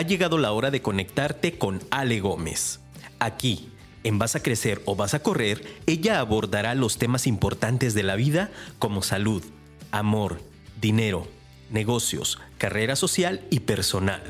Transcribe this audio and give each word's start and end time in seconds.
ha 0.00 0.02
llegado 0.02 0.38
la 0.38 0.52
hora 0.52 0.70
de 0.70 0.80
conectarte 0.80 1.58
con 1.58 1.82
Ale 1.90 2.20
Gómez. 2.20 2.80
Aquí, 3.18 3.68
en 4.02 4.18
Vas 4.18 4.34
a 4.34 4.42
Crecer 4.42 4.80
o 4.86 4.96
Vas 4.96 5.12
a 5.12 5.22
Correr, 5.22 5.62
ella 5.86 6.20
abordará 6.20 6.74
los 6.74 6.96
temas 6.96 7.26
importantes 7.26 7.92
de 7.92 8.02
la 8.02 8.16
vida 8.16 8.50
como 8.78 9.02
salud, 9.02 9.44
amor, 9.90 10.40
dinero, 10.80 11.28
negocios, 11.68 12.40
carrera 12.56 12.96
social 12.96 13.42
y 13.50 13.60
personal. 13.60 14.22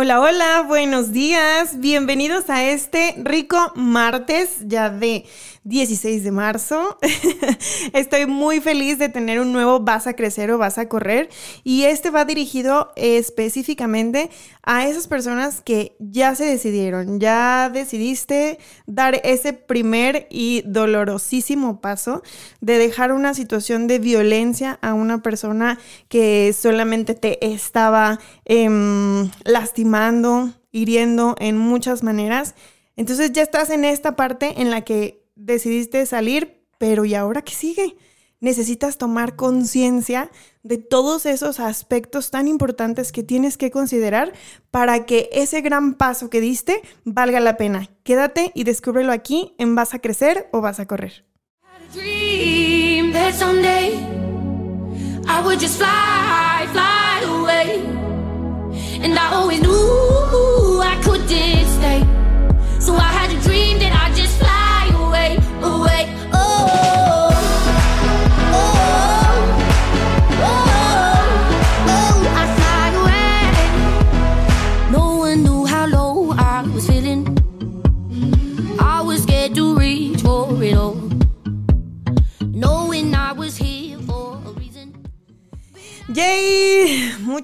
Hola, 0.00 0.20
hola, 0.20 0.62
buenos 0.62 1.10
días. 1.10 1.80
Bienvenidos 1.80 2.48
a 2.50 2.62
este 2.64 3.16
rico 3.18 3.72
martes 3.74 4.58
ya 4.60 4.90
de 4.90 5.26
16 5.68 6.24
de 6.24 6.32
marzo. 6.32 6.98
Estoy 7.92 8.24
muy 8.24 8.60
feliz 8.60 8.98
de 8.98 9.10
tener 9.10 9.38
un 9.38 9.52
nuevo 9.52 9.80
Vas 9.80 10.06
a 10.06 10.14
crecer 10.14 10.50
o 10.50 10.56
vas 10.56 10.78
a 10.78 10.88
correr 10.88 11.28
y 11.62 11.84
este 11.84 12.08
va 12.10 12.24
dirigido 12.24 12.90
específicamente 12.96 14.30
a 14.62 14.88
esas 14.88 15.08
personas 15.08 15.60
que 15.60 15.94
ya 15.98 16.34
se 16.34 16.44
decidieron, 16.44 17.20
ya 17.20 17.70
decidiste 17.70 18.58
dar 18.86 19.20
ese 19.24 19.52
primer 19.52 20.26
y 20.30 20.62
dolorosísimo 20.64 21.82
paso 21.82 22.22
de 22.62 22.78
dejar 22.78 23.12
una 23.12 23.34
situación 23.34 23.88
de 23.88 23.98
violencia 23.98 24.78
a 24.80 24.94
una 24.94 25.22
persona 25.22 25.78
que 26.08 26.54
solamente 26.58 27.14
te 27.14 27.46
estaba 27.46 28.18
em, 28.46 29.30
lastimando, 29.44 30.50
hiriendo 30.72 31.36
en 31.38 31.58
muchas 31.58 32.02
maneras. 32.02 32.54
Entonces 32.96 33.32
ya 33.32 33.42
estás 33.42 33.68
en 33.68 33.84
esta 33.84 34.16
parte 34.16 34.62
en 34.62 34.70
la 34.70 34.80
que 34.80 35.27
decidiste 35.38 36.04
salir, 36.04 36.66
pero 36.78 37.04
¿y 37.04 37.14
ahora 37.14 37.42
qué 37.42 37.54
sigue? 37.54 37.96
Necesitas 38.40 38.98
tomar 38.98 39.34
conciencia 39.34 40.30
de 40.62 40.78
todos 40.78 41.26
esos 41.26 41.58
aspectos 41.58 42.30
tan 42.30 42.46
importantes 42.46 43.10
que 43.10 43.24
tienes 43.24 43.56
que 43.56 43.70
considerar 43.70 44.32
para 44.70 45.06
que 45.06 45.28
ese 45.32 45.60
gran 45.60 45.94
paso 45.94 46.30
que 46.30 46.40
diste 46.40 46.82
valga 47.04 47.40
la 47.40 47.56
pena. 47.56 47.88
Quédate 48.04 48.52
y 48.54 48.64
descúbrelo 48.64 49.12
aquí 49.12 49.54
en 49.58 49.74
Vas 49.74 49.94
a 49.94 49.98
crecer 49.98 50.48
o 50.52 50.60
vas 50.60 50.78
a 50.78 50.86
correr. 50.86 51.24
away. 65.62 66.06
Oh. 66.32 66.57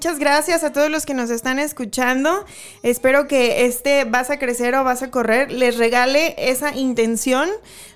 Muchas 0.05 0.19
gracias 0.19 0.64
a 0.64 0.70
todos 0.70 0.91
los 0.91 1.06
que 1.06 1.14
nos 1.14 1.30
están 1.30 1.58
escuchando. 1.58 2.44
Espero 2.83 3.27
que 3.27 3.64
este 3.64 4.05
vas 4.05 4.28
a 4.28 4.38
crecer 4.38 4.74
o 4.74 4.84
vas 4.84 5.02
a 5.02 5.10
correr 5.10 5.50
les 5.50 5.78
regale 5.78 6.34
esa 6.36 6.77
intención 6.77 7.48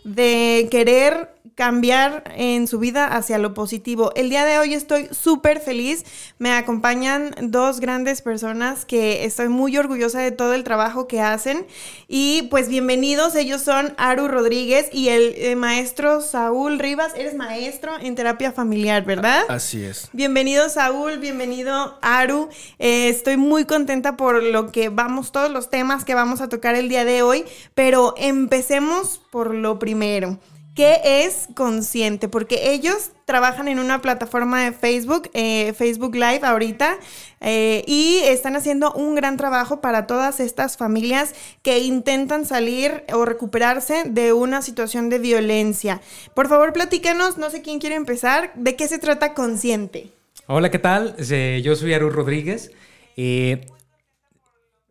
de 0.04 0.68
querer 0.70 1.28
cambiar 1.54 2.24
en 2.36 2.66
su 2.66 2.78
vida 2.78 3.06
hacia 3.06 3.38
lo 3.38 3.54
positivo. 3.54 4.12
El 4.14 4.30
día 4.30 4.44
de 4.44 4.58
hoy 4.58 4.74
estoy 4.74 5.08
súper 5.10 5.60
feliz. 5.60 6.04
Me 6.38 6.52
acompañan 6.52 7.34
dos 7.40 7.80
grandes 7.80 8.22
personas 8.22 8.84
que 8.84 9.24
estoy 9.24 9.48
muy 9.48 9.76
orgullosa 9.76 10.20
de 10.20 10.30
todo 10.30 10.54
el 10.54 10.64
trabajo 10.64 11.06
que 11.06 11.20
hacen. 11.20 11.66
Y 12.06 12.42
pues 12.50 12.68
bienvenidos, 12.68 13.34
ellos 13.34 13.62
son 13.62 13.94
Aru 13.96 14.28
Rodríguez 14.28 14.88
y 14.92 15.08
el 15.08 15.34
eh, 15.36 15.56
maestro 15.56 16.20
Saúl 16.20 16.78
Rivas. 16.78 17.12
Eres 17.14 17.34
maestro 17.34 17.92
en 18.00 18.14
terapia 18.14 18.52
familiar, 18.52 19.04
¿verdad? 19.04 19.42
Así 19.48 19.84
es. 19.84 20.08
Bienvenido 20.12 20.68
Saúl, 20.68 21.18
bienvenido 21.18 21.98
Aru. 22.02 22.48
Eh, 22.78 23.08
estoy 23.08 23.36
muy 23.36 23.64
contenta 23.64 24.16
por 24.16 24.42
lo 24.42 24.72
que 24.72 24.88
vamos, 24.88 25.32
todos 25.32 25.50
los 25.50 25.70
temas 25.70 26.04
que 26.04 26.14
vamos 26.14 26.40
a 26.40 26.48
tocar 26.48 26.74
el 26.74 26.88
día 26.88 27.04
de 27.04 27.22
hoy, 27.22 27.44
pero 27.74 28.14
empecemos 28.16 29.20
por 29.30 29.54
lo 29.54 29.78
primero. 29.78 30.38
¿Qué 30.78 31.00
es 31.24 31.48
consciente? 31.56 32.28
Porque 32.28 32.70
ellos 32.70 33.10
trabajan 33.24 33.66
en 33.66 33.80
una 33.80 34.00
plataforma 34.00 34.62
de 34.62 34.70
Facebook, 34.70 35.28
eh, 35.34 35.72
Facebook 35.72 36.14
Live 36.14 36.42
ahorita, 36.44 36.98
eh, 37.40 37.82
y 37.88 38.20
están 38.22 38.54
haciendo 38.54 38.92
un 38.92 39.16
gran 39.16 39.36
trabajo 39.36 39.80
para 39.80 40.06
todas 40.06 40.38
estas 40.38 40.76
familias 40.76 41.34
que 41.62 41.80
intentan 41.80 42.46
salir 42.46 43.02
o 43.12 43.24
recuperarse 43.24 44.04
de 44.04 44.32
una 44.32 44.62
situación 44.62 45.08
de 45.08 45.18
violencia. 45.18 46.00
Por 46.34 46.48
favor, 46.48 46.72
platícanos, 46.72 47.38
no 47.38 47.50
sé 47.50 47.60
quién 47.60 47.80
quiere 47.80 47.96
empezar, 47.96 48.52
¿de 48.54 48.76
qué 48.76 48.86
se 48.86 49.00
trata 49.00 49.34
consciente? 49.34 50.12
Hola, 50.46 50.70
¿qué 50.70 50.78
tal? 50.78 51.16
Yo 51.16 51.74
soy 51.74 51.92
Aru 51.92 52.10
Rodríguez. 52.10 52.70
Eh, 53.16 53.66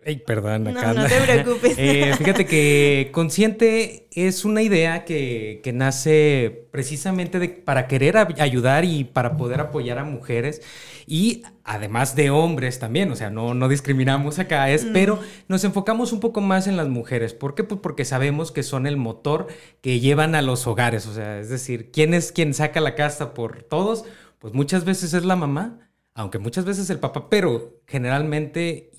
Ay, 0.07 0.15
perdón, 0.19 0.69
acá. 0.69 0.93
No, 0.93 1.01
no 1.01 1.07
te 1.09 1.19
preocupes. 1.43 1.75
Eh, 1.77 2.13
fíjate 2.17 2.45
que 2.45 3.09
consciente 3.11 4.07
es 4.13 4.45
una 4.45 4.61
idea 4.61 5.03
que, 5.03 5.61
nace 5.73 6.69
precisamente 6.71 7.39
de, 7.39 7.49
para 7.49 7.87
querer 7.87 8.15
ayudar 8.39 8.85
y 8.85 9.03
para 9.03 9.35
poder 9.35 9.59
apoyar 9.59 9.99
a 9.99 10.05
mujeres 10.05 10.61
y 11.05 11.43
además 11.65 12.15
de 12.15 12.29
hombres 12.29 12.79
también, 12.79 13.11
o 13.11 13.17
sea, 13.17 13.29
no, 13.29 13.53
no 13.53 13.67
discriminamos 13.67 14.39
acá, 14.39 14.69
es, 14.69 14.85
pero 14.85 15.19
nos 15.49 15.65
enfocamos 15.65 16.13
un 16.13 16.21
poco 16.21 16.39
más 16.39 16.67
en 16.67 16.77
las 16.77 16.87
mujeres. 16.87 17.33
¿Por 17.33 17.53
qué? 17.53 17.65
Pues 17.65 17.81
porque 17.81 18.05
sabemos 18.05 18.53
que 18.53 18.63
son 18.63 18.87
el 18.87 18.95
motor 18.95 19.47
que 19.81 19.99
llevan 19.99 20.35
a 20.35 20.41
los 20.41 20.67
hogares, 20.67 21.05
o 21.05 21.13
sea, 21.13 21.37
es 21.41 21.49
decir, 21.49 21.91
¿quién 21.91 22.13
es 22.13 22.31
quien 22.31 22.53
saca 22.53 22.79
la 22.79 22.95
casta 22.95 23.33
por 23.33 23.63
todos? 23.63 24.05
Pues 24.39 24.53
muchas 24.53 24.85
veces 24.85 25.13
es 25.13 25.25
la 25.25 25.35
mamá, 25.35 25.91
aunque 26.13 26.39
muchas 26.39 26.63
veces 26.63 26.89
el 26.89 26.99
papá, 26.99 27.29
pero 27.29 27.81
generalmente 27.87 28.91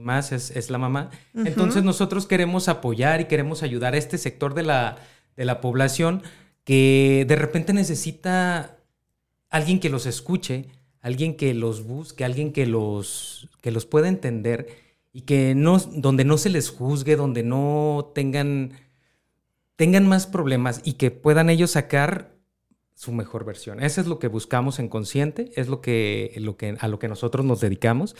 más 0.00 0.32
es, 0.32 0.70
la 0.70 0.78
mamá. 0.78 1.10
Entonces 1.34 1.82
nosotros 1.82 2.26
queremos 2.26 2.68
apoyar 2.68 3.20
y 3.20 3.24
queremos 3.26 3.62
ayudar 3.62 3.94
a 3.94 3.98
este 3.98 4.18
sector 4.18 4.54
de 4.54 4.62
la, 4.62 4.98
de 5.36 5.44
la 5.44 5.60
población 5.60 6.22
que 6.64 7.24
de 7.28 7.36
repente 7.36 7.72
necesita 7.72 8.78
alguien 9.50 9.80
que 9.80 9.90
los 9.90 10.06
escuche, 10.06 10.66
alguien 11.00 11.36
que 11.36 11.54
los 11.54 11.84
busque, 11.84 12.24
alguien 12.24 12.52
que 12.52 12.66
los, 12.66 13.48
que 13.60 13.70
los 13.70 13.86
pueda 13.86 14.08
entender 14.08 14.68
y 15.12 15.22
que 15.22 15.54
no, 15.54 15.78
donde 15.78 16.24
no 16.24 16.38
se 16.38 16.50
les 16.50 16.70
juzgue, 16.70 17.16
donde 17.16 17.42
no 17.42 18.10
tengan, 18.14 18.72
tengan 19.76 20.08
más 20.08 20.26
problemas 20.26 20.80
y 20.82 20.94
que 20.94 21.10
puedan 21.10 21.50
ellos 21.50 21.72
sacar 21.72 22.34
su 22.94 23.12
mejor 23.12 23.44
versión. 23.44 23.82
Eso 23.82 24.00
es 24.00 24.06
lo 24.06 24.18
que 24.18 24.28
buscamos 24.28 24.78
en 24.78 24.88
Consciente, 24.88 25.52
es 25.56 25.68
lo 25.68 25.80
que, 25.80 26.32
lo 26.38 26.56
que, 26.56 26.76
a 26.80 26.88
lo 26.88 26.98
que 26.98 27.08
nosotros 27.08 27.44
nos 27.44 27.60
dedicamos 27.60 28.16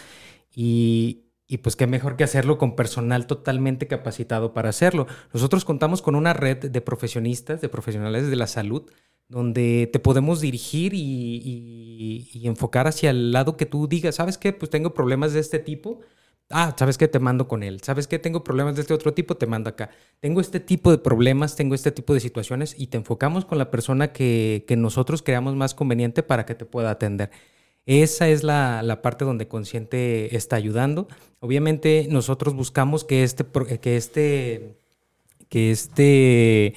y, 0.54 1.23
y 1.46 1.58
pues 1.58 1.76
qué 1.76 1.86
mejor 1.86 2.16
que 2.16 2.24
hacerlo 2.24 2.58
con 2.58 2.74
personal 2.74 3.26
totalmente 3.26 3.86
capacitado 3.86 4.54
para 4.54 4.70
hacerlo. 4.70 5.06
Nosotros 5.32 5.64
contamos 5.64 6.00
con 6.02 6.14
una 6.14 6.32
red 6.32 6.70
de 6.70 6.80
profesionistas, 6.80 7.60
de 7.60 7.68
profesionales 7.68 8.28
de 8.28 8.36
la 8.36 8.46
salud, 8.46 8.90
donde 9.28 9.88
te 9.92 9.98
podemos 9.98 10.40
dirigir 10.40 10.92
y, 10.94 12.40
enfocar 12.44 12.86
hacia 12.86 13.10
el 13.10 13.32
lado 13.32 13.56
que 13.56 13.66
tú 13.66 13.88
digas, 13.88 14.16
¿sabes 14.16 14.38
qué? 14.38 14.52
Pues 14.52 14.70
tengo 14.70 14.94
problemas 14.94 15.32
de 15.32 15.40
este 15.40 15.58
tipo. 15.58 16.00
Ah, 16.50 16.74
¿sabes 16.78 16.98
qué? 16.98 17.08
Te 17.08 17.18
mando 17.18 17.48
con 17.48 17.62
él. 17.62 17.80
¿Sabes 17.82 18.06
qué? 18.06 18.18
Tengo 18.18 18.44
problemas 18.44 18.76
de 18.76 18.82
este 18.82 18.94
otro 18.94 19.14
tipo, 19.14 19.36
te 19.36 19.46
mando 19.46 19.70
acá. 19.70 19.90
Tengo 20.20 20.40
este 20.40 20.60
tipo 20.60 20.90
de 20.90 20.98
problemas, 20.98 21.56
tengo 21.56 21.74
este 21.74 21.90
tipo 21.90 22.12
de 22.14 22.20
situaciones 22.20 22.74
y 22.78 22.88
te 22.88 22.98
enfocamos 22.98 23.44
con 23.46 23.58
la 23.58 23.70
persona 23.70 24.12
que, 24.12 24.64
que 24.68 24.76
nosotros 24.76 25.22
creamos 25.22 25.56
más 25.56 25.74
conveniente 25.74 26.22
para 26.22 26.44
que 26.46 26.54
te 26.54 26.66
pueda 26.66 26.90
atender. 26.90 27.30
Esa 27.86 28.28
es 28.28 28.42
la, 28.42 29.00
parte 29.02 29.24
donde 29.24 29.48
Consciente 29.48 30.34
está 30.36 30.56
ayudando. 30.56 31.06
Obviamente 31.40 32.06
nosotros 32.10 32.54
buscamos 32.54 33.04
que 33.04 33.22
este, 33.22 33.44
que 33.80 33.96
este, 33.96 34.76
que 35.48 35.70
este, 35.70 36.74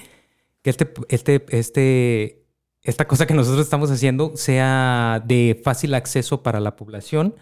que 0.62 0.70
este, 0.70 0.94
este, 1.10 1.46
este, 1.50 2.46
esta 2.84 3.08
cosa 3.08 3.26
que 3.26 3.34
nosotros 3.34 3.64
estamos 3.64 3.90
haciendo 3.90 4.36
sea 4.36 5.24
de 5.26 5.60
fácil 5.64 5.94
acceso 5.94 6.44
para 6.44 6.60
la 6.60 6.76
población, 6.76 7.36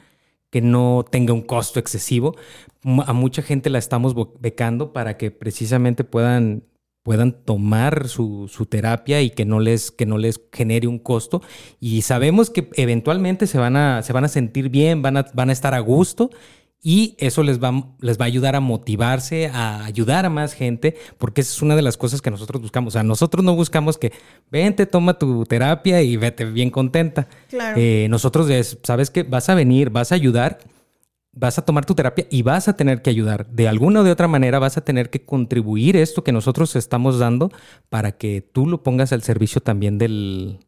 que 0.52 0.62
no 0.62 1.04
tenga 1.10 1.34
un 1.34 1.42
costo 1.42 1.80
excesivo. 1.80 2.36
A 3.06 3.14
mucha 3.14 3.42
gente 3.42 3.70
la 3.72 3.80
estamos 3.80 4.16
becando 4.40 4.94
para 4.94 5.18
que 5.18 5.32
precisamente 5.32 6.04
puedan 6.04 6.64
puedan 7.06 7.34
tomar 7.34 8.08
su, 8.08 8.50
terapia 8.68 9.22
y 9.22 9.30
que 9.30 9.46
no, 9.46 9.60
les, 9.60 9.92
que 9.92 10.08
no 10.08 10.18
les 10.18 10.42
genere 10.52 10.88
un 10.88 10.98
costo. 10.98 11.44
Y 11.80 12.02
sabemos 12.02 12.50
que 12.50 12.68
eventualmente 12.74 13.46
se 13.46 13.60
van 13.60 13.78
a, 13.78 14.02
se 14.02 14.12
van 14.12 14.26
a 14.26 14.28
sentir 14.28 14.70
bien, 14.70 15.04
van 15.04 15.18
a, 15.18 15.28
van 15.36 15.52
a 15.52 15.54
estar 15.54 15.76
a 15.76 15.80
gusto 15.82 16.32
y 16.82 17.16
eso 17.20 17.44
les 17.44 17.64
va, 17.64 17.94
les 18.00 18.20
va 18.20 18.26
a 18.26 18.28
ayudar 18.28 18.56
a 18.56 18.60
motivarse, 18.60 19.52
a 19.54 19.86
ayudar 19.86 20.26
a 20.26 20.32
más 20.32 20.54
gente, 20.54 20.96
porque 21.20 21.42
esa 21.42 21.54
es 21.54 21.62
una 21.62 21.76
de 21.76 21.84
las 21.84 21.96
cosas 21.96 22.24
que 22.24 22.32
nosotros 22.32 22.60
buscamos. 22.60 22.94
O 22.94 22.96
sea, 22.96 23.04
nosotros 23.04 23.46
no 23.46 23.54
buscamos 23.54 24.00
que 24.00 24.12
vente, 24.50 24.88
toma 24.88 25.20
tu 25.20 25.46
terapia 25.46 26.02
y 26.02 26.18
vete 26.18 26.46
bien 26.46 26.72
contenta. 26.72 27.28
Claro. 27.50 27.80
Eh, 27.80 28.08
nosotros, 28.10 28.50
sabes 28.82 29.12
que 29.12 29.22
vas 29.22 29.48
a 29.50 29.54
venir, 29.54 29.92
vas 29.92 30.12
a 30.12 30.16
ayudar, 30.16 30.58
vas 31.36 31.60
a 31.60 31.66
tomar 31.66 31.86
tu 31.86 31.94
terapia 31.94 32.26
y 32.30 32.42
vas 32.42 32.68
a 32.68 32.76
tener 32.76 33.02
que 33.02 33.10
ayudar. 33.10 33.46
De 33.48 33.68
alguna 33.68 34.00
o 34.00 34.04
de 34.04 34.12
otra 34.12 34.28
manera 34.28 34.58
vas 34.58 34.78
a 34.78 34.82
tener 34.82 35.10
que 35.10 35.26
contribuir 35.26 35.98
esto 35.98 36.24
que 36.24 36.32
nosotros 36.32 36.76
estamos 36.76 37.20
dando 37.20 37.52
para 37.90 38.14
que 38.14 38.42
tú 38.42 38.66
lo 38.66 38.82
pongas 38.82 39.12
al 39.12 39.22
servicio 39.22 39.62
también 39.62 39.98
del, 39.98 40.60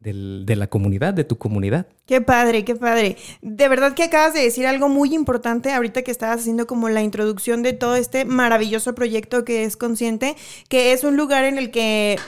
de 0.00 0.56
la 0.56 0.66
comunidad, 0.66 1.14
de 1.14 1.24
tu 1.24 1.38
comunidad. 1.38 1.86
Qué 2.06 2.20
padre, 2.20 2.64
qué 2.64 2.74
padre. 2.74 3.16
De 3.40 3.68
verdad 3.68 3.94
que 3.94 4.02
acabas 4.02 4.34
de 4.34 4.40
decir 4.40 4.66
algo 4.66 4.88
muy 4.88 5.14
importante 5.14 5.72
ahorita 5.72 6.02
que 6.02 6.10
estabas 6.10 6.40
haciendo 6.40 6.66
como 6.66 6.88
la 6.88 7.02
introducción 7.02 7.62
de 7.62 7.72
todo 7.72 7.94
este 7.94 8.24
maravilloso 8.24 8.94
proyecto 8.94 9.44
que 9.44 9.64
es 9.64 9.76
Consciente, 9.76 10.36
que 10.68 10.92
es 10.92 11.04
un 11.04 11.16
lugar 11.16 11.44
en 11.44 11.56
el 11.56 11.70
que 11.70 12.18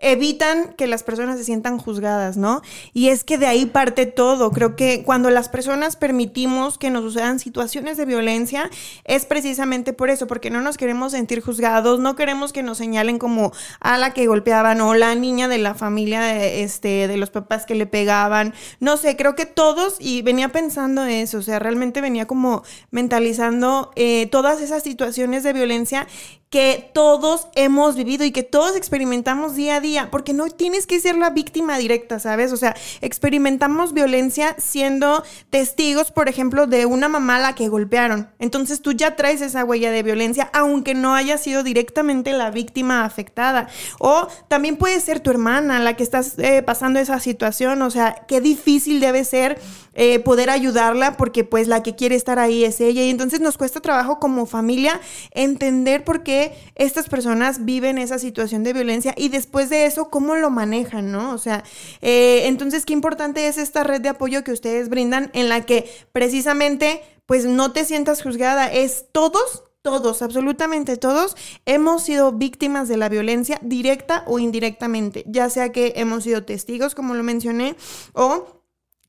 evitan 0.00 0.72
que 0.78 0.86
las 0.86 1.02
personas 1.02 1.38
se 1.38 1.44
sientan 1.44 1.78
juzgadas, 1.78 2.38
¿no? 2.38 2.62
Y 2.94 3.08
es 3.08 3.22
que 3.22 3.36
de 3.36 3.46
ahí 3.46 3.66
parte 3.66 4.06
todo. 4.06 4.50
Creo 4.50 4.74
que 4.74 5.02
cuando 5.04 5.30
las 5.30 5.50
personas 5.50 5.96
permitimos 5.96 6.78
que 6.78 6.90
nos 6.90 7.02
sucedan 7.02 7.38
situaciones 7.38 7.98
de 7.98 8.06
violencia, 8.06 8.70
es 9.04 9.26
precisamente 9.26 9.92
por 9.92 10.08
eso, 10.08 10.26
porque 10.26 10.50
no 10.50 10.62
nos 10.62 10.78
queremos 10.78 11.12
sentir 11.12 11.42
juzgados, 11.42 12.00
no 12.00 12.16
queremos 12.16 12.52
que 12.52 12.62
nos 12.62 12.78
señalen 12.78 13.18
como 13.18 13.52
a 13.80 13.98
la 13.98 14.14
que 14.14 14.26
golpeaban 14.26 14.80
o 14.80 14.94
la 14.94 15.14
niña 15.14 15.48
de 15.48 15.58
la 15.58 15.74
familia 15.74 16.22
de, 16.22 16.62
este, 16.62 17.06
de 17.06 17.16
los 17.18 17.30
papás 17.30 17.66
que 17.66 17.74
le 17.74 17.86
pegaban. 17.86 18.54
No 18.80 18.96
sé, 18.96 19.16
creo 19.16 19.34
que 19.34 19.44
todos, 19.44 19.96
y 20.00 20.22
venía 20.22 20.48
pensando 20.48 21.04
eso, 21.04 21.38
o 21.38 21.42
sea, 21.42 21.58
realmente 21.58 22.00
venía 22.00 22.26
como 22.26 22.62
mentalizando 22.90 23.92
eh, 23.96 24.28
todas 24.30 24.62
esas 24.62 24.82
situaciones 24.82 25.42
de 25.42 25.52
violencia 25.52 26.06
que 26.50 26.90
todos 26.92 27.46
hemos 27.54 27.94
vivido 27.94 28.24
y 28.24 28.32
que 28.32 28.42
todos 28.42 28.74
experimentamos 28.74 29.54
día 29.54 29.76
a 29.76 29.80
día, 29.80 29.89
porque 30.10 30.32
no 30.32 30.48
tienes 30.48 30.86
que 30.86 31.00
ser 31.00 31.16
la 31.16 31.30
víctima 31.30 31.78
directa, 31.78 32.18
¿sabes? 32.18 32.52
O 32.52 32.56
sea, 32.56 32.76
experimentamos 33.00 33.92
violencia 33.92 34.54
siendo 34.58 35.22
testigos, 35.50 36.10
por 36.10 36.28
ejemplo, 36.28 36.66
de 36.66 36.86
una 36.86 37.08
mamá 37.08 37.36
a 37.36 37.40
la 37.40 37.54
que 37.54 37.68
golpearon. 37.68 38.28
Entonces 38.38 38.80
tú 38.80 38.92
ya 38.92 39.16
traes 39.16 39.40
esa 39.40 39.64
huella 39.64 39.90
de 39.90 40.02
violencia, 40.02 40.50
aunque 40.52 40.94
no 40.94 41.14
haya 41.14 41.38
sido 41.38 41.62
directamente 41.62 42.32
la 42.32 42.50
víctima 42.50 43.04
afectada. 43.04 43.68
O 43.98 44.28
también 44.48 44.76
puede 44.76 45.00
ser 45.00 45.20
tu 45.20 45.30
hermana 45.30 45.80
la 45.80 45.96
que 45.96 46.02
estás 46.02 46.38
eh, 46.38 46.62
pasando 46.62 47.00
esa 47.00 47.18
situación, 47.20 47.82
o 47.82 47.90
sea, 47.90 48.24
qué 48.28 48.40
difícil 48.40 49.00
debe 49.00 49.24
ser 49.24 49.60
eh, 50.02 50.18
poder 50.18 50.48
ayudarla 50.48 51.18
porque 51.18 51.44
pues 51.44 51.68
la 51.68 51.82
que 51.82 51.94
quiere 51.94 52.14
estar 52.14 52.38
ahí 52.38 52.64
es 52.64 52.80
ella. 52.80 53.02
Y 53.02 53.10
entonces 53.10 53.40
nos 53.40 53.58
cuesta 53.58 53.80
trabajo 53.80 54.18
como 54.18 54.46
familia 54.46 54.98
entender 55.32 56.04
por 56.04 56.22
qué 56.22 56.54
estas 56.74 57.10
personas 57.10 57.66
viven 57.66 57.98
esa 57.98 58.18
situación 58.18 58.62
de 58.62 58.72
violencia 58.72 59.12
y 59.14 59.28
después 59.28 59.68
de 59.68 59.84
eso, 59.84 60.08
cómo 60.08 60.36
lo 60.36 60.48
manejan, 60.48 61.12
¿no? 61.12 61.34
O 61.34 61.36
sea, 61.36 61.64
eh, 62.00 62.44
entonces, 62.46 62.86
qué 62.86 62.94
importante 62.94 63.46
es 63.46 63.58
esta 63.58 63.84
red 63.84 64.00
de 64.00 64.08
apoyo 64.08 64.42
que 64.42 64.52
ustedes 64.52 64.88
brindan 64.88 65.30
en 65.34 65.50
la 65.50 65.66
que 65.66 65.90
precisamente, 66.12 67.02
pues 67.26 67.44
no 67.44 67.72
te 67.72 67.84
sientas 67.84 68.22
juzgada, 68.22 68.72
es 68.72 69.04
todos 69.12 69.64
todos, 69.82 70.20
absolutamente 70.22 70.96
todos, 70.96 71.36
hemos 71.64 72.02
sido 72.02 72.32
víctimas 72.32 72.88
de 72.88 72.98
la 72.98 73.08
violencia 73.08 73.58
directa 73.62 74.24
o 74.26 74.38
indirectamente, 74.38 75.24
ya 75.26 75.48
sea 75.48 75.72
que 75.72 75.94
hemos 75.96 76.24
sido 76.24 76.44
testigos, 76.44 76.94
como 76.94 77.14
lo 77.14 77.22
mencioné, 77.22 77.76
o 78.12 78.59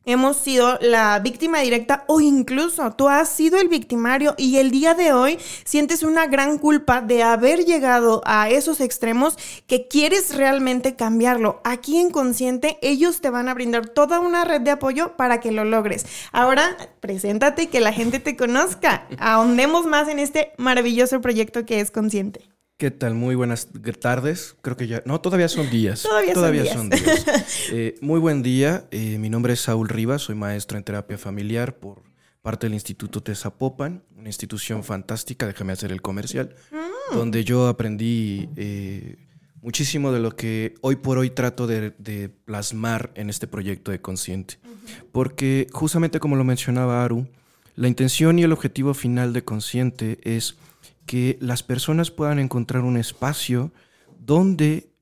hemos 0.06 0.38
sido 0.38 0.78
la 0.82 1.20
víctima 1.20 1.60
directa 1.60 2.06
o 2.08 2.22
incluso 2.22 2.92
tú 2.92 3.08
has 3.08 3.30
sido 3.30 3.60
el 3.60 3.68
victimario 3.68 4.34
y 4.38 4.58
el 4.58 4.72
día 4.72 4.94
de 4.94 5.14
hoy 5.14 5.38
sientes 5.64 6.04
una 6.04 6.28
gran 6.28 6.58
culpa 6.58 7.02
de 7.02 7.24
haber 7.24 7.66
llegado 7.66 8.22
a 8.26 8.50
esos 8.50 8.82
extremos 8.82 9.38
que 9.68 9.88
quieres 9.88 10.36
realmente 10.36 10.96
cambiarlo. 10.96 11.62
Aquí 11.64 11.98
en 11.98 12.10
Consciente 12.10 12.78
ellos 12.82 13.22
te 13.22 13.30
van 13.30 13.50
a 13.50 13.54
brindar 13.54 13.90
toda 13.90 14.20
una 14.20 14.44
red 14.44 14.62
de 14.62 14.72
apoyo 14.72 15.16
para 15.18 15.40
que 15.40 15.52
lo 15.52 15.66
logres. 15.66 16.06
Ahora, 16.32 16.78
preséntate 17.00 17.64
y 17.64 17.68
que 17.68 17.80
la 17.80 17.94
gente 17.94 18.20
te 18.20 18.36
conozca. 18.36 19.08
Ahondemos 19.20 19.86
más 19.86 20.08
en 20.08 20.20
este 20.20 20.54
maravilloso 20.58 21.22
proyecto 21.22 21.66
que 21.66 21.80
es 21.80 21.92
Consciente. 21.92 22.50
¿Qué 22.82 22.90
tal? 22.90 23.14
Muy 23.14 23.36
buenas 23.36 23.68
tardes. 24.00 24.56
Creo 24.64 24.76
que 24.76 24.88
ya. 24.88 25.04
No, 25.06 25.22
todavía 25.22 25.48
son 25.48 25.70
días. 25.70 26.02
todavía, 26.34 26.66
son 26.66 26.90
días. 26.90 27.26
Eh, 27.72 27.94
muy 28.02 28.20
buen 28.20 28.42
día. 28.42 28.88
Eh, 28.90 29.20
mi 29.20 29.30
nombre 29.30 29.54
es 29.54 29.62
Saúl 29.62 29.88
Rivas. 29.88 30.24
Soy 30.24 30.34
maestro 30.34 30.80
en 30.80 30.84
terapia 30.84 31.20
familiar 31.20 31.78
por 31.78 32.02
parte 32.42 32.66
del 32.66 32.74
Instituto 32.74 33.22
Tezapopan, 33.22 34.02
una 34.18 34.30
institución 34.30 34.84
fantástica. 34.84 35.46
Déjame 35.46 35.74
hacer 35.74 35.92
el 35.92 36.02
comercial. 36.02 36.56
Mm. 36.72 37.18
Donde 37.18 37.44
yo 37.44 37.68
aprendí 37.68 38.50
eh, 38.56 39.18
muchísimo 39.62 40.12
de 40.12 40.20
lo 40.20 40.36
que 40.36 40.74
hoy 40.82 40.96
por 40.96 41.20
hoy 41.20 41.30
trato 41.30 41.68
de, 41.68 42.32
plasmar 42.46 43.12
en 43.14 43.30
este 43.30 43.46
proyecto 43.46 43.92
de 43.92 44.02
Consciente. 44.02 44.58
Porque, 45.12 45.68
justamente 45.72 46.20
como 46.20 46.36
lo 46.36 46.44
mencionaba 46.44 47.04
Aru, 47.04 47.28
la 47.76 47.88
intención 47.88 48.40
y 48.40 48.44
el 48.44 48.52
objetivo 48.52 48.96
final 48.96 49.34
de 49.34 49.44
Consciente 49.44 50.18
es 50.24 50.56
que 51.12 51.38
las 51.42 51.62
personas 51.62 52.10
puedan 52.10 52.40
encontrar 52.40 52.84
un 52.84 52.96
espacio 52.96 53.74
donde 54.18 54.94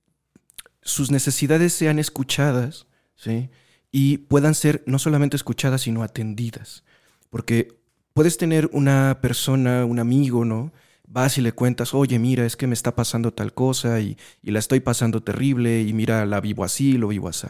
sus 0.81 1.11
necesidades 1.11 1.71
sean 1.71 1.99
escuchadas 1.99 2.87
¿sí? 3.15 3.51
y 3.91 4.17
puedan 4.17 4.55
ser 4.55 4.81
no 4.87 4.97
solamente 4.97 5.35
escuchadas, 5.37 5.81
sino 5.81 6.01
atendidas. 6.01 6.83
Porque 7.29 7.77
puedes 8.15 8.37
tener 8.37 8.71
una 8.73 9.19
persona, 9.21 9.85
un 9.85 9.99
amigo, 9.99 10.45
¿no? 10.45 10.73
Vas 11.07 11.37
y 11.37 11.41
le 11.41 11.51
cuentas, 11.51 11.93
oye, 11.93 12.17
mira, 12.17 12.43
es 12.43 12.55
que 12.55 12.65
me 12.65 12.73
está 12.73 12.95
pasando 12.95 13.31
tal 13.31 13.53
cosa 13.53 13.99
y, 13.99 14.17
la 14.41 14.57
estoy 14.57 14.79
pasando 14.79 15.21
terrible 15.21 15.83
y 15.83 15.93
mira, 15.93 16.25
la 16.25 16.41
vivo 16.41 16.63
así, 16.63 16.93
lo 16.93 17.09
vivo 17.09 17.27
así. 17.27 17.45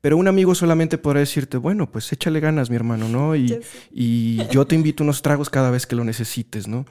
Pero 0.00 0.16
un 0.16 0.26
amigo 0.26 0.56
solamente 0.56 0.98
podrá 0.98 1.20
decirte, 1.20 1.58
bueno, 1.58 1.90
pues 1.92 2.12
échale 2.12 2.40
ganas, 2.40 2.70
mi 2.70 2.76
hermano, 2.76 3.08
¿no? 3.08 3.36
Y, 3.36 3.60
y 3.92 4.46
yo 4.48 4.66
te 4.66 4.74
invito 4.74 5.04
unos 5.04 5.22
tragos 5.22 5.48
cada 5.48 5.70
vez 5.70 5.86
que 5.86 5.94
lo 5.96 6.02
necesites, 6.02 6.66
¿no? 6.66 6.86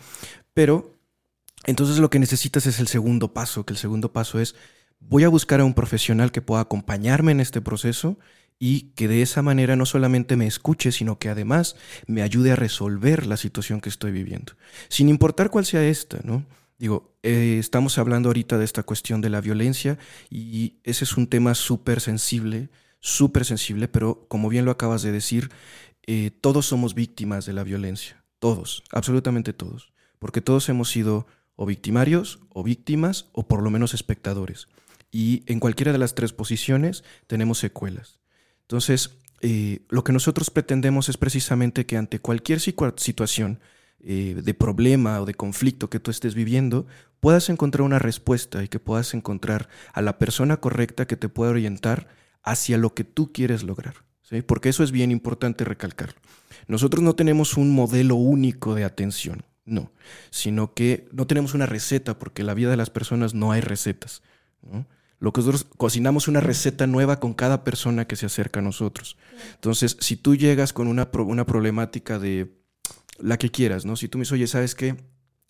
Pero 0.54 0.94
entonces 1.66 1.98
lo 2.00 2.10
que 2.10 2.20
necesitas 2.20 2.66
es 2.66 2.80
el 2.80 2.88
segundo 2.88 3.34
paso, 3.34 3.66
que 3.66 3.74
el 3.74 3.80
segundo 3.80 4.12
paso 4.12 4.40
es 4.40 4.56
voy 5.00 5.24
a 5.24 5.30
buscar 5.30 5.60
a 5.60 5.66
un 5.66 5.74
profesional 5.74 6.32
que 6.32 6.42
pueda 6.42 6.62
acompañarme 6.62 7.32
en 7.32 7.40
este 7.40 7.62
proceso 7.62 8.18
y 8.60 8.92
que 8.96 9.08
de 9.08 9.22
esa 9.22 9.42
manera 9.42 9.76
no 9.76 9.86
solamente 9.86 10.36
me 10.36 10.48
escuche, 10.48 10.92
sino 10.92 11.20
que 11.20 11.30
además 11.30 11.76
me 12.08 12.22
ayude 12.22 12.52
a 12.52 12.56
resolver 12.56 13.26
la 13.26 13.38
situación 13.38 13.82
que 13.82 13.90
estoy 13.90 14.12
viviendo, 14.12 14.54
sin 14.90 15.10
importar 15.10 15.50
cuál 15.50 15.66
sea 15.66 15.84
esta, 15.86 16.20
¿no? 16.24 16.46
Digo, 16.78 17.16
eh, 17.24 17.57
estamos 17.60 17.98
hablando 17.98 18.30
ahorita 18.30 18.57
de 18.57 18.66
esta 18.66 18.83
cuestión 18.83 19.22
de 19.22 19.30
la 19.30 19.42
violencia 19.42 19.98
y 20.30 20.80
ese 20.83 21.04
es 21.06 21.18
un 21.18 21.28
tema 21.28 21.56
súper 21.56 22.02
sensible, 22.02 22.69
súper 23.00 23.45
sensible, 23.45 23.88
pero 23.88 24.26
como 24.28 24.50
bien 24.50 24.66
lo 24.66 24.72
acabas 24.72 25.02
de 25.02 25.12
decir, 25.12 25.50
eh, 26.07 26.31
todos 26.42 26.66
somos 26.66 26.94
víctimas 26.94 27.45
de 27.45 27.54
la 27.54 27.64
violencia, 27.64 28.24
todos, 28.40 28.83
absolutamente 28.92 29.54
todos 29.54 29.93
porque 30.23 30.39
todos 30.39 30.69
hemos 30.69 30.89
sido 30.89 31.27
o 31.57 31.65
victimarios 31.65 32.39
o 32.47 32.63
víctimas 32.63 33.27
o 33.33 33.45
por 33.45 33.61
lo 33.61 33.69
menos 33.69 33.94
espectadores. 33.94 34.69
Y 35.11 35.44
en 35.47 35.59
cualquiera 35.59 35.92
de 35.92 35.97
las 35.97 36.15
tres 36.15 36.31
posiciones 36.31 37.03
tenemos 37.27 37.57
secuelas. 37.57 38.21
Entonces, 38.61 39.18
eh, 39.42 39.81
lo 39.89 40.06
que 40.06 40.13
nosotros 40.13 40.49
pretendemos 40.49 41.09
es 41.09 41.18
precisamente 41.18 41.85
que 41.85 41.97
ante 41.97 42.19
cualquier 42.19 42.61
situación 42.61 43.59
eh, 43.99 44.42
de 44.42 44.53
problema 44.53 45.19
o 45.19 45.25
de 45.25 45.33
conflicto 45.33 45.89
que 45.89 45.99
tú 45.99 46.09
estés 46.09 46.35
viviendo, 46.35 46.87
puedas 47.19 47.49
encontrar 47.49 47.81
una 47.81 47.99
respuesta 47.99 48.63
y 48.63 48.69
que 48.69 48.80
puedas 48.80 49.13
encontrar 49.13 49.68
a 49.92 50.01
la 50.01 50.18
persona 50.19 50.56
correcta 50.56 51.06
que 51.06 51.18
te 51.18 51.27
pueda 51.27 51.51
orientar 51.51 52.07
hacia 52.44 52.77
lo 52.77 52.94
que 52.94 53.03
tú 53.03 53.33
quieres 53.33 53.63
lograr. 53.63 53.95
Porque 54.45 54.69
eso 54.69 54.85
es 54.85 54.94
bien 54.94 55.11
importante 55.11 55.65
recalcarlo. 55.65 56.15
Nosotros 56.68 57.03
no 57.03 57.13
tenemos 57.13 57.57
un 57.57 57.75
modelo 57.75 58.15
único 58.15 58.73
de 58.73 58.85
atención. 58.85 59.44
No, 59.66 59.92
sino 60.30 60.74
que 60.74 61.08
no 61.12 61.26
tenemos 61.26 61.54
una 61.54 61.66
receta, 61.66 62.20
porque 62.20 62.42
en 62.42 62.48
la 62.48 62.54
vida 62.54 62.70
de 62.70 62.78
las 62.78 62.90
personas 62.90 63.34
no 63.34 63.52
hay 63.52 63.62
recetas. 63.62 64.22
Lo 65.20 65.32
que 65.32 65.40
nosotros 65.40 65.66
cocinamos 65.78 66.28
una 66.28 66.42
receta 66.42 66.86
nueva 66.86 67.20
con 67.20 67.34
cada 67.34 67.64
persona 67.64 68.06
que 68.06 68.18
se 68.18 68.26
acerca 68.26 68.60
a 68.60 68.64
nosotros. 68.64 69.18
Entonces, 69.56 69.96
si 70.02 70.18
tú 70.18 70.36
llegas 70.36 70.74
con 70.74 70.88
una, 70.88 71.10
una 71.14 71.46
problemática 71.46 72.20
de 72.20 72.52
la 73.20 73.38
que 73.38 73.52
quieras, 73.52 73.86
¿no? 73.86 73.96
Si 73.96 74.10
tú 74.10 74.18
me 74.18 74.24
dices, 74.24 74.34
oye, 74.34 74.48
¿sabes 74.48 74.76
qué? 74.76 74.98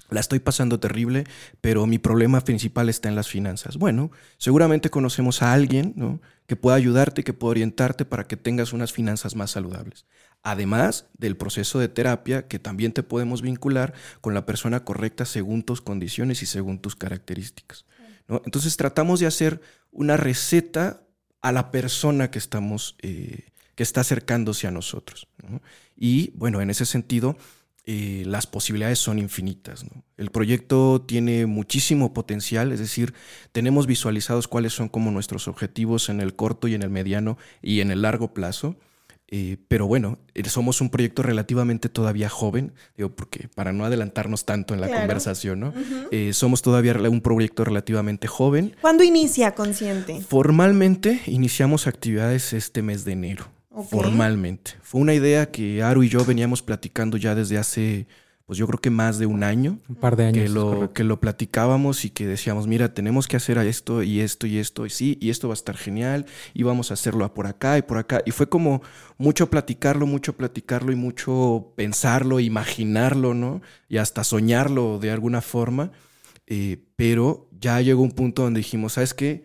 La 0.09 0.19
estoy 0.19 0.39
pasando 0.39 0.79
terrible, 0.79 1.23
pero 1.59 1.87
mi 1.87 1.97
problema 1.97 2.41
principal 2.41 2.89
está 2.89 3.09
en 3.09 3.15
las 3.15 3.27
finanzas. 3.27 3.77
Bueno, 3.77 4.11
seguramente 4.37 4.91
conocemos 4.91 5.41
a 5.41 5.53
alguien 5.53 5.93
¿no? 5.95 6.21
que 6.45 6.55
pueda 6.55 6.75
ayudarte, 6.75 7.23
que 7.23 7.33
pueda 7.33 7.51
orientarte 7.51 8.05
para 8.05 8.27
que 8.27 8.37
tengas 8.37 8.73
unas 8.73 8.93
finanzas 8.93 9.35
más 9.35 9.51
saludables 9.51 10.05
además 10.43 11.07
del 11.17 11.37
proceso 11.37 11.79
de 11.79 11.87
terapia 11.87 12.47
que 12.47 12.59
también 12.59 12.91
te 12.91 13.01
podemos 13.01 13.41
vincular 13.41 13.93
con 14.21 14.33
la 14.33 14.45
persona 14.45 14.83
correcta 14.83 15.25
según 15.25 15.63
tus 15.63 15.81
condiciones 15.81 16.43
y 16.43 16.45
según 16.45 16.79
tus 16.79 16.95
características. 16.95 17.85
Entonces 18.27 18.77
tratamos 18.77 19.19
de 19.19 19.27
hacer 19.27 19.61
una 19.91 20.17
receta 20.17 21.03
a 21.41 21.51
la 21.51 21.71
persona 21.71 22.29
que 22.31 22.39
estamos, 22.39 22.95
eh, 23.01 23.49
que 23.75 23.83
está 23.83 24.01
acercándose 24.01 24.67
a 24.67 24.71
nosotros. 24.71 25.27
Y 25.95 26.31
bueno, 26.35 26.61
en 26.61 26.69
ese 26.69 26.85
sentido, 26.85 27.37
eh, 27.85 28.23
las 28.25 28.47
posibilidades 28.47 28.99
son 28.99 29.19
infinitas. 29.19 29.85
El 30.15 30.29
proyecto 30.31 31.01
tiene 31.01 31.45
muchísimo 31.45 32.13
potencial, 32.13 32.71
es 32.71 32.79
decir, 32.79 33.13
tenemos 33.51 33.87
visualizados 33.87 34.47
cuáles 34.47 34.71
son 34.73 34.87
como 34.87 35.11
nuestros 35.11 35.49
objetivos 35.49 36.07
en 36.07 36.21
el 36.21 36.33
corto 36.35 36.69
y 36.69 36.75
en 36.75 36.81
el 36.81 36.89
mediano 36.89 37.37
y 37.61 37.81
en 37.81 37.91
el 37.91 38.03
largo 38.03 38.33
plazo. 38.33 38.77
Eh, 39.35 39.57
pero 39.67 39.87
bueno, 39.87 40.19
eh, 40.35 40.47
somos 40.47 40.79
un 40.79 40.91
proyecto 40.91 41.23
relativamente 41.23 41.89
todavía 41.89 42.29
joven, 42.29 42.71
digo, 42.95 43.09
porque 43.15 43.47
para 43.55 43.73
no 43.73 43.83
adelantarnos 43.83 44.45
tanto 44.45 44.75
en 44.75 44.81
la 44.81 44.87
conversación, 44.87 45.59
¿no? 45.59 45.73
somos 46.33 46.61
todavía 46.61 46.93
un 47.09 47.21
proyecto 47.21 47.63
relativamente 47.63 48.27
joven. 48.27 48.75
¿Cuándo 48.79 49.03
inicia 49.03 49.55
Consciente? 49.55 50.21
Formalmente 50.21 51.21
iniciamos 51.25 51.87
actividades 51.87 52.53
este 52.53 52.83
mes 52.83 53.05
de 53.05 53.13
enero 53.13 53.45
formalmente. 53.89 54.73
Fue 54.83 55.01
una 55.01 55.13
idea 55.13 55.49
que 55.49 55.81
Aru 55.81 56.03
y 56.03 56.09
yo 56.09 56.23
veníamos 56.25 56.61
platicando 56.61 57.17
ya 57.17 57.33
desde 57.33 57.57
hace, 57.57 58.05
pues 58.45 58.59
yo 58.59 58.67
creo 58.67 58.79
que 58.79 58.89
más 58.89 59.19
de 59.19 59.25
un 59.25 59.43
año. 59.43 59.79
Un 59.87 59.95
par 59.95 60.17
de 60.17 60.25
años. 60.25 60.43
Que 60.43 60.49
lo, 60.49 60.91
que 60.91 61.03
lo 61.03 61.19
platicábamos 61.19 62.03
y 62.03 62.09
que 62.09 62.27
decíamos, 62.27 62.67
mira, 62.67 62.93
tenemos 62.93 63.27
que 63.27 63.37
hacer 63.37 63.57
esto 63.59 64.03
y 64.03 64.19
esto 64.19 64.47
y 64.47 64.57
esto 64.57 64.85
y 64.85 64.89
sí, 64.89 65.17
y 65.21 65.29
esto 65.29 65.47
va 65.47 65.53
a 65.53 65.55
estar 65.55 65.77
genial 65.77 66.25
y 66.53 66.63
vamos 66.63 66.91
a 66.91 66.95
hacerlo 66.95 67.33
por 67.33 67.47
acá 67.47 67.77
y 67.77 67.83
por 67.83 67.97
acá. 67.97 68.21
Y 68.25 68.31
fue 68.31 68.49
como 68.49 68.81
mucho 69.17 69.49
platicarlo, 69.49 70.05
mucho 70.07 70.35
platicarlo 70.35 70.91
y 70.91 70.95
mucho 70.95 71.71
pensarlo, 71.75 72.41
imaginarlo, 72.41 73.33
¿no? 73.33 73.61
Y 73.87 73.97
hasta 73.97 74.25
soñarlo 74.25 74.99
de 74.99 75.11
alguna 75.11 75.41
forma. 75.41 75.91
Eh, 76.45 76.83
pero 76.97 77.47
ya 77.57 77.79
llegó 77.79 78.01
un 78.01 78.11
punto 78.11 78.43
donde 78.43 78.59
dijimos, 78.59 78.93
¿sabes 78.93 79.13
qué? 79.13 79.43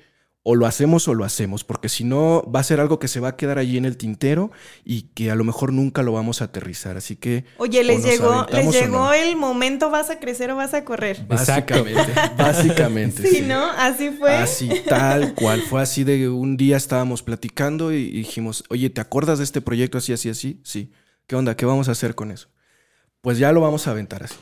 O 0.51 0.55
lo 0.55 0.65
hacemos 0.65 1.07
o 1.09 1.15
lo 1.15 1.27
hacemos, 1.27 1.63
porque 1.63 1.91
si 1.91 2.05
no 2.05 2.43
va 2.51 2.61
a 2.61 2.63
ser 2.63 2.81
algo 2.81 2.99
que 2.99 3.07
se 3.07 3.21
va 3.21 3.29
a 3.29 3.37
quedar 3.37 3.59
allí 3.59 3.77
en 3.77 3.85
el 3.85 3.99
tintero 3.99 4.51
y 4.83 5.03
que 5.13 5.31
a 5.31 5.35
lo 5.35 5.45
mejor 5.45 5.75
nunca 5.75 6.03
lo 6.03 6.13
vamos 6.13 6.41
a 6.41 6.47
aterrizar. 6.47 6.97
Así 6.97 7.17
que... 7.17 7.45
Oye, 7.59 7.85
les 7.85 8.03
llegó, 8.03 8.47
les 8.51 8.73
llegó 8.73 9.13
el 9.13 9.37
momento, 9.37 9.91
vas 9.91 10.09
a 10.09 10.19
crecer 10.19 10.51
o 10.51 10.57
vas 10.57 10.73
a 10.73 10.87
correr. 10.87 11.23
Básicamente, 11.29 12.15
básicamente. 12.39 13.29
sí, 13.29 13.43
¿no? 13.43 13.63
Así 13.63 14.09
fue. 14.09 14.37
Así, 14.37 14.71
tal 14.89 15.35
cual. 15.35 15.61
Fue 15.61 15.83
así 15.83 16.03
de 16.03 16.31
un 16.31 16.57
día 16.57 16.79
estábamos 16.79 17.23
platicando 17.23 17.93
y 17.93 18.11
dijimos, 18.11 18.65
oye, 18.71 18.89
¿te 18.89 19.03
acuerdas 19.03 19.37
de 19.37 19.45
este 19.45 19.61
proyecto 19.61 19.99
así, 19.99 20.15
así, 20.15 20.31
así? 20.31 20.63
Sí. 20.65 20.93
¿Qué 21.27 21.37
onda? 21.37 21.57
¿Qué 21.57 21.67
vamos 21.67 21.91
a 21.91 21.93
hacer 21.93 22.15
con 22.15 22.31
eso? 22.31 22.49
Pues 23.21 23.37
ya 23.37 23.53
lo 23.53 23.61
vamos 23.61 23.87
a 23.87 23.91
aventar 23.91 24.23
así. 24.23 24.37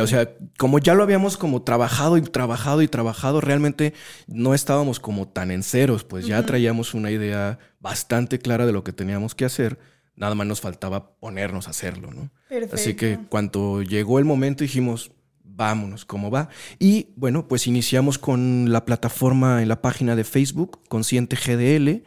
O 0.00 0.06
sea, 0.06 0.30
como 0.58 0.78
ya 0.78 0.94
lo 0.94 1.02
habíamos 1.02 1.36
como 1.36 1.62
trabajado 1.62 2.16
y 2.16 2.22
trabajado 2.22 2.82
y 2.82 2.88
trabajado, 2.88 3.40
realmente 3.40 3.94
no 4.26 4.54
estábamos 4.54 5.00
como 5.00 5.28
tan 5.28 5.50
en 5.50 5.62
ceros, 5.62 6.04
pues 6.04 6.26
ya 6.26 6.44
traíamos 6.46 6.94
una 6.94 7.10
idea 7.10 7.58
bastante 7.80 8.38
clara 8.38 8.66
de 8.66 8.72
lo 8.72 8.84
que 8.84 8.92
teníamos 8.92 9.34
que 9.34 9.44
hacer. 9.44 9.78
Nada 10.14 10.34
más 10.34 10.46
nos 10.46 10.60
faltaba 10.60 11.16
ponernos 11.18 11.66
a 11.66 11.70
hacerlo, 11.70 12.10
¿no? 12.12 12.30
Así 12.72 12.94
que 12.94 13.18
cuando 13.28 13.82
llegó 13.82 14.18
el 14.18 14.24
momento 14.24 14.62
dijimos, 14.64 15.12
vámonos, 15.42 16.04
¿cómo 16.04 16.30
va? 16.30 16.48
Y 16.78 17.08
bueno, 17.16 17.48
pues 17.48 17.66
iniciamos 17.66 18.18
con 18.18 18.72
la 18.72 18.84
plataforma 18.84 19.62
en 19.62 19.68
la 19.68 19.82
página 19.82 20.16
de 20.16 20.24
Facebook, 20.24 20.80
Consciente 20.88 21.36
GDL. 21.36 22.02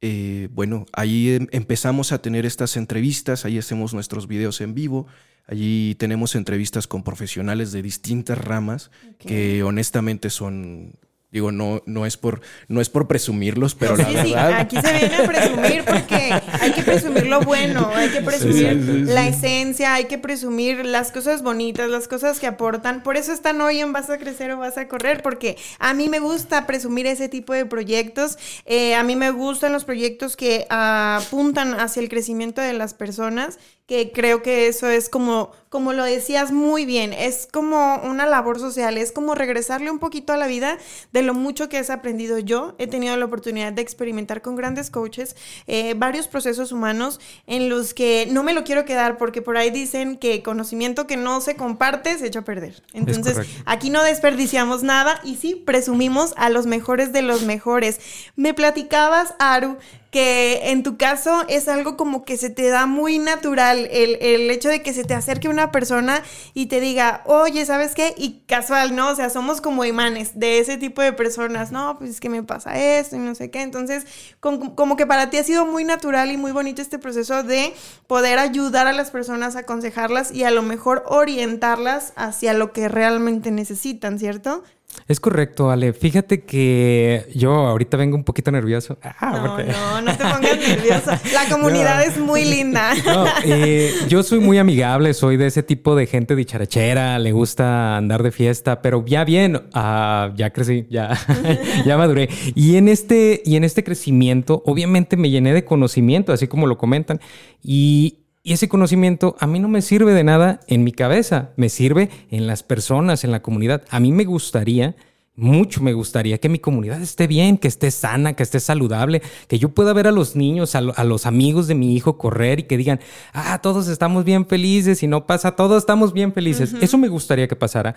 Eh, 0.00 0.48
bueno, 0.52 0.86
ahí 0.92 1.34
em, 1.34 1.46
empezamos 1.50 2.12
a 2.12 2.20
tener 2.20 2.46
estas 2.46 2.76
entrevistas, 2.76 3.44
ahí 3.44 3.58
hacemos 3.58 3.94
nuestros 3.94 4.26
videos 4.26 4.60
en 4.60 4.74
vivo. 4.74 5.06
Allí 5.46 5.94
tenemos 5.96 6.34
entrevistas 6.34 6.86
con 6.86 7.02
profesionales 7.02 7.70
de 7.72 7.82
distintas 7.82 8.38
ramas 8.38 8.90
que 9.18 9.62
honestamente 9.62 10.30
son 10.30 10.94
Digo, 11.34 11.50
no, 11.50 11.82
no, 11.84 12.06
es 12.06 12.16
por, 12.16 12.42
no 12.68 12.80
es 12.80 12.88
por 12.88 13.08
presumirlos, 13.08 13.74
pero 13.74 13.96
la 13.96 14.08
verdad. 14.08 14.52
aquí 14.52 14.76
se 14.80 14.92
viene 14.92 15.16
a 15.16 15.26
presumir 15.26 15.84
porque 15.84 16.32
hay 16.60 16.70
que 16.70 16.82
presumir 16.84 17.26
lo 17.26 17.40
bueno, 17.40 17.90
hay 17.92 18.10
que 18.10 18.20
presumir 18.20 18.76
la 19.08 19.26
esencia, 19.26 19.94
hay 19.94 20.04
que 20.04 20.16
presumir 20.16 20.86
las 20.86 21.10
cosas 21.10 21.42
bonitas, 21.42 21.90
las 21.90 22.06
cosas 22.06 22.38
que 22.38 22.46
aportan. 22.46 23.02
Por 23.02 23.16
eso 23.16 23.32
están 23.32 23.60
hoy 23.60 23.80
en 23.80 23.92
Vas 23.92 24.10
a 24.10 24.18
Crecer 24.18 24.52
o 24.52 24.58
Vas 24.58 24.78
a 24.78 24.86
Correr, 24.86 25.24
porque 25.24 25.56
a 25.80 25.92
mí 25.92 26.08
me 26.08 26.20
gusta 26.20 26.68
presumir 26.68 27.06
ese 27.06 27.28
tipo 27.28 27.52
de 27.52 27.66
proyectos. 27.66 28.38
Eh, 28.64 28.94
a 28.94 29.02
mí 29.02 29.16
me 29.16 29.32
gustan 29.32 29.72
los 29.72 29.84
proyectos 29.84 30.36
que 30.36 30.68
apuntan 30.70 31.80
hacia 31.80 32.00
el 32.00 32.08
crecimiento 32.08 32.62
de 32.62 32.74
las 32.74 32.94
personas 32.94 33.58
que 33.86 34.12
creo 34.12 34.42
que 34.42 34.66
eso 34.66 34.88
es 34.88 35.10
como, 35.10 35.52
como 35.68 35.92
lo 35.92 36.04
decías 36.04 36.52
muy 36.52 36.86
bien, 36.86 37.12
es 37.12 37.46
como 37.52 37.96
una 37.96 38.24
labor 38.24 38.58
social, 38.58 38.96
es 38.96 39.12
como 39.12 39.34
regresarle 39.34 39.90
un 39.90 39.98
poquito 39.98 40.32
a 40.32 40.38
la 40.38 40.46
vida 40.46 40.78
de 41.12 41.20
lo 41.20 41.34
mucho 41.34 41.68
que 41.68 41.76
has 41.76 41.90
aprendido 41.90 42.38
yo. 42.38 42.74
He 42.78 42.86
tenido 42.86 43.14
la 43.18 43.26
oportunidad 43.26 43.74
de 43.74 43.82
experimentar 43.82 44.40
con 44.40 44.56
grandes 44.56 44.88
coaches 44.88 45.36
eh, 45.66 45.92
varios 45.98 46.28
procesos 46.28 46.72
humanos 46.72 47.20
en 47.46 47.68
los 47.68 47.92
que 47.92 48.26
no 48.30 48.42
me 48.42 48.54
lo 48.54 48.64
quiero 48.64 48.86
quedar 48.86 49.18
porque 49.18 49.42
por 49.42 49.58
ahí 49.58 49.70
dicen 49.70 50.16
que 50.16 50.42
conocimiento 50.42 51.06
que 51.06 51.18
no 51.18 51.42
se 51.42 51.56
comparte 51.56 52.16
se 52.16 52.26
echa 52.26 52.38
a 52.38 52.44
perder. 52.44 52.82
Entonces, 52.94 53.36
aquí 53.66 53.90
no 53.90 54.02
desperdiciamos 54.02 54.82
nada 54.82 55.20
y 55.24 55.36
sí, 55.36 55.56
presumimos 55.56 56.32
a 56.38 56.48
los 56.48 56.64
mejores 56.64 57.12
de 57.12 57.20
los 57.20 57.42
mejores. 57.42 58.00
Me 58.34 58.54
platicabas, 58.54 59.34
Aru, 59.38 59.76
que 60.14 60.70
en 60.70 60.84
tu 60.84 60.96
caso 60.96 61.44
es 61.48 61.66
algo 61.66 61.96
como 61.96 62.24
que 62.24 62.36
se 62.36 62.48
te 62.48 62.68
da 62.68 62.86
muy 62.86 63.18
natural 63.18 63.88
el, 63.90 64.48
hecho 64.48 64.68
de 64.68 64.80
que 64.80 64.92
se 64.92 65.02
te 65.02 65.12
acerque 65.12 65.48
una 65.48 65.72
persona 65.72 66.22
y 66.54 66.66
te 66.66 66.78
diga, 66.78 67.22
oye, 67.24 67.66
¿sabes 67.66 67.96
qué? 67.96 68.14
Y 68.16 68.44
casual, 68.46 68.94
¿no? 68.94 69.08
O 69.08 69.16
sea, 69.16 69.28
somos 69.28 69.60
como 69.60 69.84
imanes 69.84 70.38
de 70.38 70.60
ese 70.60 70.76
tipo 70.76 71.02
de 71.02 71.12
personas, 71.12 71.72
no, 71.72 71.98
pues 71.98 72.10
es 72.10 72.20
que 72.20 72.28
me 72.28 72.44
pasa 72.44 72.78
esto 72.78 73.16
y 73.16 73.18
no 73.18 73.34
sé 73.34 73.50
qué. 73.50 73.62
Entonces, 73.62 74.06
como, 74.38 74.96
que 74.96 75.04
para 75.04 75.30
ti 75.30 75.38
ha 75.38 75.42
sido 75.42 75.66
muy 75.66 75.82
natural 75.82 76.30
y 76.30 76.36
muy 76.36 76.52
bonito 76.52 76.80
este 76.80 77.00
proceso 77.00 77.42
de 77.42 77.74
poder 78.06 78.38
ayudar 78.38 78.86
a 78.86 78.92
las 78.92 79.10
personas, 79.10 79.56
aconsejarlas 79.56 80.30
y 80.30 80.44
a 80.44 80.52
lo 80.52 80.62
mejor 80.62 81.02
orientarlas 81.08 82.12
hacia 82.14 82.54
lo 82.54 82.72
que 82.72 82.86
realmente 82.86 83.50
necesitan, 83.50 84.20
¿cierto? 84.20 84.62
Es 85.06 85.20
correcto, 85.20 85.70
Ale. 85.70 85.92
Fíjate 85.92 86.44
que 86.44 87.26
yo 87.34 87.52
ahorita 87.52 87.98
vengo 87.98 88.16
un 88.16 88.24
poquito 88.24 88.50
nervioso. 88.50 88.98
Ah, 89.02 89.32
no, 89.32 89.58
no, 89.58 90.00
no 90.00 90.16
te 90.16 90.24
pongas 90.24 90.56
nervioso. 90.56 91.10
La 91.34 91.46
comunidad 91.50 92.06
es 92.06 92.18
muy 92.18 92.44
linda. 92.44 92.92
Eh, 93.46 93.92
yo 94.08 94.22
soy 94.22 94.38
muy 94.38 94.58
amigable, 94.58 95.12
soy 95.12 95.36
de 95.36 95.46
ese 95.46 95.62
tipo 95.62 95.94
de 95.94 96.06
gente 96.06 96.34
dicharachera, 96.34 97.18
le 97.18 97.32
gusta 97.32 97.96
andar 97.96 98.22
de 98.22 98.32
fiesta, 98.32 98.80
pero 98.80 99.04
ya 99.04 99.24
bien, 99.24 99.68
ah, 99.74 100.32
ya 100.36 100.50
crecí, 100.50 100.86
ya, 100.88 101.18
ya 101.84 101.96
maduré. 101.96 102.28
Y 102.54 102.76
en, 102.76 102.88
este, 102.88 103.42
y 103.44 103.56
en 103.56 103.64
este 103.64 103.84
crecimiento, 103.84 104.62
obviamente 104.66 105.16
me 105.16 105.30
llené 105.30 105.52
de 105.52 105.64
conocimiento, 105.64 106.32
así 106.32 106.48
como 106.48 106.66
lo 106.66 106.78
comentan. 106.78 107.20
Y, 107.62 108.23
y 108.46 108.52
ese 108.52 108.68
conocimiento 108.68 109.36
a 109.40 109.46
mí 109.46 109.58
no 109.58 109.68
me 109.68 109.80
sirve 109.80 110.12
de 110.12 110.22
nada 110.22 110.60
en 110.66 110.84
mi 110.84 110.92
cabeza, 110.92 111.52
me 111.56 111.70
sirve 111.70 112.10
en 112.30 112.46
las 112.46 112.62
personas, 112.62 113.24
en 113.24 113.32
la 113.32 113.40
comunidad. 113.40 113.84
A 113.88 114.00
mí 114.00 114.12
me 114.12 114.26
gustaría, 114.26 114.96
mucho 115.34 115.82
me 115.82 115.94
gustaría 115.94 116.36
que 116.36 116.50
mi 116.50 116.58
comunidad 116.58 117.00
esté 117.00 117.26
bien, 117.26 117.56
que 117.56 117.68
esté 117.68 117.90
sana, 117.90 118.34
que 118.34 118.42
esté 118.42 118.60
saludable, 118.60 119.22
que 119.48 119.58
yo 119.58 119.70
pueda 119.70 119.94
ver 119.94 120.06
a 120.08 120.12
los 120.12 120.36
niños, 120.36 120.74
a, 120.74 120.82
los 120.82 121.24
amigos 121.24 121.68
de 121.68 121.74
mi 121.74 121.96
hijo 121.96 122.18
correr 122.18 122.60
y 122.60 122.62
que 122.64 122.76
digan, 122.76 123.00
ah, 123.32 123.60
todos 123.62 123.88
estamos 123.88 124.24
bien 124.26 124.44
felices 124.44 125.02
y 125.02 125.06
no 125.06 125.26
pasa, 125.26 125.56
todos 125.56 125.78
estamos 125.82 126.12
bien 126.12 126.34
felices. 126.34 126.74
Eso 126.82 126.98
me 126.98 127.08
gustaría 127.08 127.48
que 127.48 127.56
pasara. 127.56 127.96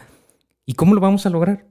¿Y 0.66 0.76
cómo 0.76 0.96
lo 0.96 1.02
vamos 1.02 1.26
a 1.26 1.30
lograr? 1.30 1.66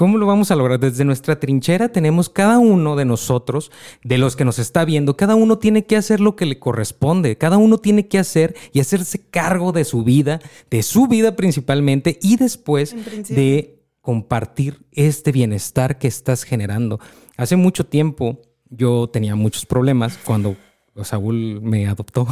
¿Cómo 0.00 0.16
lo 0.16 0.24
vamos 0.24 0.50
a 0.50 0.56
lograr? 0.56 0.80
Desde 0.80 1.04
nuestra 1.04 1.38
trinchera 1.38 1.90
tenemos 1.90 2.30
cada 2.30 2.58
uno 2.58 2.96
de 2.96 3.04
nosotros, 3.04 3.70
de 4.02 4.16
los 4.16 4.34
que 4.34 4.46
nos 4.46 4.58
está 4.58 4.86
viendo, 4.86 5.14
cada 5.14 5.34
uno 5.34 5.58
tiene 5.58 5.84
que 5.84 5.94
hacer 5.94 6.20
lo 6.20 6.36
que 6.36 6.46
le 6.46 6.58
corresponde, 6.58 7.36
cada 7.36 7.58
uno 7.58 7.76
tiene 7.76 8.08
que 8.08 8.18
hacer 8.18 8.56
y 8.72 8.80
hacerse 8.80 9.20
cargo 9.20 9.72
de 9.72 9.84
su 9.84 10.02
vida, 10.02 10.40
de 10.70 10.82
su 10.82 11.06
vida 11.06 11.36
principalmente 11.36 12.18
y 12.22 12.38
después 12.38 12.96
de 13.28 13.84
compartir 14.00 14.86
este 14.92 15.32
bienestar 15.32 15.98
que 15.98 16.08
estás 16.08 16.44
generando. 16.44 16.98
Hace 17.36 17.56
mucho 17.56 17.84
tiempo 17.84 18.40
yo 18.70 19.10
tenía 19.12 19.34
muchos 19.34 19.66
problemas 19.66 20.16
cuando 20.24 20.56
Saúl 21.04 21.60
me 21.62 21.86
adoptó. 21.86 22.26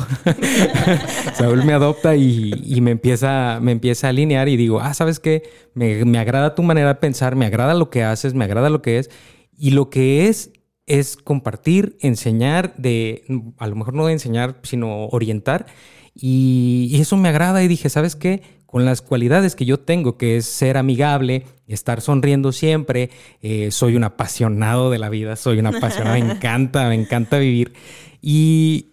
Saúl 1.34 1.64
me 1.64 1.72
adopta 1.72 2.16
y, 2.16 2.78
me, 2.80 2.92
empieza, 2.92 3.58
me 3.60 3.72
empieza 3.72 4.08
a 4.08 4.10
alinear 4.10 4.48
y 4.48 4.56
digo, 4.56 4.80
ah, 4.80 4.94
¿sabes 4.94 5.20
qué? 5.20 5.42
Me, 5.74 6.04
me, 6.04 6.18
agrada 6.18 6.54
tu 6.54 6.62
manera 6.62 6.88
de 6.88 6.94
pensar, 6.96 7.36
me 7.36 7.46
agrada 7.46 7.74
lo 7.74 7.90
que 7.90 8.04
haces, 8.04 8.34
me 8.34 8.44
agrada 8.44 8.70
lo 8.70 8.82
que 8.82 8.98
es. 8.98 9.10
Y 9.56 9.70
lo 9.70 9.90
que 9.90 10.28
es 10.28 10.52
es 10.88 11.16
compartir, 11.16 11.96
enseñar, 12.00 12.74
de, 12.76 13.24
a 13.58 13.66
lo 13.66 13.76
mejor 13.76 13.94
no 13.94 14.06
de 14.06 14.14
enseñar, 14.14 14.58
sino 14.62 15.06
orientar. 15.06 15.66
Y, 16.14 16.98
eso 17.00 17.16
me 17.16 17.28
agrada 17.28 17.62
y 17.62 17.68
dije, 17.68 17.90
¿sabes 17.90 18.16
qué? 18.16 18.42
Con 18.66 18.84
las 18.84 19.02
cualidades 19.02 19.54
que 19.54 19.66
yo 19.66 19.78
tengo, 19.78 20.16
que 20.16 20.38
es 20.38 20.46
ser 20.46 20.76
amigable, 20.76 21.44
estar 21.66 22.00
sonriendo 22.00 22.52
siempre, 22.52 23.10
eh, 23.42 23.70
soy 23.70 23.96
un 23.96 24.04
apasionado 24.04 24.90
de 24.90 24.98
la 24.98 25.10
vida, 25.10 25.36
soy 25.36 25.58
un 25.58 25.66
apasionado, 25.66 26.18
me 26.18 26.32
encanta, 26.32 26.88
me 26.88 26.94
encanta 26.94 27.38
vivir. 27.38 27.74
Y, 28.20 28.86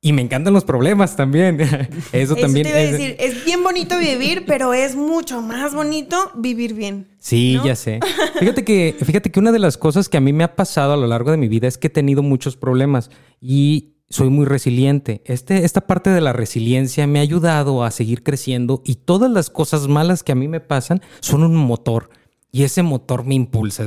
y 0.00 0.12
me 0.12 0.22
encantan 0.22 0.52
los 0.52 0.64
problemas 0.64 1.16
también. 1.16 1.60
Eso, 2.12 2.34
también. 2.36 2.66
Te 2.66 2.84
es... 2.84 2.92
decir, 2.92 3.16
es 3.18 3.44
bien 3.44 3.62
bonito 3.62 3.98
vivir, 3.98 4.44
pero 4.46 4.74
es 4.74 4.96
mucho 4.96 5.40
más 5.42 5.74
bonito 5.74 6.32
vivir 6.34 6.74
bien. 6.74 7.08
Sí, 7.18 7.58
ya 7.64 7.76
sé. 7.76 8.00
Fíjate 8.38 8.64
que, 8.64 8.96
fíjate 9.04 9.30
que 9.30 9.40
una 9.40 9.52
de 9.52 9.58
las 9.58 9.78
cosas 9.78 10.08
que 10.08 10.16
a 10.16 10.20
mí 10.20 10.32
me 10.32 10.44
ha 10.44 10.56
pasado 10.56 10.94
a 10.94 10.96
lo 10.96 11.06
largo 11.06 11.30
de 11.30 11.36
mi 11.36 11.48
vida 11.48 11.68
es 11.68 11.78
que 11.78 11.86
he 11.86 11.90
tenido 11.90 12.22
muchos 12.22 12.56
problemas 12.56 13.10
y 13.40 13.92
soy 14.12 14.28
muy 14.28 14.44
resiliente. 14.44 15.22
Este, 15.24 15.64
esta 15.64 15.82
parte 15.82 16.10
de 16.10 16.20
la 16.20 16.32
resiliencia 16.32 17.06
me 17.06 17.18
ha 17.18 17.22
ayudado 17.22 17.82
a 17.82 17.90
seguir 17.90 18.22
creciendo 18.22 18.82
y 18.84 18.96
todas 18.96 19.30
las 19.30 19.50
cosas 19.50 19.88
malas 19.88 20.22
que 20.22 20.32
a 20.32 20.36
mí 20.36 20.48
me 20.48 20.60
pasan 20.60 21.00
son 21.20 21.42
un 21.42 21.56
motor 21.56 22.10
y 22.52 22.64
ese 22.64 22.82
motor 22.82 23.24
me 23.24 23.34
impulsa. 23.34 23.86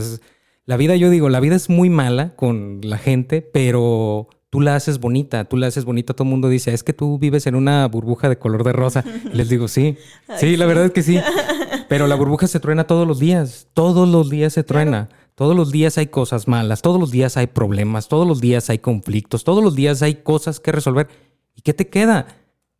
La 0.65 0.77
vida, 0.77 0.95
yo 0.95 1.09
digo, 1.09 1.29
la 1.29 1.39
vida 1.39 1.55
es 1.55 1.69
muy 1.69 1.89
mala 1.89 2.35
con 2.35 2.79
la 2.81 2.97
gente, 2.97 3.41
pero 3.41 4.27
tú 4.49 4.61
la 4.61 4.75
haces 4.75 4.99
bonita, 4.99 5.45
tú 5.45 5.57
la 5.57 5.67
haces 5.67 5.85
bonita. 5.85 6.13
Todo 6.13 6.23
el 6.23 6.31
mundo 6.31 6.49
dice, 6.49 6.73
es 6.73 6.83
que 6.83 6.93
tú 6.93 7.19
vives 7.19 7.45
en 7.45 7.55
una 7.55 7.87
burbuja 7.87 8.29
de 8.29 8.39
color 8.39 8.63
de 8.63 8.73
rosa. 8.73 9.03
les 9.31 9.49
digo, 9.49 9.67
sí, 9.67 9.97
sí, 10.37 10.57
la 10.57 10.65
verdad 10.65 10.85
es 10.85 10.91
que 10.91 11.03
sí. 11.03 11.19
Pero 11.89 12.07
la 12.07 12.15
burbuja 12.15 12.47
se 12.47 12.59
truena 12.59 12.87
todos 12.87 13.07
los 13.07 13.19
días, 13.19 13.67
todos 13.73 14.09
los 14.09 14.29
días 14.29 14.53
se 14.53 14.63
truena. 14.63 15.09
Todos 15.35 15.53
los 15.53 15.69
días 15.69 15.97
hay 15.97 16.07
cosas 16.07 16.47
malas, 16.47 16.81
todos 16.81 16.97
los 16.97 17.11
días 17.11 17.35
hay 17.35 17.47
problemas, 17.47 18.07
todos 18.07 18.25
los 18.25 18.39
días 18.39 18.69
hay 18.69 18.79
conflictos, 18.79 19.43
todos 19.43 19.61
los 19.61 19.75
días 19.75 20.01
hay 20.01 20.15
cosas 20.15 20.61
que 20.61 20.71
resolver. 20.71 21.09
¿Y 21.53 21.61
qué 21.61 21.73
te 21.73 21.89
queda? 21.89 22.27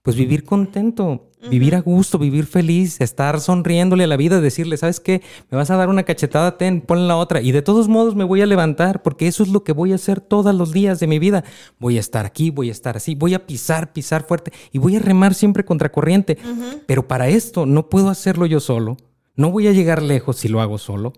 Pues 0.05 0.15
vivir 0.15 0.43
contento, 0.43 1.31
vivir 1.49 1.73
a 1.73 1.81
gusto, 1.81 2.19
vivir 2.19 2.45
feliz, 2.45 3.01
estar 3.01 3.41
sonriéndole 3.41 4.03
a 4.03 4.07
la 4.07 4.17
vida, 4.17 4.39
decirle, 4.39 4.77
¿sabes 4.77 4.99
qué? 4.99 5.23
Me 5.49 5.57
vas 5.57 5.71
a 5.71 5.77
dar 5.77 5.89
una 5.89 6.03
cachetada, 6.03 6.59
ten, 6.59 6.81
pon 6.81 7.07
la 7.07 7.17
otra. 7.17 7.41
Y 7.41 7.51
de 7.51 7.63
todos 7.63 7.87
modos 7.87 8.13
me 8.13 8.23
voy 8.23 8.43
a 8.43 8.45
levantar, 8.45 9.01
porque 9.01 9.25
eso 9.25 9.41
es 9.41 9.49
lo 9.49 9.63
que 9.63 9.71
voy 9.71 9.93
a 9.93 9.95
hacer 9.95 10.21
todos 10.21 10.53
los 10.53 10.71
días 10.71 10.99
de 10.99 11.07
mi 11.07 11.17
vida. 11.17 11.43
Voy 11.79 11.97
a 11.97 12.01
estar 12.01 12.23
aquí, 12.23 12.51
voy 12.51 12.69
a 12.69 12.71
estar 12.71 12.95
así, 12.95 13.15
voy 13.15 13.33
a 13.33 13.47
pisar, 13.47 13.93
pisar 13.93 14.27
fuerte 14.27 14.53
y 14.71 14.77
voy 14.77 14.95
a 14.95 14.99
remar 14.99 15.33
siempre 15.33 15.65
contra 15.65 15.91
corriente. 15.91 16.37
Pero 16.85 17.07
para 17.07 17.27
esto 17.27 17.65
no 17.65 17.89
puedo 17.89 18.09
hacerlo 18.09 18.45
yo 18.45 18.59
solo. 18.59 18.97
No 19.35 19.49
voy 19.49 19.67
a 19.67 19.71
llegar 19.71 20.03
lejos 20.03 20.37
si 20.37 20.49
lo 20.49 20.61
hago 20.61 20.77
solo 20.77 21.13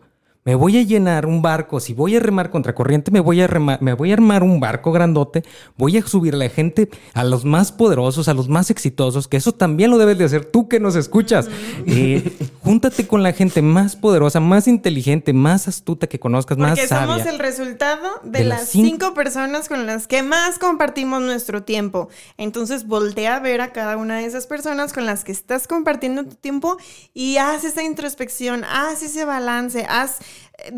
me 0.47 0.55
voy 0.55 0.77
a 0.77 0.81
llenar 0.81 1.25
un 1.25 1.41
barco, 1.41 1.81
si 1.81 1.93
voy 1.93 2.15
a 2.15 2.21
remar 2.21 2.49
contra 2.51 2.73
corriente, 2.73 3.11
me 3.11 3.19
voy 3.19 3.41
a 3.41 3.49
me 3.81 3.93
voy 3.93 4.11
a 4.11 4.13
armar 4.13 4.43
un 4.43 4.61
barco 4.61 4.93
grandote, 4.93 5.43
voy 5.75 5.97
a 5.97 6.07
subir 6.07 6.35
a 6.35 6.37
la 6.37 6.47
gente, 6.47 6.89
a 7.13 7.25
los 7.25 7.43
más 7.43 7.73
poderosos, 7.73 8.29
a 8.29 8.33
los 8.33 8.47
más 8.47 8.71
exitosos, 8.71 9.27
que 9.27 9.35
eso 9.35 9.51
también 9.51 9.91
lo 9.91 9.97
debes 9.97 10.17
de 10.17 10.23
hacer 10.23 10.45
tú 10.45 10.69
que 10.69 10.79
nos 10.79 10.95
escuchas. 10.95 11.49
Eh, 11.85 12.37
júntate 12.63 13.07
con 13.07 13.23
la 13.23 13.33
gente 13.33 13.61
más 13.61 13.97
poderosa, 13.97 14.39
más 14.39 14.69
inteligente, 14.69 15.33
más 15.33 15.67
astuta 15.67 16.07
que 16.07 16.17
conozcas, 16.17 16.57
más 16.57 16.79
sabia. 16.79 17.07
Porque 17.07 17.23
somos 17.23 17.33
el 17.33 17.39
resultado 17.39 18.07
de, 18.23 18.45
las 18.45 18.69
cinco... 18.69 19.13
personas 19.13 19.67
con 19.67 19.85
las 19.85 20.07
que 20.07 20.23
más 20.23 20.59
compartimos 20.59 21.21
nuestro 21.21 21.63
tiempo. 21.63 22.07
Entonces 22.37 22.87
voltea 22.87 23.35
a 23.35 23.39
ver 23.41 23.59
a 23.59 23.73
cada 23.73 23.97
una 23.97 24.19
de 24.19 24.25
esas 24.25 24.47
personas 24.47 24.93
con 24.93 25.05
las 25.05 25.25
que 25.25 25.33
estás 25.33 25.67
compartiendo 25.67 26.23
tu 26.23 26.35
tiempo 26.35 26.77
y 27.13 27.35
haz 27.35 27.65
esa 27.65 27.83
introspección, 27.83 28.63
haz 28.63 29.03
ese 29.03 29.25
balance, 29.25 29.85
haz 29.89 30.19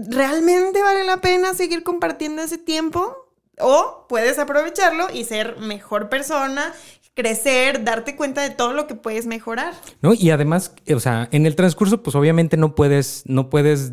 ¿realmente 0.09 0.81
vale 0.81 1.03
la 1.03 1.21
pena 1.21 1.53
seguir 1.53 1.83
compartiendo 1.83 2.41
ese 2.41 2.57
tiempo? 2.57 3.27
O 3.59 4.05
puedes 4.07 4.39
aprovecharlo 4.39 5.07
y 5.13 5.25
ser 5.25 5.57
mejor 5.57 6.09
persona, 6.09 6.73
crecer, 7.13 7.83
darte 7.83 8.15
cuenta 8.15 8.41
de 8.41 8.51
todo 8.51 8.73
lo 8.73 8.87
que 8.87 8.95
puedes 8.95 9.25
mejorar. 9.25 9.73
No, 10.01 10.13
y 10.13 10.29
además, 10.29 10.73
o 10.93 10.99
sea, 10.99 11.27
en 11.31 11.45
el 11.45 11.55
transcurso, 11.55 12.01
pues 12.01 12.15
obviamente 12.15 12.55
no 12.55 12.75
puedes, 12.75 13.23
no 13.25 13.49
puedes 13.49 13.91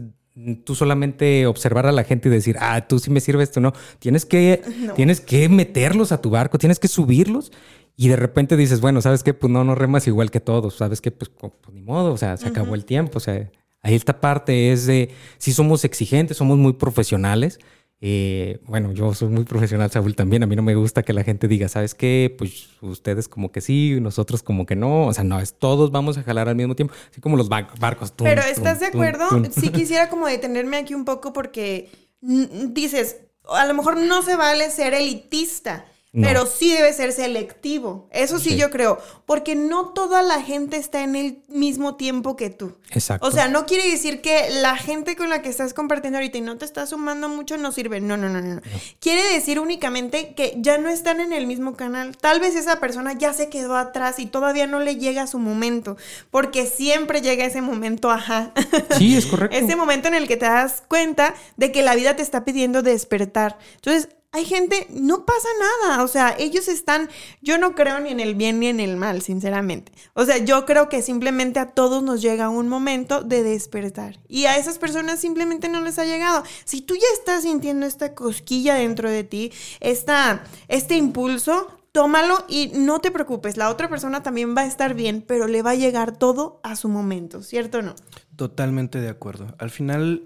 tú 0.64 0.74
solamente 0.74 1.46
observar 1.46 1.86
a 1.86 1.92
la 1.92 2.04
gente 2.04 2.28
y 2.28 2.32
decir, 2.32 2.56
ah, 2.60 2.86
tú 2.86 2.98
sí 2.98 3.10
me 3.10 3.20
sirves, 3.20 3.50
tú 3.50 3.60
no. 3.60 3.72
Tienes 3.98 4.24
que, 4.24 4.62
tienes 4.96 5.20
que 5.20 5.48
meterlos 5.48 6.12
a 6.12 6.20
tu 6.20 6.30
barco, 6.30 6.58
tienes 6.58 6.78
que 6.78 6.88
subirlos 6.88 7.52
y 7.96 8.08
de 8.08 8.16
repente 8.16 8.56
dices, 8.56 8.80
bueno, 8.80 9.00
¿sabes 9.00 9.22
qué? 9.22 9.32
Pues 9.32 9.50
no, 9.50 9.64
no 9.64 9.74
remas 9.74 10.06
igual 10.06 10.30
que 10.30 10.40
todos, 10.40 10.76
¿sabes 10.76 11.00
qué? 11.00 11.10
Pues, 11.10 11.30
pues 11.30 11.52
ni 11.72 11.80
modo, 11.80 12.12
o 12.12 12.16
sea, 12.18 12.36
se 12.36 12.48
acabó 12.48 12.74
el 12.74 12.84
tiempo, 12.84 13.16
o 13.16 13.20
sea, 13.20 13.50
Ahí 13.86 13.94
esta 13.94 14.20
parte 14.20 14.72
es 14.72 14.84
de, 14.84 15.10
si 15.38 15.52
somos 15.52 15.84
exigentes, 15.84 16.36
somos 16.36 16.58
muy 16.58 16.72
profesionales. 16.72 17.60
Eh, 18.00 18.58
bueno, 18.66 18.90
yo 18.90 19.14
soy 19.14 19.28
muy 19.28 19.44
profesional, 19.44 19.88
Saúl, 19.92 20.16
también. 20.16 20.42
A 20.42 20.48
mí 20.48 20.56
no 20.56 20.62
me 20.62 20.74
gusta 20.74 21.04
que 21.04 21.12
la 21.12 21.22
gente 21.22 21.46
diga, 21.46 21.68
¿sabes 21.68 21.94
qué? 21.94 22.34
Pues 22.36 22.68
ustedes 22.80 23.28
como 23.28 23.52
que 23.52 23.60
sí, 23.60 23.96
nosotros 24.00 24.42
como 24.42 24.66
que 24.66 24.74
no. 24.74 25.06
O 25.06 25.14
sea, 25.14 25.22
no, 25.22 25.38
es 25.38 25.56
todos 25.56 25.92
vamos 25.92 26.18
a 26.18 26.24
jalar 26.24 26.48
al 26.48 26.56
mismo 26.56 26.74
tiempo, 26.74 26.94
así 27.12 27.20
como 27.20 27.36
los 27.36 27.48
barcos. 27.48 28.12
Pero 28.16 28.42
¿estás 28.42 28.80
de 28.80 28.86
acuerdo? 28.86 29.28
Sí 29.52 29.68
quisiera 29.68 30.08
como 30.08 30.26
detenerme 30.26 30.78
aquí 30.78 30.92
un 30.92 31.04
poco 31.04 31.32
porque 31.32 31.88
dices, 32.20 33.18
a 33.48 33.66
lo 33.66 33.74
mejor 33.74 33.98
no 33.98 34.22
se 34.22 34.34
vale 34.34 34.68
ser 34.72 34.94
elitista. 34.94 35.86
Pero 36.22 36.46
sí 36.46 36.72
debe 36.72 36.92
ser 36.92 37.12
selectivo. 37.12 38.08
Eso 38.10 38.38
sí, 38.38 38.56
yo 38.56 38.70
creo. 38.70 38.98
Porque 39.26 39.54
no 39.54 39.88
toda 39.88 40.22
la 40.22 40.40
gente 40.40 40.76
está 40.76 41.02
en 41.02 41.14
el 41.14 41.42
mismo 41.48 41.96
tiempo 41.96 42.36
que 42.36 42.48
tú. 42.48 42.76
Exacto. 42.90 43.26
O 43.26 43.30
sea, 43.30 43.48
no 43.48 43.66
quiere 43.66 43.90
decir 43.90 44.22
que 44.22 44.48
la 44.50 44.76
gente 44.76 45.14
con 45.14 45.28
la 45.28 45.42
que 45.42 45.48
estás 45.48 45.74
compartiendo 45.74 46.18
ahorita 46.18 46.38
y 46.38 46.40
no 46.40 46.56
te 46.56 46.64
está 46.64 46.86
sumando 46.86 47.28
mucho 47.28 47.58
no 47.58 47.70
sirve. 47.70 48.00
No, 48.00 48.16
no, 48.16 48.30
no, 48.30 48.40
no. 48.40 48.60
Quiere 48.98 49.22
decir 49.34 49.60
únicamente 49.60 50.34
que 50.34 50.54
ya 50.56 50.78
no 50.78 50.88
están 50.88 51.20
en 51.20 51.32
el 51.32 51.46
mismo 51.46 51.76
canal. 51.76 52.16
Tal 52.16 52.40
vez 52.40 52.54
esa 52.54 52.80
persona 52.80 53.12
ya 53.12 53.34
se 53.34 53.48
quedó 53.50 53.76
atrás 53.76 54.18
y 54.18 54.26
todavía 54.26 54.66
no 54.66 54.80
le 54.80 54.96
llega 54.96 55.26
su 55.26 55.38
momento. 55.38 55.96
Porque 56.30 56.66
siempre 56.66 57.20
llega 57.20 57.44
ese 57.44 57.60
momento, 57.60 58.10
ajá. 58.10 58.52
Sí, 58.96 59.16
es 59.16 59.26
correcto. 59.26 59.56
ese 59.56 59.76
momento 59.76 60.08
en 60.08 60.14
el 60.14 60.26
que 60.26 60.36
te 60.36 60.46
das 60.46 60.82
cuenta 60.88 61.34
de 61.56 61.72
que 61.72 61.82
la 61.82 61.94
vida 61.94 62.16
te 62.16 62.22
está 62.22 62.44
pidiendo 62.44 62.82
despertar. 62.82 63.58
Entonces, 63.76 64.08
hay 64.32 64.44
gente, 64.44 64.86
no 64.90 65.24
pasa 65.24 65.48
nada, 65.82 66.02
o 66.02 66.08
sea, 66.08 66.34
ellos 66.38 66.68
están, 66.68 67.08
yo 67.40 67.58
no 67.58 67.74
creo 67.74 68.00
ni 68.00 68.10
en 68.10 68.20
el 68.20 68.34
bien 68.34 68.60
ni 68.60 68.66
en 68.66 68.80
el 68.80 68.96
mal, 68.96 69.22
sinceramente. 69.22 69.92
O 70.14 70.24
sea, 70.24 70.38
yo 70.38 70.66
creo 70.66 70.88
que 70.88 71.02
simplemente 71.02 71.58
a 71.58 71.70
todos 71.70 72.02
nos 72.02 72.20
llega 72.20 72.48
un 72.48 72.68
momento 72.68 73.22
de 73.22 73.42
despertar 73.42 74.18
y 74.28 74.44
a 74.44 74.58
esas 74.58 74.78
personas 74.78 75.20
simplemente 75.20 75.68
no 75.68 75.80
les 75.80 75.98
ha 75.98 76.04
llegado. 76.04 76.42
Si 76.64 76.82
tú 76.82 76.94
ya 76.94 77.06
estás 77.14 77.42
sintiendo 77.42 77.86
esta 77.86 78.14
cosquilla 78.14 78.74
dentro 78.74 79.10
de 79.10 79.24
ti, 79.24 79.52
esta, 79.80 80.44
este 80.68 80.96
impulso, 80.96 81.68
tómalo 81.92 82.44
y 82.46 82.72
no 82.74 83.00
te 83.00 83.10
preocupes, 83.10 83.56
la 83.56 83.70
otra 83.70 83.88
persona 83.88 84.22
también 84.22 84.54
va 84.54 84.62
a 84.62 84.66
estar 84.66 84.92
bien, 84.92 85.24
pero 85.26 85.46
le 85.46 85.62
va 85.62 85.70
a 85.70 85.76
llegar 85.76 86.18
todo 86.18 86.60
a 86.62 86.76
su 86.76 86.90
momento, 86.90 87.42
¿cierto 87.42 87.78
o 87.78 87.82
no? 87.82 87.94
Totalmente 88.36 89.00
de 89.00 89.08
acuerdo. 89.08 89.54
Al 89.58 89.70
final 89.70 90.24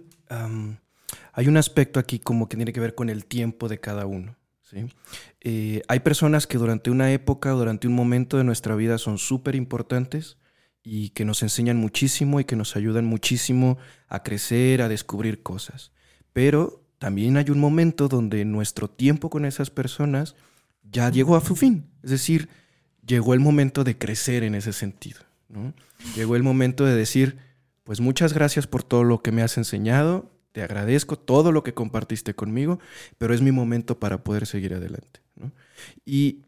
hay 1.33 1.49
un 1.49 1.57
aspecto 1.57 2.01
aquí 2.01 2.19
como 2.19 2.49
que 2.49 2.57
tiene 2.57 2.73
que 2.73 2.81
ver 2.81 2.95
con 2.95 3.09
el 3.09 3.25
tiempo 3.25 3.69
de 3.69 3.79
cada 3.79 4.07
uno. 4.07 4.37
¿sí? 4.63 4.87
Eh, 5.41 5.83
hay 5.89 6.01
personas 6.01 6.47
que 6.47 6.59
durante 6.59 6.91
una 6.91 7.13
época, 7.13 7.51
durante 7.51 7.89
un 7.89 7.95
momento 7.95 8.37
de 8.37 8.45
nuestra 8.45 8.75
vida 8.75 8.99
son 8.99 9.19
súper 9.19 9.55
importantes 9.55 10.39
y 10.83 11.11
que 11.11 11.25
nos 11.25 11.43
enseñan 11.43 11.77
muchísimo 11.77 12.41
y 12.41 12.45
que 12.45 12.57
nos 12.57 12.77
ayudan 12.77 13.05
muchísimo 13.05 13.79
a 14.09 14.23
crecer, 14.23 14.83
a 14.83 14.89
descubrir 14.89 15.43
cosas. 15.43 15.93
Pero 16.33 16.85
también 16.99 17.37
hay 17.37 17.51
un 17.51 17.61
momento 17.61 18.09
donde 18.09 18.45
nuestro 18.45 18.89
tiempo 18.89 19.31
con 19.31 19.45
esas 19.45 19.71
personas 19.71 20.37
ya 20.83 21.11
llegó 21.11 21.37
a 21.37 21.41
su 21.41 21.57
fin. 21.57 21.91
Es 22.03 22.11
decir, 22.11 22.49
llegó 23.07 23.35
el 23.35 23.41
momento 23.41 23.85
de 23.85 23.99
crecer 23.99 24.43
en 24.43 24.55
ese 24.55 24.73
sentido. 24.73 25.21
Llegó 26.15 26.37
el 26.37 26.43
momento 26.43 26.85
de 26.85 26.95
decir, 26.95 27.39
pues 27.85 28.01
muchas 28.01 28.33
gracias 28.33 28.67
por 28.67 28.83
todo 28.83 29.03
lo 29.03 29.21
que 29.21 29.33
me 29.33 29.43
has 29.43 29.59
enseñado, 29.59 30.31
te 30.53 30.63
agradezco 30.63 31.19
todo 31.19 31.53
lo 31.53 31.63
que 31.63 31.75
compartiste 31.75 32.35
conmigo, 32.35 32.79
pero 33.19 33.35
es 33.35 33.43
mi 33.43 33.53
momento 33.53 33.99
para 33.99 34.25
poder 34.25 34.47
seguir 34.47 34.75
adelante. 34.75 35.21
Y 36.05 36.43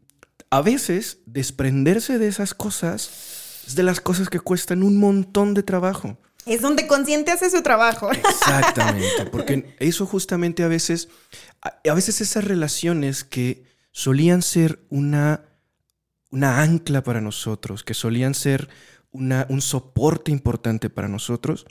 a 0.49 0.61
veces 0.61 1.19
desprenderse 1.25 2.19
de 2.19 2.27
esas 2.27 2.53
cosas 2.53 3.63
es 3.67 3.75
de 3.75 3.83
las 3.83 4.01
cosas 4.01 4.29
que 4.29 4.39
cuestan 4.39 4.83
un 4.83 4.97
montón 4.97 5.53
de 5.53 5.63
trabajo. 5.63 6.17
Es 6.45 6.61
donde 6.61 6.87
consciente 6.87 7.31
hace 7.31 7.49
su 7.49 7.61
trabajo. 7.61 8.11
Exactamente, 8.11 9.25
porque 9.31 9.75
eso 9.79 10.05
justamente 10.05 10.63
a 10.63 10.67
veces, 10.67 11.07
a 11.61 11.93
veces 11.93 12.19
esas 12.19 12.43
relaciones 12.43 13.23
que 13.23 13.63
solían 13.91 14.41
ser 14.41 14.79
una, 14.89 15.45
una 16.31 16.61
ancla 16.61 17.03
para 17.03 17.21
nosotros, 17.21 17.83
que 17.83 17.93
solían 17.93 18.33
ser 18.33 18.67
un 19.11 19.61
soporte 19.61 20.31
importante 20.31 20.89
para 20.89 21.07
nosotros, 21.07 21.65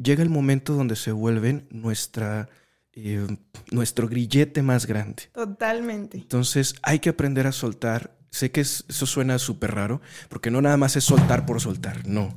llega 0.00 0.22
el 0.22 0.30
momento 0.30 0.74
donde 0.74 0.96
se 0.96 1.12
vuelven 1.12 1.66
nuestra, 1.70 2.48
eh, 2.92 3.26
nuestro 3.70 4.08
grillete 4.08 4.62
más 4.62 4.86
grande. 4.86 5.24
Totalmente. 5.32 6.18
Entonces 6.18 6.74
hay 6.82 6.98
que 6.98 7.10
aprender 7.10 7.46
a 7.46 7.52
soltar. 7.52 8.16
Sé 8.30 8.50
que 8.50 8.62
eso 8.62 9.06
suena 9.06 9.38
súper 9.38 9.74
raro, 9.74 10.00
porque 10.28 10.50
no 10.50 10.60
nada 10.60 10.76
más 10.76 10.96
es 10.96 11.04
soltar 11.04 11.46
por 11.46 11.60
soltar, 11.60 12.06
no. 12.06 12.34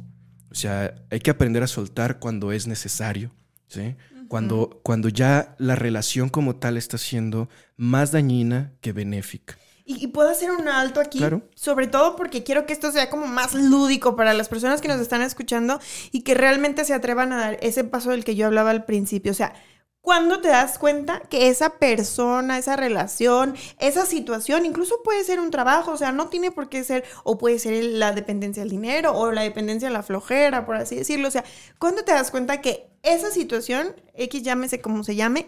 O 0.52 0.56
sea, 0.56 0.94
hay 1.10 1.20
que 1.20 1.32
aprender 1.32 1.64
a 1.64 1.68
soltar 1.68 2.20
cuando 2.20 2.52
es 2.52 2.68
necesario, 2.68 3.32
¿sí? 3.68 3.96
cuando, 4.28 4.80
cuando 4.84 5.10
ya 5.10 5.56
la 5.58 5.76
relación 5.76 6.30
como 6.30 6.58
tal 6.58 6.78
está 6.78 6.98
siendo 6.98 7.50
más 7.76 8.12
dañina 8.12 8.74
que 8.82 8.94
benéfica. 8.94 9.58
Y, 9.90 10.08
puedo 10.08 10.30
hacer 10.30 10.52
un 10.52 10.68
alto 10.68 11.00
aquí, 11.00 11.24
sobre 11.56 11.88
todo 11.88 12.18
porque 12.18 12.44
quiero 12.44 12.66
que 12.66 12.74
esto 12.74 12.92
sea 12.92 13.10
como 13.10 13.26
más 13.26 13.54
lúdico 13.54 14.18
para 14.18 14.34
las 14.34 14.50
personas 14.50 14.82
que 14.82 14.90
nos 14.90 15.00
están 15.00 15.22
escuchando 15.22 15.80
y 16.12 16.24
que 16.24 16.34
realmente 16.34 16.84
se 16.84 16.94
atrevan 16.94 17.32
a 17.32 17.38
dar 17.38 17.58
ese 17.62 17.86
paso 17.86 18.12
del 18.12 18.26
que 18.26 18.36
yo 18.36 18.48
hablaba 18.48 18.72
al 18.72 18.84
principio. 18.84 19.32
O 19.32 19.36
sea, 19.36 19.54
cuando 20.02 20.42
te 20.42 20.50
das 20.50 20.78
cuenta 20.78 21.22
que 21.30 21.48
esa 21.48 21.80
persona, 21.80 22.58
esa 22.58 22.76
relación, 22.76 23.56
esa 23.80 24.06
situación, 24.06 24.66
incluso 24.66 25.02
puede 25.04 25.24
ser 25.24 25.40
un 25.40 25.52
trabajo, 25.52 25.92
o 25.92 25.98
sea, 25.98 26.12
no 26.12 26.28
tiene 26.28 26.52
por 26.52 26.68
qué 26.68 26.84
ser, 26.84 27.06
o 27.24 27.38
puede 27.38 27.58
ser 27.58 27.82
la 27.84 28.12
dependencia 28.12 28.64
del 28.64 28.70
dinero 28.70 29.14
o 29.14 29.32
la 29.32 29.44
dependencia 29.44 29.88
de 29.88 29.94
la 29.94 30.04
flojera, 30.04 30.66
por 30.66 30.76
así 30.76 30.98
decirlo. 30.98 31.30
O 31.30 31.32
sea, 31.32 31.46
cuando 31.80 32.04
te 32.04 32.12
das 32.12 32.30
cuenta 32.30 32.60
que 32.60 32.90
esa 33.04 33.32
situación, 33.32 33.96
X 34.16 34.44
llámese 34.44 34.82
como 34.82 35.06
se 35.06 35.16
llame, 35.16 35.48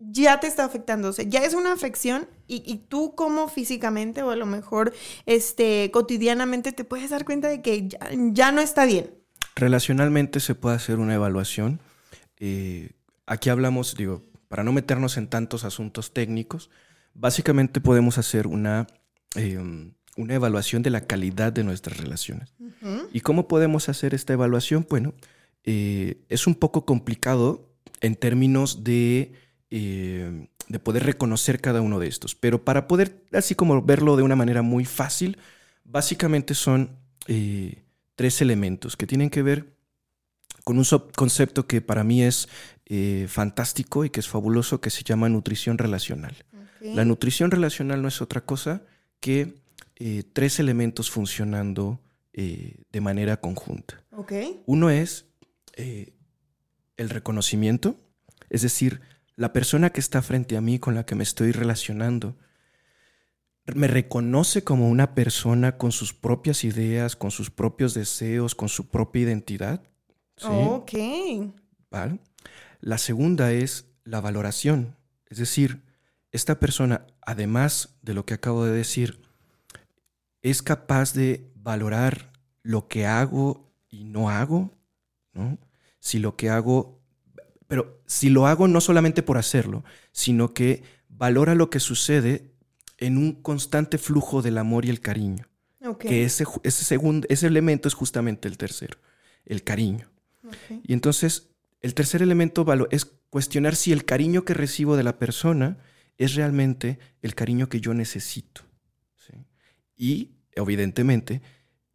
ya 0.00 0.40
te 0.40 0.46
está 0.46 0.64
afectando, 0.64 1.08
o 1.08 1.12
sea, 1.12 1.24
ya 1.26 1.44
es 1.44 1.54
una 1.54 1.72
afección 1.72 2.26
y, 2.46 2.82
tú 2.88 3.14
como 3.14 3.48
físicamente 3.48 4.22
o 4.22 4.30
a 4.30 4.36
lo 4.36 4.46
mejor 4.46 4.92
este, 5.26 5.90
cotidianamente 5.92 6.72
te 6.72 6.84
puedes 6.84 7.10
dar 7.10 7.24
cuenta 7.24 7.48
de 7.48 7.62
que 7.62 7.88
ya, 8.32 8.50
no 8.50 8.60
está 8.60 8.86
bien. 8.86 9.14
Relacionalmente 9.54 10.40
se 10.40 10.56
puede 10.56 10.76
hacer 10.76 10.98
una 10.98 11.14
evaluación. 11.14 11.78
Eh, 12.38 12.90
aquí 13.26 13.50
hablamos, 13.50 13.94
digo, 13.94 14.24
para 14.48 14.64
no 14.64 14.72
meternos 14.72 15.16
en 15.16 15.28
tantos 15.28 15.64
asuntos 15.64 16.12
técnicos, 16.12 16.70
básicamente 17.14 17.80
podemos 17.80 18.18
hacer 18.18 18.48
una, 18.48 18.88
em, 19.36 19.92
una 20.16 20.34
evaluación 20.34 20.82
de 20.82 20.90
la 20.90 21.02
calidad 21.02 21.52
de 21.52 21.62
nuestras 21.62 21.98
relaciones. 21.98 22.52
¿Y 23.12 23.20
cómo 23.20 23.46
podemos 23.46 23.88
hacer 23.88 24.14
esta 24.14 24.32
evaluación? 24.32 24.86
Bueno, 24.88 25.14
eh, 25.62 26.24
es 26.28 26.46
un 26.46 26.54
poco 26.54 26.84
complicado 26.84 27.68
en 28.00 28.16
términos 28.16 28.82
de 28.82 29.32
eh, 29.70 30.48
de 30.68 30.78
poder 30.80 31.04
reconocer 31.04 31.60
cada 31.60 31.80
uno 31.80 32.00
de 32.00 32.08
estos. 32.08 32.34
Pero 32.34 32.64
para 32.64 32.88
poder, 32.88 33.22
así 33.32 33.54
como 33.54 33.80
verlo 33.82 34.16
de 34.16 34.22
una 34.24 34.34
manera 34.36 34.62
muy 34.62 34.84
fácil, 34.84 35.38
básicamente 35.84 36.54
son 36.54 36.96
eh, 37.28 37.82
tres 38.16 38.40
elementos 38.40 38.96
que 38.96 39.06
tienen 39.06 39.30
que 39.30 39.42
ver 39.42 39.72
con 40.64 40.78
un 40.78 40.84
concepto 41.14 41.66
que 41.66 41.80
para 41.80 42.04
mí 42.04 42.22
es 42.22 42.48
eh, 42.86 43.26
fantástico 43.28 44.04
y 44.04 44.10
que 44.10 44.20
es 44.20 44.28
fabuloso, 44.28 44.80
que 44.80 44.90
se 44.90 45.02
llama 45.02 45.28
nutrición 45.28 45.78
relacional. 45.78 46.36
La 46.80 47.04
nutrición 47.04 47.50
relacional 47.50 48.02
no 48.02 48.08
es 48.08 48.22
otra 48.22 48.40
cosa 48.40 48.82
que 49.20 49.54
tres 50.32 50.58
elementos 50.58 51.10
funcionando 51.10 52.00
de 52.32 53.00
manera 53.00 53.38
conjunta. 53.38 54.02
Uno 54.64 54.88
es 54.88 55.26
el 55.76 57.10
reconocimiento, 57.10 57.96
es 58.48 58.62
decir, 58.62 59.02
la 59.40 59.54
persona 59.54 59.88
que 59.88 60.00
está 60.00 60.20
frente 60.20 60.58
a 60.58 60.60
mí 60.60 60.78
con 60.78 60.94
la 60.94 61.06
que 61.06 61.14
me 61.14 61.22
estoy 61.22 61.52
relacionando 61.52 62.36
me 63.74 63.86
reconoce 63.86 64.64
como 64.64 64.90
una 64.90 65.14
persona 65.14 65.78
con 65.78 65.92
sus 65.92 66.12
propias 66.12 66.62
ideas, 66.62 67.16
con 67.16 67.30
sus 67.30 67.50
propios 67.50 67.94
deseos, 67.94 68.54
con 68.54 68.68
su 68.68 68.90
propia 68.90 69.22
identidad. 69.22 69.82
Ok. 70.42 70.92
La 72.80 72.98
segunda 72.98 73.50
es 73.50 73.86
la 74.04 74.20
valoración. 74.20 74.94
Es 75.30 75.38
decir, 75.38 75.84
esta 76.32 76.60
persona, 76.60 77.06
además 77.22 77.96
de 78.02 78.12
lo 78.12 78.26
que 78.26 78.34
acabo 78.34 78.66
de 78.66 78.72
decir, 78.72 79.22
es 80.42 80.60
capaz 80.60 81.14
de 81.14 81.50
valorar 81.54 82.30
lo 82.62 82.88
que 82.88 83.06
hago 83.06 83.72
y 83.88 84.04
no 84.04 84.28
hago, 84.28 84.70
¿no? 85.32 85.56
Si 85.98 86.18
lo 86.18 86.36
que 86.36 86.50
hago 86.50 86.99
pero 87.70 88.02
si 88.04 88.30
lo 88.30 88.48
hago 88.48 88.66
no 88.66 88.80
solamente 88.80 89.22
por 89.22 89.38
hacerlo, 89.38 89.84
sino 90.10 90.52
que 90.54 90.82
valora 91.08 91.54
lo 91.54 91.70
que 91.70 91.78
sucede 91.78 92.50
en 92.98 93.16
un 93.16 93.32
constante 93.32 93.96
flujo 93.96 94.42
del 94.42 94.58
amor 94.58 94.86
y 94.86 94.90
el 94.90 94.98
cariño. 94.98 95.46
Que 96.00 96.24
ese, 96.24 96.46
ese, 96.64 96.84
segundo, 96.84 97.28
ese 97.30 97.46
elemento 97.46 97.86
es 97.86 97.94
justamente 97.94 98.48
el 98.48 98.58
tercero, 98.58 98.98
el 99.46 99.62
cariño. 99.62 100.10
Y 100.82 100.94
entonces, 100.94 101.50
el 101.80 101.94
tercer 101.94 102.22
elemento 102.22 102.66
es 102.90 103.04
cuestionar 103.04 103.76
si 103.76 103.92
el 103.92 104.04
cariño 104.04 104.44
que 104.44 104.54
recibo 104.54 104.96
de 104.96 105.04
la 105.04 105.16
persona 105.20 105.78
es 106.18 106.34
realmente 106.34 106.98
el 107.22 107.36
cariño 107.36 107.68
que 107.68 107.80
yo 107.80 107.94
necesito. 107.94 108.62
Y, 109.96 110.32
evidentemente, 110.56 111.40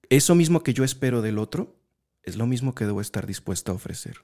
eso 0.07 0.35
mismo 0.35 0.63
que 0.63 0.73
yo 0.73 0.85
espero 0.85 1.21
del 1.21 1.37
otro 1.37 1.75
es 2.23 2.37
lo 2.37 2.47
mismo 2.47 2.73
que 2.73 2.85
debo 2.85 3.01
estar 3.01 3.27
dispuesto 3.27 3.73
a 3.73 3.75
ofrecer. 3.75 4.21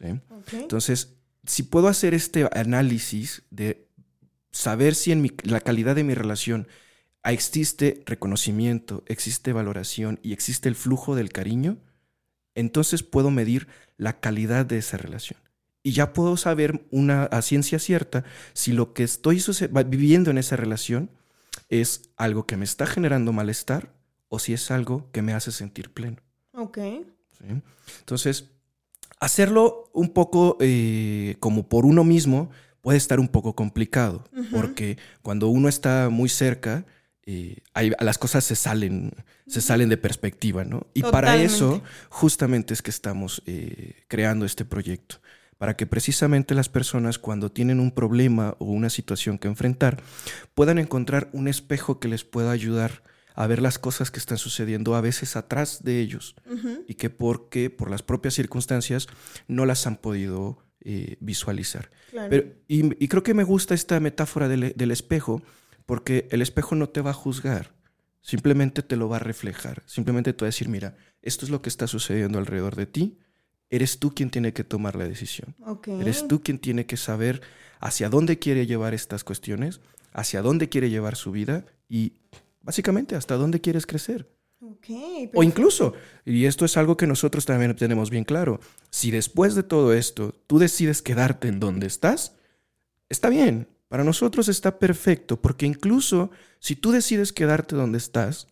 Entonces, 0.00 1.16
si 1.44 1.62
puedo 1.62 1.88
hacer 1.88 2.14
este 2.14 2.48
análisis 2.52 3.42
de 3.50 3.88
saber 4.50 4.94
si 4.94 5.12
en 5.12 5.34
la 5.44 5.60
calidad 5.60 5.96
de 5.96 6.04
mi 6.04 6.14
relación 6.14 6.68
existe 7.24 8.02
reconocimiento, 8.06 9.04
existe 9.06 9.52
valoración 9.52 10.18
y 10.22 10.32
existe 10.32 10.68
el 10.68 10.74
flujo 10.74 11.14
del 11.14 11.30
cariño, 11.30 11.78
entonces 12.54 13.02
puedo 13.02 13.30
medir 13.30 13.68
la 13.96 14.20
calidad 14.20 14.66
de 14.66 14.78
esa 14.78 14.96
relación. 14.96 15.38
Y 15.82 15.92
ya 15.92 16.12
puedo 16.12 16.36
saber 16.36 16.86
una, 16.90 17.24
a 17.24 17.42
ciencia 17.42 17.78
cierta 17.78 18.24
si 18.52 18.72
lo 18.72 18.92
que 18.94 19.04
estoy 19.04 19.42
viviendo 19.86 20.30
en 20.30 20.38
esa 20.38 20.56
relación 20.56 21.10
es 21.68 22.10
algo 22.16 22.46
que 22.46 22.56
me 22.56 22.64
está 22.64 22.86
generando 22.86 23.32
malestar 23.32 23.92
o 24.28 24.38
si 24.38 24.52
es 24.52 24.70
algo 24.70 25.10
que 25.12 25.22
me 25.22 25.32
hace 25.32 25.52
sentir 25.52 25.92
pleno. 25.92 26.18
Ok. 26.52 26.78
Entonces, 28.00 28.50
Hacerlo 29.20 29.90
un 29.92 30.10
poco 30.10 30.56
eh, 30.60 31.36
como 31.40 31.68
por 31.68 31.84
uno 31.84 32.04
mismo 32.04 32.50
puede 32.80 32.98
estar 32.98 33.18
un 33.20 33.28
poco 33.28 33.54
complicado, 33.54 34.24
porque 34.52 34.96
cuando 35.22 35.48
uno 35.48 35.68
está 35.68 36.08
muy 36.08 36.28
cerca, 36.28 36.86
eh, 37.26 37.58
las 38.00 38.16
cosas 38.16 38.44
se 38.44 38.56
salen, 38.56 39.12
se 39.46 39.60
salen 39.60 39.90
de 39.90 39.98
perspectiva, 39.98 40.64
¿no? 40.64 40.86
Y 40.94 41.02
para 41.02 41.36
eso 41.36 41.82
justamente 42.08 42.72
es 42.72 42.80
que 42.80 42.90
estamos 42.90 43.42
eh, 43.44 44.04
creando 44.08 44.46
este 44.46 44.64
proyecto, 44.64 45.16
para 45.58 45.76
que 45.76 45.86
precisamente 45.86 46.54
las 46.54 46.70
personas 46.70 47.18
cuando 47.18 47.50
tienen 47.50 47.80
un 47.80 47.90
problema 47.90 48.56
o 48.58 48.66
una 48.66 48.88
situación 48.88 49.36
que 49.36 49.48
enfrentar, 49.48 50.02
puedan 50.54 50.78
encontrar 50.78 51.28
un 51.32 51.48
espejo 51.48 52.00
que 52.00 52.08
les 52.08 52.24
pueda 52.24 52.52
ayudar 52.52 53.02
a 53.38 53.46
ver 53.46 53.62
las 53.62 53.78
cosas 53.78 54.10
que 54.10 54.18
están 54.18 54.36
sucediendo 54.36 54.96
a 54.96 55.00
veces 55.00 55.36
atrás 55.36 55.84
de 55.84 56.00
ellos 56.00 56.34
y 56.88 56.94
que 56.94 57.08
porque 57.08 57.70
por 57.70 57.88
las 57.88 58.02
propias 58.02 58.34
circunstancias 58.34 59.06
no 59.46 59.64
las 59.64 59.86
han 59.86 59.96
podido 59.96 60.58
eh, 60.80 61.18
visualizar. 61.20 61.88
Pero, 62.30 62.52
y, 62.66 63.06
creo 63.06 63.22
que 63.22 63.34
me 63.34 63.44
gusta 63.44 63.76
esta 63.76 64.00
metáfora 64.00 64.48
del, 64.48 64.72
del, 64.74 64.90
espejo 64.90 65.40
porque 65.86 66.26
el 66.32 66.42
espejo 66.42 66.74
no 66.74 66.88
te 66.88 67.00
va 67.00 67.10
a 67.10 67.14
juzgar, 67.14 67.76
simplemente 68.22 68.82
te 68.82 68.96
lo 68.96 69.08
va 69.08 69.16
a 69.16 69.20
reflejar, 69.20 69.84
simplemente 69.86 70.32
te 70.32 70.44
va 70.44 70.46
a 70.46 70.50
decir, 70.50 70.68
mira, 70.68 70.96
esto 71.22 71.44
es 71.44 71.52
lo 71.52 71.62
que 71.62 71.68
está 71.68 71.86
sucediendo 71.86 72.40
alrededor 72.40 72.74
de 72.74 72.86
ti, 72.86 73.18
eres 73.70 74.00
tú 74.00 74.16
quien 74.16 74.30
tiene 74.30 74.52
que 74.52 74.64
tomar 74.64 74.96
la 74.96 75.06
decisión. 75.06 75.54
Eres 76.00 76.26
tú 76.26 76.42
quien 76.42 76.58
tiene 76.58 76.86
que 76.86 76.96
saber 76.96 77.40
hacia 77.78 78.08
dónde 78.08 78.40
quiere 78.40 78.66
llevar 78.66 78.94
estas 78.94 79.22
cuestiones, 79.22 79.80
hacia 80.12 80.42
dónde 80.42 80.68
quiere 80.68 80.90
llevar 80.90 81.14
su 81.14 81.30
vida 81.30 81.66
y 81.88 82.14
Básicamente, 82.68 83.16
¿hasta 83.16 83.36
dónde 83.36 83.62
quieres 83.62 83.86
crecer? 83.86 84.28
o 85.32 85.42
incluso, 85.42 85.94
y 86.26 86.44
esto 86.44 86.66
es 86.66 86.76
algo 86.76 86.98
que 86.98 87.06
nosotros 87.06 87.46
también 87.46 87.74
tenemos 87.74 88.10
bien 88.10 88.24
claro, 88.24 88.60
si 88.90 89.10
después 89.10 89.54
de 89.54 89.62
todo 89.62 89.94
esto 89.94 90.34
tú 90.46 90.58
decides 90.58 91.00
quedarte 91.00 91.48
en 91.48 91.60
donde 91.60 91.86
estás, 91.86 92.34
está 93.08 93.30
bien, 93.30 93.68
para 93.88 94.04
nosotros 94.04 94.50
está 94.50 94.78
perfecto, 94.78 95.40
porque 95.40 95.64
incluso 95.64 96.30
si 96.58 96.76
tú 96.76 96.90
decides 96.90 97.32
quedarte 97.32 97.74
donde 97.74 97.96
estás, 97.96 98.48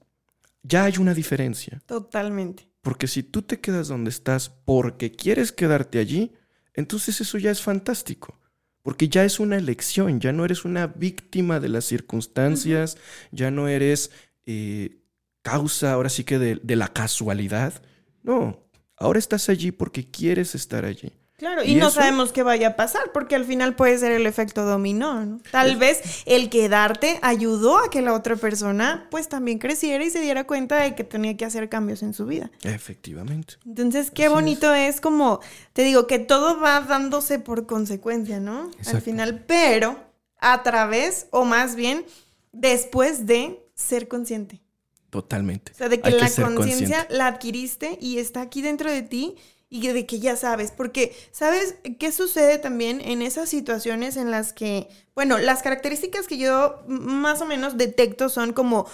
ya 0.63 0.85
hay 0.85 0.95
una 0.97 1.13
diferencia. 1.13 1.83
Totalmente. 1.85 2.67
Porque 2.81 3.09
si 3.09 3.23
tú 3.23 3.43
te 3.43 3.61
quedas 3.61 3.89
donde 3.89 4.09
estás 4.09 4.49
porque 4.49 5.13
quieres 5.13 5.53
quedarte 5.53 5.99
allí, 5.99 6.33
entonces 6.73 7.21
eso 7.21 7.37
ya 7.37 7.51
es 7.51 7.61
fantástico 7.61 8.39
porque 8.87 9.09
ya 9.09 9.25
es 9.25 9.41
una 9.41 9.57
elección, 9.57 10.21
ya 10.21 10.33
no 10.33 10.45
eres 10.45 10.65
una 10.65 10.87
víctima 10.87 11.59
de 11.59 11.69
las 11.69 11.87
circunstancias, 11.87 12.97
ya 13.33 13.51
no 13.51 13.67
eres 13.67 14.13
eh, 14.47 14.99
causa 15.43 15.93
ahora 15.93 16.09
sí 16.09 16.23
que 16.23 16.39
de, 16.39 16.77
la 16.77 16.87
casualidad. 16.87 17.83
No, 18.23 18.61
ahora 18.97 19.19
estás 19.19 19.49
allí 19.49 19.73
porque 19.73 20.09
quieres 20.09 20.55
estar 20.55 20.85
allí. 20.85 21.13
Claro, 21.37 21.63
y, 21.63 21.75
no 21.75 21.91
sabemos 21.91 22.33
qué 22.33 22.43
vaya 22.43 22.69
a 22.69 22.77
pasar, 22.77 23.13
porque 23.13 23.35
al 23.35 23.45
final 23.45 23.77
puede 23.77 23.99
ser 23.99 24.13
el 24.13 24.27
efecto 24.27 24.65
dominó, 24.65 25.23
¿no? 25.27 25.39
Tal 25.51 25.77
vez 25.77 26.23
el 26.25 26.49
quedarte 26.49 27.19
ayudó 27.21 27.77
a 27.79 27.91
que 27.91 28.01
la 28.01 28.15
otra 28.15 28.37
persona 28.37 29.07
pues 29.11 29.29
también 29.29 29.59
creciera 29.59 30.03
y 30.03 30.09
se 30.09 30.21
diera 30.21 30.47
cuenta 30.47 30.83
de 30.83 30.95
que 30.95 31.05
tenía 31.05 31.37
que 31.37 31.45
hacer 31.45 31.69
cambios 31.69 32.03
en 32.03 32.15
su 32.15 32.25
vida. 32.25 32.51
Efectivamente. 32.63 33.57
Entonces, 33.67 34.11
qué 34.11 34.29
bonito 34.29 34.75
es. 34.75 35.03
como, 35.03 35.41
te 35.75 35.83
digo, 35.83 36.07
que 36.07 36.19
todo 36.19 36.59
va 36.59 36.81
dándose 36.81 37.39
por 37.39 37.67
consecuencia, 37.67 38.41
¿no? 38.41 38.71
Al 38.87 39.03
final, 39.03 39.45
pero 39.47 39.99
a 40.39 40.63
través, 40.63 41.27
o 41.33 41.45
más 41.45 41.77
bien, 41.77 42.07
después 42.53 43.27
de 43.27 43.63
ser 43.75 44.09
consciente. 44.09 44.63
Totalmente. 45.11 45.73
O 45.73 45.75
sea, 45.75 45.89
de 45.91 46.01
que 46.01 46.11
la 46.11 46.31
conciencia 46.31 47.07
la 47.11 47.27
adquiriste 47.27 47.99
y 48.01 48.19
está 48.19 48.41
aquí 48.41 48.63
dentro 48.63 48.91
de 48.91 49.03
ti 49.03 49.37
y 49.69 49.87
de 49.89 50.07
que 50.07 50.21
ya 50.21 50.37
sabes, 50.37 50.71
porque 50.71 51.15
¿sabes 51.33 51.77
qué 51.99 52.13
sucede 52.13 52.59
también 52.59 53.01
en 53.01 53.21
esas 53.21 53.49
situaciones 53.49 54.17
en 54.17 54.31
las 54.31 54.53
que, 54.53 54.89
bueno, 55.15 55.39
las 55.39 55.63
características 55.63 56.27
que 56.27 56.39
yo 56.39 56.83
más 56.87 57.41
o 57.43 57.47
menos 57.47 57.77
detecto 57.77 58.29
son 58.29 58.53
como 58.53 58.87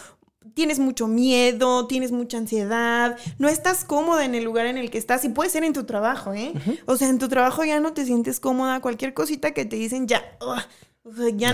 tienes 0.54 0.78
mucho 0.78 1.08
miedo, 1.08 1.87
tienes 1.87 2.11
mucha 2.11 2.38
ansiedad, 2.38 3.16
no 3.38 3.48
estás 3.48 3.85
cómoda 3.85 4.24
en 4.24 4.35
el 4.35 4.44
lugar 4.44 4.66
en 4.66 4.78
el 4.78 4.90
que 4.90 4.98
estás 4.98 5.24
y 5.24 5.28
puede 5.28 5.50
ser 5.50 5.64
en 5.64 5.72
tu 5.72 5.85
trabajo, 5.85 6.35
¿eh? 6.35 6.52
O 6.87 6.96
sea, 6.96 7.08
en 7.08 7.18
tu 7.18 7.28
trabajo 7.28 7.64
ya 7.64 7.80
no 7.80 7.92
te 7.92 8.04
sientes 8.04 8.40
cómoda, 8.40 8.80
cualquier 8.80 9.14
cosita 9.14 9.52
que 9.52 9.64
te 9.64 9.76
dicen 9.76 10.08
ya, 10.08 10.22
o 10.40 11.14
sea, 11.14 11.28
ya 11.35 11.52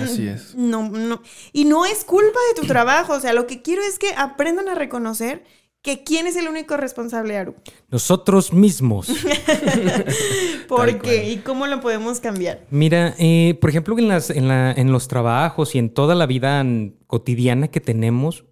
no, 0.54 0.88
no. 0.88 1.22
Y 1.52 1.64
no 1.64 1.86
es 1.86 2.04
culpa 2.04 2.38
de 2.48 2.60
tu 2.60 2.66
trabajo, 2.66 3.14
o 3.14 3.20
sea, 3.20 3.32
lo 3.32 3.46
que 3.46 3.62
quiero 3.62 3.82
es 3.82 3.98
que 3.98 4.12
aprendan 4.16 4.68
a 4.68 4.74
reconocer 4.74 5.44
que 5.88 6.04
quién 6.04 6.26
es 6.26 6.36
el 6.36 6.48
único 6.48 6.76
responsable, 6.76 7.38
Aru. 7.38 7.54
Nosotros 7.90 8.52
mismos. 8.52 9.08
¿Por 10.68 11.00
qué? 11.00 11.30
¿Y 11.30 11.38
cómo 11.38 11.66
lo 11.66 11.80
podemos 11.80 12.20
cambiar? 12.20 12.66
Mira, 12.70 13.14
eh, 13.18 13.56
por 13.58 13.70
ejemplo, 13.70 13.98
en, 13.98 14.08
las, 14.08 14.28
en, 14.28 14.48
la, 14.48 14.70
en, 14.70 14.92
los 14.92 15.08
trabajos 15.08 15.74
y 15.74 15.78
en 15.78 15.88
toda 15.88 16.14
la 16.14 16.26
vida 16.26 16.62
cotidiana 17.06 17.68
que 17.68 17.80
tenemos, 17.80 18.44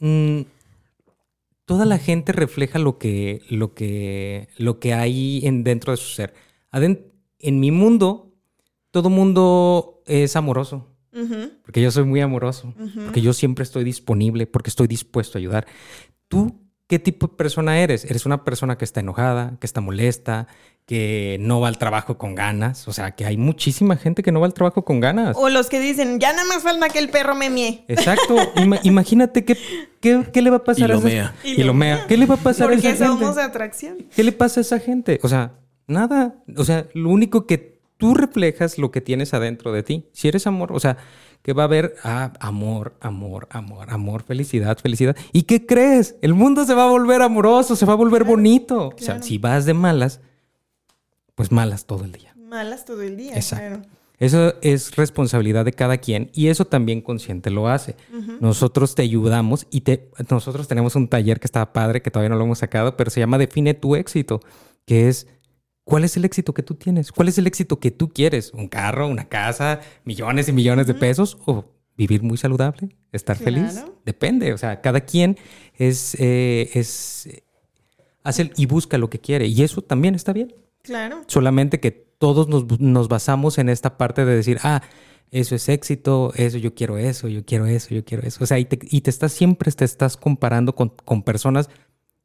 mm, 0.00 0.40
toda 1.64 1.86
la 1.86 1.96
gente 1.96 2.32
refleja 2.32 2.78
lo 2.78 2.98
que, 2.98 3.40
lo 3.48 3.72
que, 3.72 4.50
lo 4.58 4.78
que 4.78 4.92
hay 4.92 5.40
en, 5.44 5.64
dentro 5.64 5.92
de 5.92 5.96
su 5.96 6.08
ser. 6.08 6.34
en 6.70 7.60
mi 7.60 7.70
mundo, 7.70 8.34
todo 8.90 9.08
mundo 9.08 10.02
es 10.04 10.36
amoroso. 10.36 10.86
Porque 11.62 11.82
yo 11.82 11.90
soy 11.90 12.04
muy 12.04 12.20
amoroso, 12.20 12.74
porque 13.04 13.20
yo 13.20 13.32
siempre 13.32 13.64
estoy 13.64 13.82
disponible, 13.82 14.46
porque 14.46 14.70
estoy 14.70 14.86
dispuesto 14.86 15.38
a 15.38 15.40
ayudar. 15.40 15.66
¿Tú 16.28 16.54
qué 16.86 16.98
tipo 16.98 17.26
de 17.26 17.36
persona 17.36 17.80
eres? 17.80 18.04
¿Eres 18.04 18.26
una 18.26 18.44
persona 18.44 18.78
que 18.78 18.84
está 18.84 19.00
enojada, 19.00 19.56
que 19.60 19.66
está 19.66 19.80
molesta, 19.80 20.46
que 20.88 21.36
no 21.38 21.60
va 21.60 21.68
al 21.68 21.76
trabajo 21.76 22.16
con 22.16 22.34
ganas. 22.34 22.88
O 22.88 22.94
sea, 22.94 23.10
que 23.10 23.26
hay 23.26 23.36
muchísima 23.36 23.98
gente 23.98 24.22
que 24.22 24.32
no 24.32 24.40
va 24.40 24.46
al 24.46 24.54
trabajo 24.54 24.86
con 24.86 25.00
ganas. 25.00 25.36
O 25.38 25.50
los 25.50 25.68
que 25.68 25.80
dicen, 25.80 26.18
ya 26.18 26.32
nada 26.32 26.48
más 26.48 26.62
falta 26.62 26.88
que 26.88 26.98
el 26.98 27.10
perro 27.10 27.34
me 27.34 27.50
mie. 27.50 27.84
Exacto. 27.88 28.36
imagínate 28.84 29.44
qué, 29.44 29.58
qué, 30.00 30.42
le 30.42 30.48
va 30.48 30.56
a 30.56 30.64
pasar 30.64 30.88
y 30.88 30.92
a 30.92 30.96
esa 30.96 31.08
gente. 31.10 31.60
Y, 31.60 31.62
lo 31.62 31.74
mea. 31.74 32.06
¿Qué 32.06 32.16
le 32.16 32.24
va 32.24 32.36
a 32.36 32.38
pasar 32.38 32.70
a 32.70 32.72
esa 32.72 32.80
gente? 32.80 33.04
Porque 33.04 33.22
somos 33.22 33.36
atracción. 33.36 33.98
¿Qué 34.16 34.24
le 34.24 34.32
pasa 34.32 34.60
a 34.60 34.62
esa 34.62 34.78
gente? 34.80 35.20
O 35.22 35.28
sea, 35.28 35.58
nada. 35.86 36.36
O 36.56 36.64
sea, 36.64 36.86
lo 36.94 37.10
único 37.10 37.46
que 37.46 37.82
tú 37.98 38.14
reflejas 38.14 38.78
lo 38.78 38.90
que 38.90 39.02
tienes 39.02 39.34
adentro 39.34 39.72
de 39.72 39.82
ti. 39.82 40.06
Si 40.12 40.26
eres 40.26 40.46
amor, 40.46 40.72
o 40.72 40.80
sea, 40.80 40.96
que 41.42 41.52
va 41.52 41.62
a 41.62 41.66
haber 41.66 41.94
ah, 42.04 42.32
amor, 42.40 42.94
amor, 43.00 43.48
amor, 43.50 43.90
amor, 43.90 44.22
felicidad, 44.22 44.78
felicidad. 44.78 45.16
¿Y 45.32 45.42
qué 45.42 45.64
crees? 45.66 46.16
El 46.20 46.34
mundo 46.34 46.64
se 46.64 46.74
va 46.74 46.84
a 46.84 46.90
volver 46.90 47.22
amoroso, 47.22 47.76
se 47.76 47.86
va 47.86 47.94
a 47.94 47.96
volver 47.96 48.24
bonito. 48.24 48.88
O 48.88 48.98
sea, 48.98 49.22
si 49.22 49.38
vas 49.38 49.64
de 49.64 49.74
malas, 49.74 50.20
pues 51.34 51.52
malas 51.52 51.86
todo 51.86 52.04
el 52.04 52.12
día. 52.12 52.34
Malas 52.36 52.84
todo 52.84 53.02
el 53.02 53.16
día. 53.16 53.34
Exacto. 53.34 53.88
Eso 54.18 54.54
es 54.62 54.96
responsabilidad 54.96 55.64
de 55.64 55.72
cada 55.72 55.98
quien 55.98 56.30
y 56.34 56.48
eso 56.48 56.64
también 56.64 57.00
consciente 57.00 57.50
lo 57.50 57.68
hace. 57.68 57.94
Nosotros 58.40 58.96
te 58.96 59.02
ayudamos 59.02 59.66
y 59.70 59.82
te, 59.82 60.10
nosotros 60.28 60.66
tenemos 60.66 60.96
un 60.96 61.06
taller 61.06 61.38
que 61.38 61.46
está 61.46 61.72
padre, 61.72 62.02
que 62.02 62.10
todavía 62.10 62.30
no 62.30 62.36
lo 62.36 62.44
hemos 62.44 62.58
sacado, 62.58 62.96
pero 62.96 63.10
se 63.10 63.20
llama 63.20 63.38
Define 63.38 63.74
tu 63.74 63.94
éxito, 63.94 64.40
que 64.86 65.08
es 65.08 65.28
¿cuál 65.88 66.04
es 66.04 66.18
el 66.18 66.26
éxito 66.26 66.52
que 66.52 66.62
tú 66.62 66.74
tienes? 66.74 67.10
¿Cuál 67.10 67.28
es 67.28 67.38
el 67.38 67.46
éxito 67.46 67.80
que 67.80 67.90
tú 67.90 68.10
quieres? 68.10 68.52
¿Un 68.52 68.68
carro, 68.68 69.08
una 69.08 69.26
casa, 69.26 69.80
millones 70.04 70.46
y 70.48 70.52
millones 70.52 70.86
de 70.86 70.92
pesos 70.92 71.38
o 71.46 71.64
vivir 71.96 72.22
muy 72.22 72.36
saludable, 72.36 72.90
estar 73.10 73.38
feliz? 73.38 73.82
Depende, 74.04 74.52
o 74.52 74.58
sea, 74.58 74.82
cada 74.82 75.00
quien 75.00 75.38
es, 75.78 76.14
eh, 76.20 76.68
es 76.74 77.28
hace 78.22 78.50
y 78.56 78.66
busca 78.66 78.98
lo 78.98 79.08
que 79.08 79.18
quiere 79.18 79.46
y 79.46 79.62
eso 79.62 79.80
también 79.80 80.14
está 80.14 80.34
bien. 80.34 80.54
Claro. 80.82 81.22
Solamente 81.26 81.80
que 81.80 81.90
todos 81.90 82.48
nos, 82.48 83.08
basamos 83.08 83.56
en 83.56 83.70
esta 83.70 83.96
parte 83.96 84.26
de 84.26 84.36
decir, 84.36 84.58
ah, 84.62 84.82
eso 85.30 85.54
es 85.54 85.70
éxito, 85.70 86.32
eso 86.36 86.58
yo 86.58 86.74
quiero 86.74 86.98
eso, 86.98 87.28
yo 87.28 87.46
quiero 87.46 87.64
eso, 87.64 87.94
yo 87.94 88.04
quiero 88.04 88.26
eso. 88.26 88.44
O 88.44 88.46
sea, 88.46 88.58
y 88.58 88.66
te, 88.66 88.78
y 88.82 89.00
te 89.00 89.10
estás 89.10 89.32
siempre 89.32 89.72
te 89.72 89.86
estás 89.86 90.18
comparando 90.18 90.74
con, 90.74 91.22
personas 91.22 91.70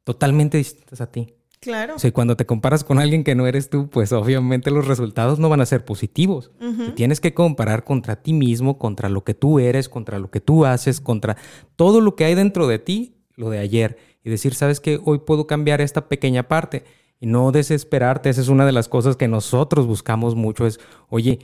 totalmente 0.04 0.58
distintas 0.58 1.00
a 1.00 1.10
ti. 1.10 1.34
Claro. 1.64 1.96
O 1.96 1.98
sea, 1.98 2.12
cuando 2.12 2.36
te 2.36 2.44
comparas 2.44 2.84
con 2.84 2.98
alguien 2.98 3.24
que 3.24 3.34
no 3.34 3.46
eres 3.46 3.70
tú, 3.70 3.88
pues 3.88 4.12
obviamente 4.12 4.70
los 4.70 4.86
resultados 4.86 5.38
no 5.38 5.48
van 5.48 5.62
a 5.62 5.66
ser 5.66 5.82
positivos. 5.82 6.50
tienes 6.94 7.22
que 7.22 7.32
comparar 7.32 7.84
contra 7.84 8.16
ti 8.16 8.34
mismo, 8.34 8.76
contra 8.76 9.08
lo 9.08 9.24
que 9.24 9.32
tú 9.32 9.58
eres, 9.58 9.88
contra 9.88 10.18
lo 10.18 10.30
que 10.30 10.40
tú 10.40 10.66
haces, 10.66 11.00
contra 11.00 11.38
todo 11.74 12.02
lo 12.02 12.16
que 12.16 12.26
hay 12.26 12.34
dentro 12.34 12.66
de 12.66 12.78
ti, 12.78 13.14
lo 13.34 13.48
de 13.48 13.60
ayer. 13.60 13.96
Y 14.22 14.28
decir, 14.28 14.54
¿sabes 14.54 14.78
qué? 14.78 15.00
Hoy 15.02 15.20
puedo 15.20 15.46
cambiar 15.46 15.80
esta 15.80 16.06
pequeña 16.06 16.48
parte 16.48 16.84
y 17.18 17.24
no 17.26 17.50
desesperarte. 17.50 18.28
Esa 18.28 18.42
es 18.42 18.48
una 18.48 18.66
de 18.66 18.72
las 18.72 18.88
cosas 18.88 19.16
que 19.16 19.26
nosotros 19.26 19.86
buscamos 19.86 20.34
mucho. 20.34 20.66
Es, 20.66 20.78
oye, 21.08 21.38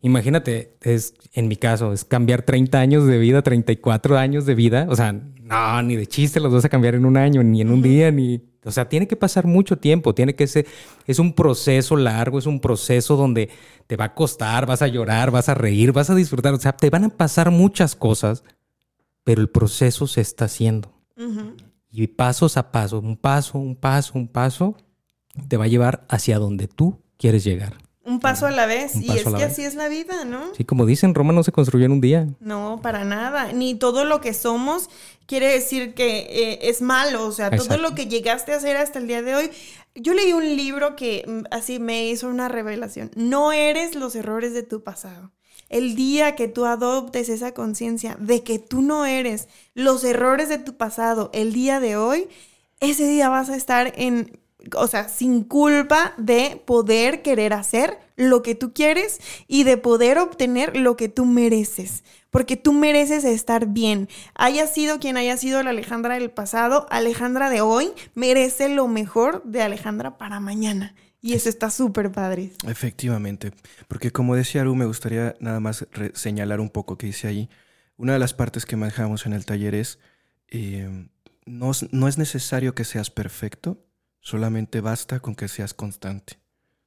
imagínate, 0.00 0.76
es 0.80 1.14
en 1.32 1.48
mi 1.48 1.56
caso, 1.56 1.92
es 1.92 2.04
cambiar 2.04 2.42
30 2.42 2.78
años 2.78 3.04
de 3.04 3.18
vida, 3.18 3.42
34 3.42 4.16
años 4.16 4.46
de 4.46 4.54
vida. 4.54 4.86
O 4.88 4.94
sea, 4.94 5.12
no, 5.12 5.82
ni 5.82 5.96
de 5.96 6.06
chiste 6.06 6.38
los 6.38 6.52
vas 6.52 6.64
a 6.64 6.68
cambiar 6.68 6.94
en 6.94 7.04
un 7.04 7.16
año, 7.16 7.42
ni 7.42 7.60
en 7.62 7.70
un 7.72 7.82
día, 7.82 8.12
ni... 8.12 8.40
O 8.66 8.72
sea, 8.72 8.88
tiene 8.88 9.06
que 9.06 9.16
pasar 9.16 9.46
mucho 9.46 9.78
tiempo, 9.78 10.14
tiene 10.14 10.34
que 10.34 10.46
ser, 10.46 10.66
es 11.06 11.18
un 11.18 11.32
proceso 11.32 11.96
largo, 11.96 12.38
es 12.38 12.46
un 12.46 12.60
proceso 12.60 13.16
donde 13.16 13.48
te 13.86 13.96
va 13.96 14.06
a 14.06 14.14
costar, 14.14 14.66
vas 14.66 14.82
a 14.82 14.88
llorar, 14.88 15.30
vas 15.30 15.48
a 15.48 15.54
reír, 15.54 15.92
vas 15.92 16.10
a 16.10 16.14
disfrutar, 16.14 16.52
o 16.54 16.58
sea, 16.58 16.72
te 16.72 16.90
van 16.90 17.04
a 17.04 17.08
pasar 17.08 17.50
muchas 17.50 17.94
cosas, 17.94 18.42
pero 19.24 19.40
el 19.40 19.48
proceso 19.48 20.06
se 20.06 20.20
está 20.20 20.46
haciendo. 20.46 20.92
Y 21.90 22.08
pasos 22.08 22.56
a 22.56 22.72
paso, 22.72 22.98
un 22.98 23.16
paso, 23.16 23.58
un 23.58 23.76
paso, 23.76 24.12
un 24.14 24.28
paso, 24.28 24.76
te 25.48 25.56
va 25.56 25.64
a 25.64 25.68
llevar 25.68 26.04
hacia 26.08 26.38
donde 26.38 26.68
tú 26.68 27.02
quieres 27.16 27.44
llegar. 27.44 27.85
Un 28.06 28.20
paso 28.20 28.46
a 28.46 28.52
la 28.52 28.66
vez. 28.66 28.94
y 28.94 29.10
es 29.10 29.24
que 29.24 29.42
así 29.42 29.62
es 29.62 29.74
la 29.74 29.88
vida, 29.88 30.24
¿no? 30.24 30.54
Sí, 30.54 30.64
como 30.64 30.86
dicen, 30.86 31.12
Roma 31.12 31.32
no 31.32 31.42
se 31.42 31.50
construyó 31.50 31.86
en 31.86 31.92
un 31.92 32.00
día. 32.00 32.28
No, 32.38 32.78
para 32.80 33.04
nada. 33.04 33.52
Ni 33.52 33.74
todo 33.74 34.04
lo 34.04 34.20
que 34.20 34.32
somos 34.32 34.88
quiere 35.26 35.48
decir 35.48 35.92
que 35.94 36.18
eh, 36.18 36.58
es 36.62 36.82
malo. 36.82 37.26
O 37.26 37.32
sea, 37.32 37.50
todo 37.50 37.78
lo 37.78 37.96
que 37.96 38.06
llegaste 38.06 38.52
a 38.52 38.56
hacer 38.58 38.76
hasta 38.76 39.00
el 39.00 39.08
día 39.08 39.22
de 39.22 39.34
hoy. 39.34 39.50
Yo 39.96 40.14
leí 40.14 40.32
un 40.32 40.44
libro 40.56 40.94
que 40.94 41.24
mm, 41.26 41.46
así 41.50 41.80
me 41.80 42.08
hizo 42.08 42.28
una 42.28 42.48
revelación. 42.48 43.10
No 43.16 43.52
eres 43.52 43.96
los 43.96 44.14
errores 44.14 44.54
de 44.54 44.62
tu 44.62 44.84
pasado. 44.84 45.32
El 45.68 45.96
día 45.96 46.36
que 46.36 46.46
tú 46.46 46.64
adoptes 46.64 47.28
esa 47.28 47.54
conciencia 47.54 48.16
de 48.20 48.44
que 48.44 48.60
tú 48.60 48.82
no 48.82 49.04
eres 49.04 49.48
los 49.74 50.04
errores 50.04 50.48
de 50.48 50.58
tu 50.58 50.76
pasado, 50.76 51.30
el 51.34 51.52
día 51.52 51.80
de 51.80 51.96
hoy, 51.96 52.28
ese 52.78 53.08
día 53.08 53.28
vas 53.28 53.50
a 53.50 53.56
estar 53.56 53.92
en 53.96 54.38
o 54.74 54.86
sea, 54.86 55.08
sin 55.08 55.44
culpa 55.44 56.14
de 56.16 56.62
poder 56.64 57.22
querer 57.22 57.52
hacer 57.52 57.98
lo 58.16 58.42
que 58.42 58.54
tú 58.54 58.72
quieres 58.72 59.20
y 59.46 59.64
de 59.64 59.76
poder 59.76 60.18
obtener 60.18 60.76
lo 60.76 60.96
que 60.96 61.08
tú 61.08 61.24
mereces. 61.24 62.02
Porque 62.30 62.56
tú 62.56 62.72
mereces 62.72 63.24
estar 63.24 63.66
bien. 63.68 64.08
Haya 64.34 64.66
sido 64.66 64.98
quien 64.98 65.16
haya 65.16 65.36
sido 65.36 65.62
la 65.62 65.70
Alejandra 65.70 66.14
del 66.14 66.30
pasado, 66.30 66.86
Alejandra 66.90 67.50
de 67.50 67.60
hoy 67.60 67.92
merece 68.14 68.68
lo 68.68 68.88
mejor 68.88 69.42
de 69.44 69.62
Alejandra 69.62 70.18
para 70.18 70.40
mañana. 70.40 70.94
Y 71.20 71.34
eso 71.34 71.48
está 71.48 71.70
súper 71.70 72.12
padre. 72.12 72.52
Efectivamente. 72.66 73.52
Porque 73.88 74.12
como 74.12 74.36
decía 74.36 74.60
Aru, 74.60 74.74
me 74.74 74.84
gustaría 74.84 75.34
nada 75.40 75.60
más 75.60 75.86
señalar 76.14 76.60
un 76.60 76.70
poco 76.70 76.96
que 76.98 77.06
dice 77.06 77.26
ahí. 77.26 77.48
Una 77.96 78.12
de 78.12 78.18
las 78.18 78.34
partes 78.34 78.66
que 78.66 78.76
manejamos 78.76 79.26
en 79.26 79.32
el 79.32 79.44
taller 79.44 79.74
es, 79.74 79.98
eh, 80.48 81.08
no, 81.46 81.72
no 81.90 82.08
es 82.08 82.18
necesario 82.18 82.74
que 82.74 82.84
seas 82.84 83.10
perfecto, 83.10 83.85
Solamente 84.26 84.80
basta 84.80 85.20
con 85.20 85.36
que 85.36 85.46
seas 85.46 85.72
constante, 85.72 86.40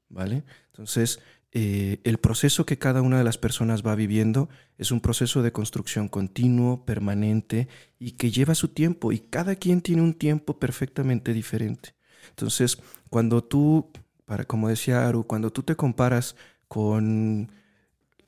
¿vale? 0.09 0.43
Entonces, 0.73 1.21
eh, 1.53 2.01
el 2.03 2.17
proceso 2.17 2.65
que 2.65 2.77
cada 2.77 3.01
una 3.01 3.17
de 3.17 3.23
las 3.23 3.37
personas 3.37 3.81
va 3.81 3.95
viviendo 3.95 4.49
es 4.77 4.91
un 4.91 4.99
proceso 4.99 5.41
de 5.41 5.53
construcción 5.53 6.09
continuo, 6.09 6.83
permanente 6.83 7.69
y 7.97 8.11
que 8.17 8.29
lleva 8.29 8.55
su 8.55 8.67
tiempo 8.67 9.13
y 9.13 9.19
cada 9.19 9.55
quien 9.55 9.79
tiene 9.79 10.01
un 10.01 10.15
tiempo 10.15 10.59
perfectamente 10.59 11.31
diferente. 11.31 11.95
Entonces, 12.31 12.77
cuando 13.09 13.41
tú, 13.41 13.89
para, 14.25 14.43
como 14.43 14.67
decía 14.67 15.07
Aru, 15.07 15.25
cuando 15.25 15.49
tú 15.49 15.63
te 15.63 15.77
comparas 15.77 16.35
con 16.67 17.53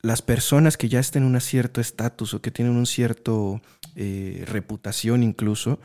las 0.00 0.22
personas 0.22 0.78
que 0.78 0.88
ya 0.88 1.00
están 1.00 1.24
en 1.24 1.34
un 1.34 1.40
cierto 1.42 1.82
estatus 1.82 2.32
o 2.32 2.40
que 2.40 2.50
tienen 2.50 2.76
un 2.76 2.86
cierto 2.86 3.60
eh, 3.94 4.42
reputación 4.46 5.22
incluso, 5.22 5.80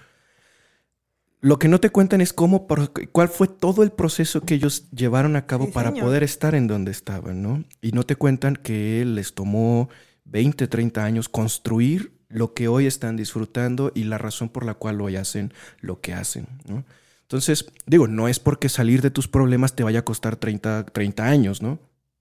lo 1.40 1.60
que 1.60 1.68
no 1.68 1.80
te 1.80 1.90
cuentan 1.90 2.22
es 2.22 2.34
cómo, 2.34 2.68
cuál 3.12 3.30
fue 3.30 3.48
todo 3.48 3.84
el 3.84 3.92
proceso 3.92 4.42
que 4.42 4.56
ellos 4.56 4.90
llevaron 4.92 5.36
a 5.36 5.46
cabo 5.46 5.72
para 5.72 5.94
poder 5.94 6.24
estar 6.24 6.56
en 6.56 6.68
donde 6.68 6.92
estaban, 6.92 7.42
¿no? 7.42 7.64
Y 7.82 7.92
no 7.92 8.04
te 8.04 8.16
cuentan 8.16 8.56
que 8.56 9.06
les 9.06 9.34
tomó 9.34 9.90
20, 10.26 10.68
30 10.68 11.04
años 11.04 11.30
construir 11.30 12.12
lo 12.30 12.54
que 12.54 12.68
hoy 12.68 12.88
están 12.88 13.16
disfrutando 13.16 13.92
y 13.94 14.04
la 14.04 14.18
razón 14.18 14.50
por 14.50 14.66
la 14.66 14.74
cual 14.74 15.00
hoy 15.00 15.16
hacen 15.16 15.54
lo 15.80 16.02
que 16.02 16.14
hacen, 16.14 16.48
¿no? 16.66 16.84
Entonces, 17.22 17.66
digo, 17.86 18.08
no 18.08 18.28
es 18.28 18.40
porque 18.40 18.70
salir 18.70 19.02
de 19.02 19.12
tus 19.12 19.28
problemas 19.28 19.76
te 19.76 19.84
vaya 19.84 20.00
a 20.00 20.06
costar 20.06 20.38
30, 20.38 20.86
30 20.86 21.26
años, 21.26 21.62
¿no? 21.62 21.78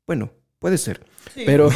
Bueno, 0.07 0.33
Puede 0.59 0.79
ser. 0.79 1.05
Pero, 1.35 1.69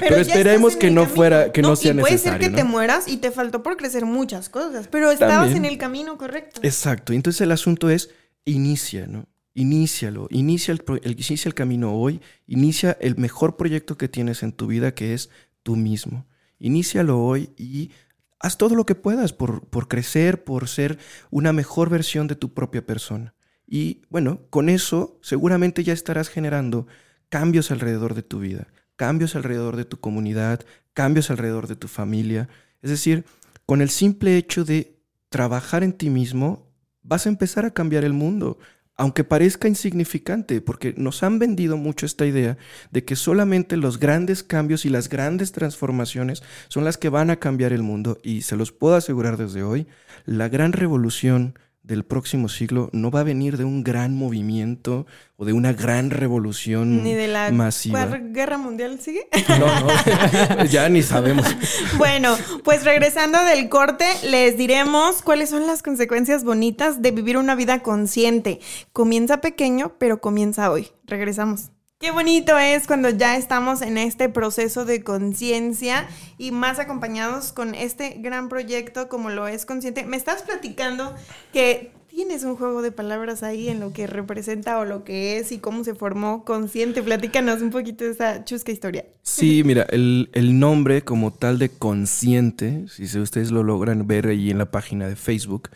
pero, 0.00 0.16
esperemos 0.16 0.76
que 0.76 0.90
no 0.90 1.06
fuera, 1.06 1.52
que 1.52 1.60
no, 1.60 1.76
sea 1.76 1.92
y 1.92 1.98
puede 1.98 2.18
ser 2.18 2.38
que 2.38 2.48
te 2.48 2.64
mueras 2.64 3.08
y 3.08 3.18
te 3.18 3.30
faltó 3.30 3.62
por 3.62 3.76
crecer 3.76 4.06
muchas 4.06 4.48
cosas, 4.48 4.88
pero 4.88 5.10
estabas 5.10 5.54
en 5.54 5.64
el 5.64 5.76
camino 5.76 6.16
correcto. 6.16 6.60
Exacto. 6.62 7.12
Entonces 7.12 7.42
el 7.42 7.52
asunto 7.52 7.90
es 7.90 8.10
inicia, 8.44 9.06
¿no? 9.06 9.26
Inícialo, 9.54 10.28
inicia 10.30 10.72
el, 10.72 10.82
inicia 11.04 11.48
el 11.48 11.54
camino 11.54 11.94
hoy, 11.94 12.20
inicia 12.46 12.96
el 13.00 13.16
mejor 13.16 13.56
proyecto 13.56 13.98
que 13.98 14.08
tienes 14.08 14.42
en 14.42 14.52
tu 14.52 14.68
vida, 14.68 14.94
que 14.94 15.14
es 15.14 15.30
tú 15.62 15.76
mismo. 15.76 16.26
Inícialo 16.58 17.20
hoy 17.20 17.50
y 17.56 17.90
haz 18.40 18.56
todo 18.56 18.76
lo 18.76 18.86
que 18.86 18.94
puedas 18.94 19.32
por, 19.32 19.66
por 19.66 19.88
crecer, 19.88 20.44
por 20.44 20.68
ser 20.68 20.98
una 21.30 21.52
mejor 21.52 21.90
versión 21.90 22.28
de 22.28 22.36
tu 22.36 22.54
propia 22.54 22.86
persona. 22.86 23.34
Y 23.66 24.02
bueno, 24.10 24.40
con 24.50 24.68
eso 24.68 25.18
seguramente 25.22 25.84
ya 25.84 25.92
estarás 25.92 26.28
generando 26.28 26.86
cambios 27.34 27.72
alrededor 27.72 28.14
de 28.14 28.22
tu 28.22 28.38
vida, 28.38 28.68
cambios 28.94 29.34
alrededor 29.34 29.74
de 29.74 29.84
tu 29.84 29.98
comunidad, 29.98 30.60
cambios 30.92 31.30
alrededor 31.30 31.66
de 31.66 31.74
tu 31.74 31.88
familia. 31.88 32.48
Es 32.80 32.90
decir, 32.90 33.24
con 33.66 33.82
el 33.82 33.90
simple 33.90 34.36
hecho 34.36 34.64
de 34.64 35.00
trabajar 35.30 35.82
en 35.82 35.94
ti 35.94 36.10
mismo, 36.10 36.70
vas 37.02 37.26
a 37.26 37.30
empezar 37.30 37.64
a 37.64 37.72
cambiar 37.72 38.04
el 38.04 38.12
mundo 38.12 38.60
aunque 38.96 39.24
parezca 39.24 39.66
insignificante, 39.66 40.60
porque 40.60 40.94
nos 40.96 41.24
han 41.24 41.40
vendido 41.40 41.76
mucho 41.76 42.06
esta 42.06 42.26
idea 42.26 42.56
de 42.92 43.04
que 43.04 43.16
solamente 43.16 43.76
los 43.76 43.98
grandes 43.98 44.44
cambios 44.44 44.84
y 44.84 44.88
las 44.88 45.08
grandes 45.08 45.50
transformaciones 45.50 46.44
son 46.68 46.84
las 46.84 46.96
que 46.96 47.08
van 47.08 47.30
a 47.30 47.40
cambiar 47.40 47.72
el 47.72 47.82
mundo. 47.82 48.18
Y 48.22 48.42
se 48.42 48.54
los 48.54 48.70
puedo 48.70 48.94
asegurar 48.94 49.36
desde 49.36 49.64
hoy, 49.64 49.88
la 50.26 50.48
gran 50.48 50.72
revolución 50.72 51.58
del 51.84 52.02
próximo 52.02 52.48
siglo 52.48 52.88
no 52.92 53.10
va 53.10 53.20
a 53.20 53.24
venir 53.24 53.58
de 53.58 53.64
un 53.64 53.84
gran 53.84 54.16
movimiento 54.16 55.06
o 55.36 55.44
de 55.44 55.52
una 55.52 55.74
gran 55.74 56.10
revolución 56.10 57.04
ni 57.04 57.12
de 57.12 57.28
la 57.28 57.50
masiva. 57.50 58.06
guerra 58.06 58.56
mundial 58.56 58.98
sigue. 59.00 59.28
No, 59.48 59.80
no, 59.80 60.64
ya 60.70 60.88
ni 60.88 61.02
sabemos. 61.02 61.46
Bueno, 61.98 62.36
pues 62.64 62.84
regresando 62.84 63.42
del 63.44 63.68
corte, 63.68 64.06
les 64.24 64.56
diremos 64.56 65.22
cuáles 65.22 65.50
son 65.50 65.66
las 65.66 65.82
consecuencias 65.82 66.42
bonitas 66.42 67.02
de 67.02 67.10
vivir 67.10 67.36
una 67.36 67.54
vida 67.54 67.80
consciente. 67.80 68.60
Comienza 68.92 69.40
pequeño, 69.40 69.94
pero 69.98 70.20
comienza 70.20 70.70
hoy. 70.70 70.88
Regresamos. 71.06 71.73
Qué 72.00 72.10
bonito 72.10 72.58
es 72.58 72.86
cuando 72.86 73.08
ya 73.08 73.36
estamos 73.36 73.80
en 73.80 73.96
este 73.98 74.28
proceso 74.28 74.84
de 74.84 75.02
conciencia 75.02 76.06
y 76.38 76.50
más 76.50 76.78
acompañados 76.78 77.52
con 77.52 77.74
este 77.74 78.16
gran 78.18 78.48
proyecto 78.48 79.08
como 79.08 79.30
lo 79.30 79.46
es 79.46 79.64
Consciente. 79.64 80.04
Me 80.04 80.16
estás 80.16 80.42
platicando 80.42 81.14
que 81.52 81.92
tienes 82.08 82.42
un 82.44 82.56
juego 82.56 82.82
de 82.82 82.92
palabras 82.92 83.42
ahí 83.42 83.68
en 83.68 83.80
lo 83.80 83.92
que 83.92 84.06
representa 84.06 84.78
o 84.78 84.84
lo 84.84 85.04
que 85.04 85.38
es 85.38 85.52
y 85.52 85.58
cómo 85.58 85.84
se 85.84 85.94
formó 85.94 86.44
Consciente. 86.44 87.02
Platícanos 87.02 87.62
un 87.62 87.70
poquito 87.70 88.04
de 88.04 88.10
esa 88.10 88.44
chusca 88.44 88.72
historia. 88.72 89.06
Sí, 89.22 89.62
mira, 89.64 89.86
el, 89.90 90.30
el 90.32 90.58
nombre 90.58 91.02
como 91.02 91.32
tal 91.32 91.58
de 91.58 91.70
Consciente, 91.70 92.86
si 92.88 93.04
ustedes 93.18 93.52
lo 93.52 93.62
logran 93.62 94.06
ver 94.06 94.26
ahí 94.26 94.50
en 94.50 94.58
la 94.58 94.70
página 94.70 95.08
de 95.08 95.16
Facebook, 95.16 95.70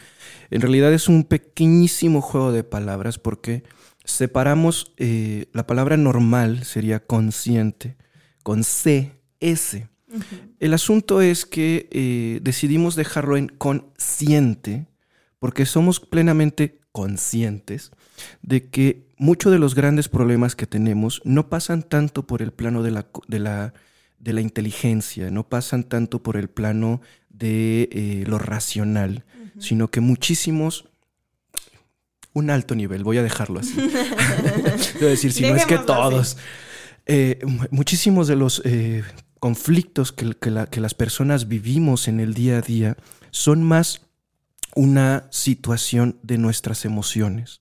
en 0.50 0.60
realidad 0.60 0.92
es 0.92 1.08
un 1.08 1.24
pequeñísimo 1.24 2.20
juego 2.20 2.52
de 2.52 2.64
palabras 2.64 3.18
porque 3.18 3.62
separamos 4.08 4.92
eh, 4.96 5.46
la 5.52 5.66
palabra 5.66 5.96
normal, 5.96 6.64
sería 6.64 7.00
consciente, 7.00 7.96
con 8.42 8.64
C, 8.64 9.20
S. 9.40 9.88
El 10.58 10.72
asunto 10.72 11.20
es 11.20 11.44
que 11.44 11.88
eh, 11.92 12.40
decidimos 12.42 12.96
dejarlo 12.96 13.36
en 13.36 13.48
consciente 13.48 14.86
porque 15.38 15.66
somos 15.66 16.00
plenamente 16.00 16.80
conscientes 16.90 17.90
de 18.42 18.70
que 18.70 19.06
muchos 19.18 19.52
de 19.52 19.58
los 19.58 19.74
grandes 19.74 20.08
problemas 20.08 20.56
que 20.56 20.66
tenemos 20.66 21.20
no 21.24 21.50
pasan 21.50 21.82
tanto 21.82 22.26
por 22.26 22.40
el 22.40 22.52
plano 22.52 22.82
de 22.82 22.90
la, 22.90 23.06
de 23.28 23.38
la, 23.38 23.74
de 24.18 24.32
la 24.32 24.40
inteligencia, 24.40 25.30
no 25.30 25.46
pasan 25.48 25.84
tanto 25.84 26.22
por 26.22 26.38
el 26.38 26.48
plano 26.48 27.02
de 27.28 27.90
eh, 27.92 28.24
lo 28.26 28.38
racional, 28.38 29.24
sino 29.58 29.88
que 29.90 30.00
muchísimos 30.00 30.88
un 32.32 32.50
alto 32.50 32.74
nivel, 32.74 33.04
voy 33.04 33.18
a 33.18 33.22
dejarlo 33.22 33.60
así. 33.60 33.74
voy 34.94 35.06
a 35.06 35.10
decir, 35.10 35.32
si 35.32 35.42
no 35.42 35.56
es 35.56 35.66
que 35.66 35.78
todos. 35.78 36.36
Eh, 37.06 37.40
muchísimos 37.70 38.28
de 38.28 38.36
los 38.36 38.60
eh, 38.64 39.02
conflictos 39.40 40.12
que, 40.12 40.34
que, 40.34 40.80
las 40.80 40.94
personas 40.94 41.48
vivimos 41.48 42.06
en 42.06 42.20
el 42.20 42.34
día 42.34 42.58
a 42.58 42.60
día 42.60 42.96
son 43.30 43.62
más 43.62 44.02
una 44.74 45.26
situación 45.30 46.18
de 46.22 46.38
nuestras 46.38 46.84
emociones, 46.84 47.60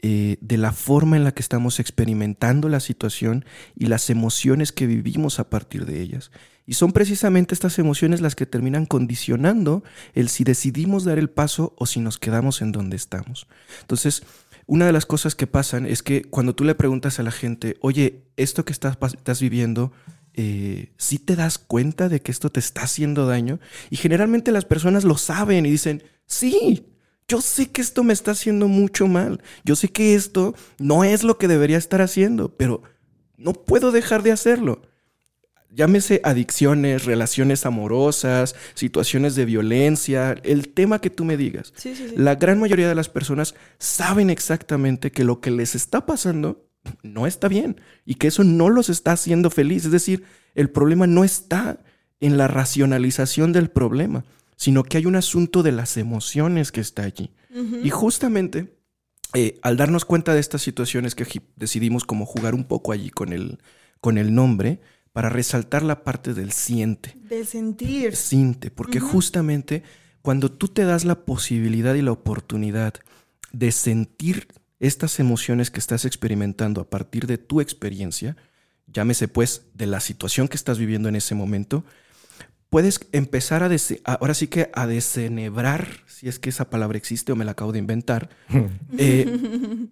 eh, 0.00 0.36
de 0.40 0.56
la 0.56 0.72
forma 0.72 1.16
en 1.16 1.24
la 1.24 1.32
que 1.32 1.42
estamos 1.42 1.78
experimentando 1.78 2.68
la 2.68 2.80
situación 2.80 3.44
y 3.76 3.86
las 3.86 4.10
emociones 4.10 4.72
que 4.72 4.86
vivimos 4.86 5.38
a 5.38 5.48
partir 5.48 5.86
de 5.86 6.02
ellas. 6.02 6.32
Y 6.66 6.74
son 6.74 6.92
precisamente 6.92 7.54
estas 7.54 7.78
emociones 7.78 8.20
las 8.20 8.34
que 8.34 8.46
terminan 8.46 8.86
condicionando 8.86 9.82
el 10.14 10.28
si 10.28 10.44
decidimos 10.44 11.04
dar 11.04 11.18
el 11.18 11.28
paso 11.28 11.74
o 11.76 11.86
si 11.86 12.00
nos 12.00 12.18
quedamos 12.18 12.62
en 12.62 12.72
donde 12.72 12.96
estamos. 12.96 13.48
Entonces, 13.80 14.22
una 14.66 14.86
de 14.86 14.92
las 14.92 15.06
cosas 15.06 15.34
que 15.34 15.46
pasan 15.46 15.86
es 15.86 16.02
que 16.02 16.22
cuando 16.22 16.54
tú 16.54 16.64
le 16.64 16.74
preguntas 16.74 17.18
a 17.18 17.24
la 17.24 17.32
gente, 17.32 17.76
oye, 17.80 18.22
esto 18.36 18.64
que 18.64 18.72
estás, 18.72 18.96
estás 19.02 19.40
viviendo, 19.40 19.92
eh, 20.34 20.92
¿sí 20.96 21.18
te 21.18 21.34
das 21.34 21.58
cuenta 21.58 22.08
de 22.08 22.22
que 22.22 22.30
esto 22.30 22.50
te 22.50 22.60
está 22.60 22.82
haciendo 22.82 23.26
daño? 23.26 23.58
Y 23.90 23.96
generalmente 23.96 24.52
las 24.52 24.64
personas 24.64 25.02
lo 25.04 25.18
saben 25.18 25.66
y 25.66 25.70
dicen, 25.70 26.04
sí, 26.26 26.86
yo 27.26 27.40
sé 27.40 27.70
que 27.70 27.82
esto 27.82 28.04
me 28.04 28.12
está 28.12 28.30
haciendo 28.30 28.68
mucho 28.68 29.08
mal. 29.08 29.42
Yo 29.64 29.74
sé 29.74 29.88
que 29.88 30.14
esto 30.14 30.54
no 30.78 31.02
es 31.02 31.24
lo 31.24 31.38
que 31.38 31.48
debería 31.48 31.78
estar 31.78 32.00
haciendo, 32.00 32.56
pero 32.56 32.82
no 33.36 33.52
puedo 33.52 33.90
dejar 33.90 34.22
de 34.22 34.30
hacerlo 34.30 34.82
llámese 35.74 36.20
adicciones, 36.24 37.04
relaciones 37.04 37.66
amorosas, 37.66 38.54
situaciones 38.74 39.34
de 39.34 39.44
violencia, 39.44 40.34
el 40.42 40.68
tema 40.68 41.00
que 41.00 41.10
tú 41.10 41.24
me 41.24 41.36
digas. 41.36 41.72
La 42.16 42.34
gran 42.34 42.60
mayoría 42.60 42.88
de 42.88 42.94
las 42.94 43.08
personas 43.08 43.54
saben 43.78 44.30
exactamente 44.30 45.10
que 45.10 45.24
lo 45.24 45.40
que 45.40 45.50
les 45.50 45.74
está 45.74 46.06
pasando 46.06 46.68
no 47.02 47.26
está 47.26 47.48
bien 47.48 47.80
y 48.04 48.16
que 48.16 48.28
eso 48.28 48.44
no 48.44 48.68
los 48.68 48.88
está 48.88 49.12
haciendo 49.12 49.50
feliz. 49.50 49.84
Es 49.84 49.92
decir, 49.92 50.24
el 50.54 50.70
problema 50.70 51.06
no 51.06 51.24
está 51.24 51.78
en 52.20 52.36
la 52.36 52.48
racionalización 52.48 53.52
del 53.52 53.70
problema, 53.70 54.24
sino 54.56 54.84
que 54.84 54.98
hay 54.98 55.06
un 55.06 55.16
asunto 55.16 55.62
de 55.62 55.72
las 55.72 55.96
emociones 55.96 56.72
que 56.72 56.80
está 56.80 57.02
allí. 57.02 57.30
Y 57.82 57.90
justamente 57.90 58.78
eh, 59.34 59.58
al 59.62 59.76
darnos 59.76 60.04
cuenta 60.04 60.34
de 60.34 60.40
estas 60.40 60.62
situaciones 60.62 61.14
que 61.14 61.26
decidimos 61.56 62.04
como 62.04 62.26
jugar 62.26 62.54
un 62.54 62.64
poco 62.64 62.92
allí 62.92 63.10
con 63.10 63.32
el, 63.32 63.58
con 64.00 64.18
el 64.18 64.34
nombre, 64.34 64.80
para 65.12 65.28
resaltar 65.28 65.82
la 65.82 66.04
parte 66.04 66.34
del 66.34 66.52
siente. 66.52 67.16
Del 67.28 67.46
sentir. 67.46 68.16
Siente, 68.16 68.70
porque 68.70 69.00
justamente 69.00 69.82
cuando 70.22 70.50
tú 70.50 70.68
te 70.68 70.84
das 70.84 71.04
la 71.04 71.24
posibilidad 71.24 71.94
y 71.94 72.02
la 72.02 72.12
oportunidad 72.12 72.94
de 73.52 73.72
sentir 73.72 74.48
estas 74.80 75.20
emociones 75.20 75.70
que 75.70 75.80
estás 75.80 76.04
experimentando 76.04 76.80
a 76.80 76.90
partir 76.90 77.26
de 77.26 77.38
tu 77.38 77.60
experiencia, 77.60 78.36
llámese 78.86 79.28
pues 79.28 79.66
de 79.74 79.86
la 79.86 80.00
situación 80.00 80.48
que 80.48 80.56
estás 80.56 80.78
viviendo 80.78 81.08
en 81.08 81.16
ese 81.16 81.34
momento, 81.34 81.84
puedes 82.70 83.00
empezar 83.12 83.62
a, 83.62 83.70
ahora 84.04 84.34
sí 84.34 84.46
que 84.46 84.70
a 84.72 84.86
desenebrar, 84.86 85.88
si 86.06 86.28
es 86.28 86.38
que 86.38 86.48
esa 86.48 86.70
palabra 86.70 86.96
existe 86.96 87.30
o 87.30 87.36
me 87.36 87.44
la 87.44 87.52
acabo 87.52 87.72
de 87.72 87.78
inventar, 87.78 88.30
eh, 88.98 89.88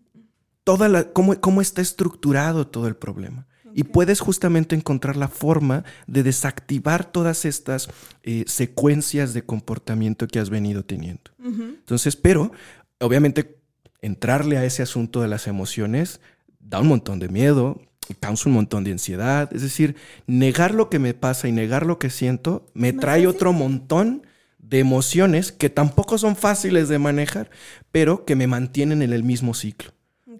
toda 0.64 0.88
la, 0.88 1.12
cómo, 1.12 1.38
cómo 1.40 1.60
está 1.60 1.82
estructurado 1.82 2.66
todo 2.66 2.88
el 2.88 2.96
problema. 2.96 3.46
Y 3.74 3.84
puedes 3.84 4.20
justamente 4.20 4.74
encontrar 4.74 5.16
la 5.16 5.28
forma 5.28 5.84
de 6.06 6.22
desactivar 6.22 7.04
todas 7.04 7.44
estas 7.44 7.88
eh, 8.22 8.44
secuencias 8.46 9.32
de 9.34 9.42
comportamiento 9.42 10.26
que 10.26 10.38
has 10.38 10.50
venido 10.50 10.84
teniendo. 10.84 11.30
Entonces, 11.42 12.16
pero 12.16 12.52
obviamente 13.00 13.58
entrarle 14.02 14.56
a 14.58 14.64
ese 14.64 14.82
asunto 14.82 15.22
de 15.22 15.28
las 15.28 15.46
emociones 15.46 16.20
da 16.58 16.80
un 16.80 16.88
montón 16.88 17.18
de 17.18 17.28
miedo, 17.28 17.80
causa 18.18 18.48
un 18.48 18.54
montón 18.54 18.84
de 18.84 18.92
ansiedad. 18.92 19.50
Es 19.54 19.62
decir, 19.62 19.96
negar 20.26 20.74
lo 20.74 20.90
que 20.90 20.98
me 20.98 21.14
pasa 21.14 21.48
y 21.48 21.52
negar 21.52 21.86
lo 21.86 21.98
que 21.98 22.10
siento 22.10 22.66
me 22.74 22.92
trae 22.92 23.26
otro 23.26 23.52
montón 23.52 24.26
de 24.58 24.78
emociones 24.78 25.52
que 25.52 25.70
tampoco 25.70 26.18
son 26.18 26.36
fáciles 26.36 26.88
de 26.88 26.98
manejar, 26.98 27.50
pero 27.90 28.24
que 28.24 28.36
me 28.36 28.46
mantienen 28.46 29.02
en 29.02 29.12
el 29.12 29.24
mismo 29.24 29.54
ciclo. 29.54 29.92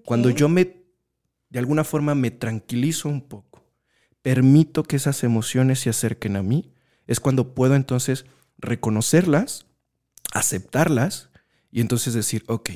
Cuando 0.05 0.31
yo 0.31 0.49
me 0.49 0.80
de 1.51 1.59
alguna 1.59 1.85
forma 1.85 2.15
me 2.15 2.31
tranquilizo 2.31 3.09
un 3.09 3.21
poco, 3.21 3.65
permito 4.23 4.85
que 4.85 4.97
esas 4.97 5.23
emociones 5.25 5.81
se 5.81 5.91
acerquen 5.91 6.37
a 6.37 6.43
mí, 6.43 6.73
es 7.07 7.21
cuando 7.21 7.55
puedo 7.55 7.75
entonces 7.75 8.25
reconocerlas, 8.59 9.67
aceptarlas 10.33 11.31
y 11.71 11.81
entonces 11.81 12.15
decir, 12.15 12.45
ok, 12.47 12.71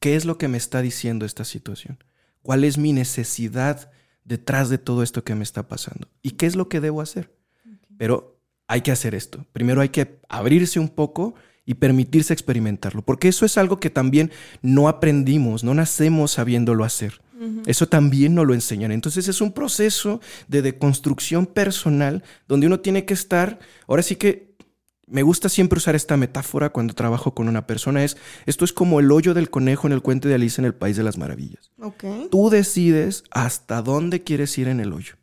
¿qué 0.00 0.16
es 0.16 0.24
lo 0.24 0.38
que 0.38 0.48
me 0.48 0.58
está 0.58 0.82
diciendo 0.82 1.24
esta 1.24 1.44
situación? 1.44 2.02
¿Cuál 2.42 2.64
es 2.64 2.76
mi 2.76 2.92
necesidad 2.92 3.90
detrás 4.24 4.68
de 4.68 4.78
todo 4.78 5.02
esto 5.02 5.24
que 5.24 5.34
me 5.34 5.44
está 5.44 5.66
pasando? 5.66 6.08
¿Y 6.20 6.32
qué 6.32 6.46
es 6.46 6.56
lo 6.56 6.68
que 6.68 6.80
debo 6.80 7.00
hacer? 7.00 7.34
Pero 7.96 8.38
hay 8.66 8.82
que 8.82 8.92
hacer 8.92 9.14
esto. 9.14 9.46
Primero 9.52 9.80
hay 9.80 9.88
que 9.88 10.20
abrirse 10.28 10.78
un 10.78 10.88
poco 10.88 11.34
y 11.64 11.74
permitirse 11.74 12.34
experimentarlo, 12.34 13.02
porque 13.02 13.28
eso 13.28 13.46
es 13.46 13.56
algo 13.56 13.80
que 13.80 13.88
también 13.88 14.30
no 14.60 14.88
aprendimos, 14.88 15.64
no 15.64 15.72
nacemos 15.72 16.32
sabiéndolo 16.32 16.84
hacer. 16.84 17.22
Eso 17.66 17.88
también 17.88 18.34
nos 18.34 18.46
lo 18.46 18.54
enseñan. 18.54 18.92
Entonces 18.92 19.28
es 19.28 19.40
un 19.40 19.52
proceso 19.52 20.20
de 20.48 20.62
deconstrucción 20.62 21.46
personal 21.46 22.22
donde 22.46 22.66
uno 22.66 22.80
tiene 22.80 23.04
que 23.04 23.14
estar, 23.14 23.58
ahora 23.88 24.02
sí 24.02 24.16
que 24.16 24.54
me 25.06 25.22
gusta 25.22 25.48
siempre 25.48 25.76
usar 25.76 25.94
esta 25.94 26.16
metáfora 26.16 26.70
cuando 26.70 26.94
trabajo 26.94 27.34
con 27.34 27.48
una 27.48 27.66
persona, 27.66 28.04
es, 28.04 28.16
esto 28.46 28.64
es 28.64 28.72
como 28.72 29.00
el 29.00 29.12
hoyo 29.12 29.34
del 29.34 29.50
conejo 29.50 29.86
en 29.86 29.92
el 29.92 30.02
cuento 30.02 30.28
de 30.28 30.34
Alicia 30.34 30.62
en 30.62 30.66
el 30.66 30.74
País 30.74 30.96
de 30.96 31.02
las 31.02 31.18
Maravillas. 31.18 31.70
Tú 32.30 32.50
decides 32.50 33.24
hasta 33.30 33.82
dónde 33.82 34.22
quieres 34.22 34.56
ir 34.58 34.68
en 34.68 34.80
el 34.80 34.92
hoyo. 34.92 35.14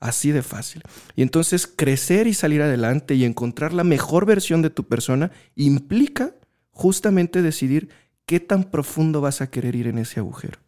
Así 0.00 0.32
de 0.32 0.42
fácil. 0.42 0.82
Y 1.16 1.22
entonces 1.22 1.66
crecer 1.66 2.26
y 2.26 2.34
salir 2.34 2.60
adelante 2.60 3.14
y 3.14 3.24
encontrar 3.24 3.72
la 3.72 3.84
mejor 3.84 4.26
versión 4.26 4.60
de 4.60 4.70
tu 4.70 4.84
persona 4.84 5.32
implica 5.56 6.34
justamente 6.70 7.40
decidir 7.40 7.88
qué 8.26 8.38
tan 8.38 8.64
profundo 8.64 9.20
vas 9.20 9.40
a 9.40 9.50
querer 9.50 9.74
ir 9.76 9.86
en 9.86 9.98
ese 9.98 10.20
agujero. 10.20 10.58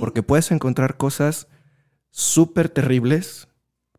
Porque 0.00 0.22
puedes 0.22 0.50
encontrar 0.50 0.96
cosas 0.96 1.48
súper 2.10 2.68
terribles, 2.68 3.48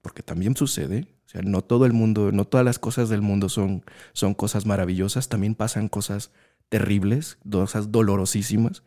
porque 0.02 0.24
también 0.24 0.56
sucede. 0.56 1.08
sea, 1.26 1.42
no 1.42 1.62
todo 1.62 1.86
el 1.86 1.94
mundo, 1.94 2.32
no 2.32 2.46
todas 2.46 2.66
las 2.66 2.80
cosas 2.80 3.10
del 3.10 3.22
mundo 3.22 3.50
son, 3.50 3.84
son 4.14 4.34
cosas 4.34 4.66
maravillosas, 4.66 5.28
también 5.28 5.56
pasan 5.56 5.90
cosas 5.90 6.32
terribles, 6.70 7.38
cosas 7.50 7.92
dolorosísimas. 7.92 8.84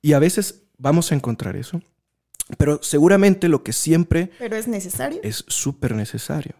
Y 0.00 0.14
a 0.14 0.18
veces 0.18 0.62
vamos 0.78 1.12
a 1.12 1.14
encontrar 1.14 1.56
eso. 1.56 1.82
Pero 2.58 2.80
seguramente 2.82 3.48
lo 3.48 3.62
que 3.62 3.72
siempre... 3.72 4.30
Pero 4.38 4.56
es 4.56 4.68
necesario. 4.68 5.20
Es 5.22 5.44
súper 5.48 5.94
necesario. 5.94 6.54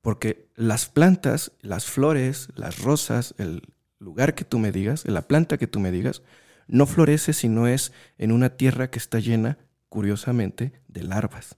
Porque 0.00 0.48
las 0.54 0.86
plantas, 0.86 1.52
las 1.60 1.86
flores, 1.86 2.48
las 2.54 2.80
rosas, 2.80 3.34
el 3.38 3.62
lugar 3.98 4.34
que 4.34 4.44
tú 4.44 4.58
me 4.58 4.72
digas, 4.72 5.04
la 5.06 5.22
planta 5.22 5.58
que 5.58 5.66
tú 5.66 5.80
me 5.80 5.90
digas, 5.90 6.22
no 6.66 6.86
florece 6.86 7.32
si 7.32 7.48
no 7.48 7.66
es 7.66 7.92
en 8.18 8.32
una 8.32 8.50
tierra 8.50 8.90
que 8.90 8.98
está 8.98 9.18
llena, 9.18 9.58
curiosamente, 9.88 10.72
de 10.88 11.02
larvas. 11.04 11.56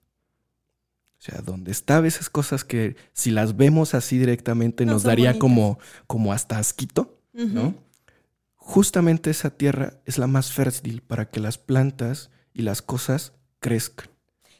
O 1.19 1.21
sea, 1.21 1.41
donde 1.41 1.73
están 1.73 2.07
esas 2.07 2.31
cosas 2.31 2.65
que 2.65 2.97
si 3.13 3.31
las 3.31 3.57
vemos 3.57 3.95
así 3.95 4.19
directamente 4.19 4.87
nos 4.87 5.03
daría 5.03 5.39
como, 5.39 5.79
como 6.07 6.33
hasta 6.33 6.59
asquito, 6.59 7.19
¿no? 7.33 7.75
Justamente 8.55 9.31
esa 9.31 9.51
tierra 9.51 9.95
es 10.05 10.19
la 10.19 10.27
más 10.27 10.53
fértil 10.53 11.03
para 11.03 11.31
que 11.31 11.41
las 11.41 11.59
plantas 11.59 12.31
y 12.53 12.63
las 12.63 12.83
cosas 12.83 13.33
crezcan. 13.61 14.09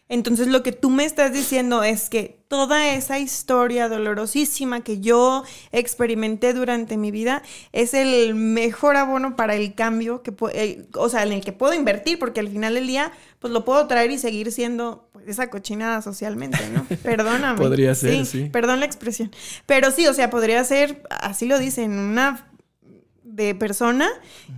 Entonces 0.09 0.46
lo 0.46 0.62
que 0.62 0.72
tú 0.72 0.88
me 0.88 1.04
estás 1.04 1.32
diciendo 1.32 1.82
es 1.82 2.09
que 2.09 2.38
toda 2.48 2.94
esa 2.94 3.18
historia 3.18 3.88
dolorosísima 3.88 4.80
que 4.80 5.00
yo 5.00 5.44
experimenté 5.70 6.54
durante 6.54 6.96
mi 6.96 7.11
vida 7.11 7.42
es 7.72 7.92
el 7.92 8.34
mejor 8.34 8.96
abono 8.96 9.36
para 9.36 9.54
el 9.54 9.74
cambio 9.74 10.22
que 10.22 10.32
eh, 10.54 10.86
o 10.94 11.09
sea, 11.11 11.24
en 11.24 11.32
el 11.32 11.44
que 11.44 11.52
puedo 11.52 11.74
invertir 11.74 12.18
porque 12.18 12.40
al 12.40 12.48
final 12.48 12.74
del 12.74 12.86
día 12.86 13.12
pues 13.38 13.52
lo 13.52 13.66
puedo 13.66 13.86
traer 13.86 14.11
y 14.11 14.18
seguir 14.18 14.50
siendo 14.50 15.11
pues, 15.12 15.28
esa 15.28 15.50
cochinada 15.50 16.00
socialmente, 16.00 16.59
¿no? 16.72 16.86
Perdóname. 17.02 17.59
podría 17.59 17.94
ser, 17.94 18.24
sí, 18.24 18.48
Perdón 18.50 18.80
la 18.80 18.86
expresión. 18.86 19.30
Pero 19.66 19.90
sí, 19.90 20.06
o 20.06 20.14
sea, 20.14 20.30
podría 20.30 20.64
ser, 20.64 21.02
así 21.11 21.46
lo 21.46 21.59
dicen, 21.59 21.92
una 21.92 22.46
de 23.22 23.54
persona 23.54 24.09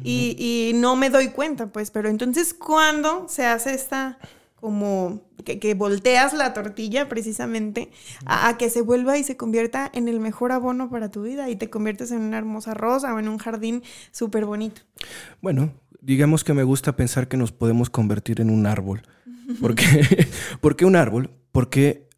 y, 0.05 0.37
y 0.39 0.73
no 0.75 0.95
me 0.95 1.11
doy 1.11 1.29
cuenta, 1.29 1.67
pues, 1.67 1.91
pero 1.91 2.09
entonces, 2.09 2.55
¿cuándo 2.55 3.27
se 3.29 3.45
hace 3.45 3.75
esta 3.75 4.19
como 4.61 5.23
que, 5.45 5.75
volteas 5.75 6.33
la 6.33 6.53
tortilla 6.53 7.09
precisamente 7.09 7.91
a, 8.27 8.57
que 8.59 8.71
se 8.71 8.83
vuelva 8.83 9.19
y 9.19 9.25
se 9.25 9.37
convierta 9.37 9.91
en 9.93 10.09
el 10.09 10.21
mejor 10.21 10.53
abono 10.53 10.91
para 10.91 11.11
tu 11.11 11.23
vida 11.23 11.49
y 11.49 11.57
te 11.57 11.71
conviertes 11.71 12.11
en 12.11 12.21
una 12.21 12.39
hermosa 12.39 12.75
rosa 12.75 13.15
o 13.15 13.19
en 13.19 13.29
un 13.29 13.39
jardín 13.39 13.83
súper 14.13 14.45
bonito. 14.45 14.83
Bueno, 15.41 15.73
digamos 16.01 16.45
que 16.45 16.55
me 16.55 16.63
gusta 16.63 16.97
pensar 16.97 17.29
que 17.29 17.37
nos 17.37 17.53
podemos 17.53 17.91
convertir 17.91 18.41
en 18.41 18.51
un 18.51 18.67
árbol. 18.67 19.03
¿Por 19.61 19.75
qué, 19.75 20.29
¿Por 20.61 20.77
qué 20.77 20.85
un 20.85 20.97
árbol? 20.97 21.31
Porque 21.53 22.09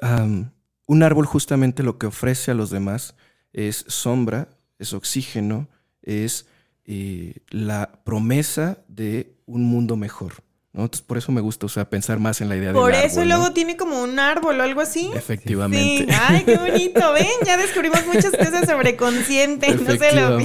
un 0.87 1.03
árbol 1.03 1.27
justamente 1.27 1.83
lo 1.83 1.99
que 1.99 2.07
ofrece 2.07 2.51
a 2.51 2.55
los 2.55 2.71
demás 2.71 3.15
es 3.53 3.85
sombra, 3.89 4.49
es 4.79 4.93
oxígeno, 4.93 5.69
es 6.03 6.47
eh, 6.85 7.35
la 7.49 8.03
promesa 8.05 8.79
de 8.89 9.37
un 9.47 9.65
mundo 9.65 9.97
mejor. 9.97 10.35
Entonces, 10.75 11.03
por 11.03 11.19
eso 11.19 11.33
me 11.33 11.43
gusta, 11.43 11.67
o 11.67 11.69
sea, 11.69 11.91
pensar 11.91 12.19
más 12.19 12.41
en 12.41 12.49
la 12.49 12.57
idea 12.57 12.69
de 12.69 12.75
Por 12.75 12.95
eso 12.95 13.23
luego 13.27 13.53
tiene 13.53 13.77
como 13.77 14.03
un 14.03 14.19
árbol 14.19 14.59
o 14.59 14.63
algo 14.63 14.81
así. 14.81 15.11
Efectivamente. 15.15 16.07
Sí. 16.11 16.19
Ay, 16.19 16.45
qué 16.45 16.57
bonito. 16.57 17.13
Ven, 17.15 17.27
ya 17.45 17.59
descubrimos 17.59 18.07
muchas 18.07 18.33
cosas 18.33 18.67
sobre 18.67 18.97
consciente. 18.97 19.75
No 19.75 19.97
se 19.97 20.17
lo 20.17 20.41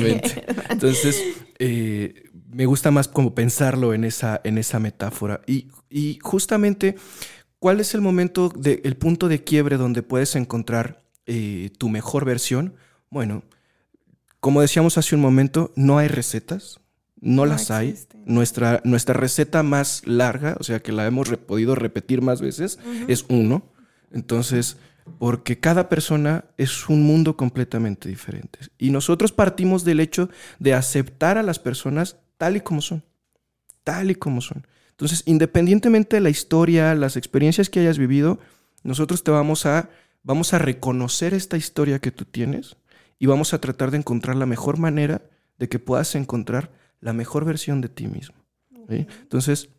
Entonces, 0.70 1.24
eh, 1.60 2.24
me 2.52 2.66
gusta 2.66 2.92
más 2.92 3.08
como 3.08 3.34
pensarlo 3.36 3.94
en 3.94 4.04
esa, 4.04 4.42
en 4.44 4.58
esa 4.58 4.80
metáfora. 4.80 5.40
Y, 5.48 5.70
y 5.90 6.20
justamente, 6.22 6.96
¿cuál 7.60 7.80
es 7.80 7.94
el 7.94 8.02
momento, 8.02 8.50
de, 8.50 8.82
el 8.84 8.98
punto 8.98 9.30
de 9.30 9.46
quiebre 9.46 9.78
donde 9.78 10.04
puedes 10.04 10.36
encontrar 10.36 11.04
eh, 11.26 11.70
tu 11.78 11.88
mejor 11.88 12.26
versión? 12.26 12.76
Bueno, 13.10 13.44
como 14.42 14.60
decíamos 14.60 14.98
hace 14.98 15.16
un 15.16 15.22
momento, 15.22 15.72
no 15.78 15.98
hay 16.00 16.10
recetas 16.10 16.82
no, 17.20 17.46
las 17.46 17.72
hay. 17.72 17.96
Nuestra, 18.26 18.82
nuestra 18.84 19.14
receta 19.14 19.64
más 19.64 20.06
larga, 20.06 20.56
o 20.60 20.64
sea, 20.64 20.80
que 20.80 20.92
la 20.92 21.08
hemos 21.08 21.30
podido 21.30 21.76
repetir 21.76 22.22
más 22.22 22.42
veces, 22.42 22.80
es 23.08 23.26
uno. 23.30 23.64
Entonces, 24.12 24.78
porque 25.20 25.60
cada 25.60 25.90
persona 25.90 26.46
es 26.58 26.90
un 26.90 27.04
mundo 27.04 27.38
completamente 27.38 28.10
diferente. 28.10 28.60
Y 28.78 28.92
nosotros 28.92 29.32
partimos 29.32 29.84
del 29.84 30.00
hecho 30.00 30.30
de 30.60 30.74
aceptar 30.74 31.38
a 31.38 31.44
las 31.44 31.60
personas 31.60 32.18
tal 32.38 32.58
y 32.58 32.62
como 32.62 32.82
son. 32.82 33.04
Tal 33.84 34.12
y 34.12 34.16
como 34.16 34.42
son. 34.42 34.68
Entonces, 34.92 35.24
independientemente 35.26 36.18
de 36.18 36.22
la 36.22 36.30
historia, 36.30 36.94
las 36.96 37.18
experiencias 37.18 37.70
que 37.70 37.80
hayas 37.80 37.98
vivido, 37.98 38.40
nosotros 38.84 39.24
te 39.24 39.32
vamos 39.32 39.66
a, 39.66 39.90
vamos 40.24 40.54
a 40.54 40.60
reconocer 40.60 41.34
esta 41.34 41.58
historia 41.58 42.00
que 42.00 42.12
tú 42.12 42.26
tienes 42.26 42.78
y 43.20 43.26
vamos 43.26 43.54
a 43.54 43.62
tratar 43.62 43.92
de 43.92 43.98
encontrar 43.98 44.36
la 44.36 44.46
mejor 44.46 44.78
manera 44.78 45.22
de 45.58 45.70
que 45.70 45.80
puedas 45.80 46.14
encontrar 46.16 46.72
la 47.00 47.14
mejor 47.14 47.46
versión 47.46 47.82
de 47.82 47.90
ti 47.90 48.08
mismo. 48.08 48.36
Entonces, 48.90 49.70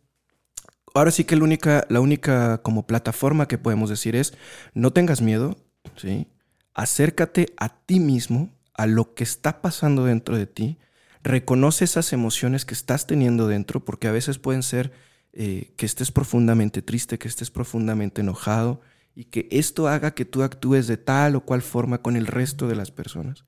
ahora 0.93 1.11
sí 1.11 1.23
que 1.23 1.35
la 1.35 1.43
única, 1.43 1.85
la 1.89 1.99
única 1.99 2.59
como 2.61 2.85
plataforma 2.85 3.47
que 3.47 3.57
podemos 3.57 3.89
decir 3.89 4.15
es, 4.15 4.33
no 4.73 4.93
tengas 4.93 5.21
miedo, 5.21 5.57
¿sí? 5.95 6.27
acércate 6.73 7.47
a 7.57 7.69
ti 7.69 7.99
mismo, 7.99 8.49
a 8.73 8.85
lo 8.85 9.13
que 9.13 9.23
está 9.23 9.61
pasando 9.61 10.05
dentro 10.05 10.37
de 10.37 10.45
ti, 10.45 10.77
reconoce 11.23 11.83
esas 11.83 12.13
emociones 12.13 12.65
que 12.65 12.73
estás 12.73 13.07
teniendo 13.07 13.47
dentro, 13.47 13.83
porque 13.83 14.07
a 14.07 14.11
veces 14.11 14.39
pueden 14.39 14.63
ser 14.63 14.91
eh, 15.33 15.73
que 15.75 15.85
estés 15.85 16.11
profundamente 16.11 16.81
triste, 16.81 17.17
que 17.17 17.27
estés 17.27 17.51
profundamente 17.51 18.21
enojado, 18.21 18.81
y 19.15 19.25
que 19.25 19.49
esto 19.51 19.87
haga 19.89 20.11
que 20.11 20.23
tú 20.23 20.43
actúes 20.43 20.87
de 20.87 20.95
tal 20.95 21.35
o 21.35 21.41
cual 21.41 21.61
forma 21.61 22.01
con 22.01 22.15
el 22.15 22.25
resto 22.25 22.67
de 22.67 22.75
las 22.75 22.91
personas. 22.91 23.43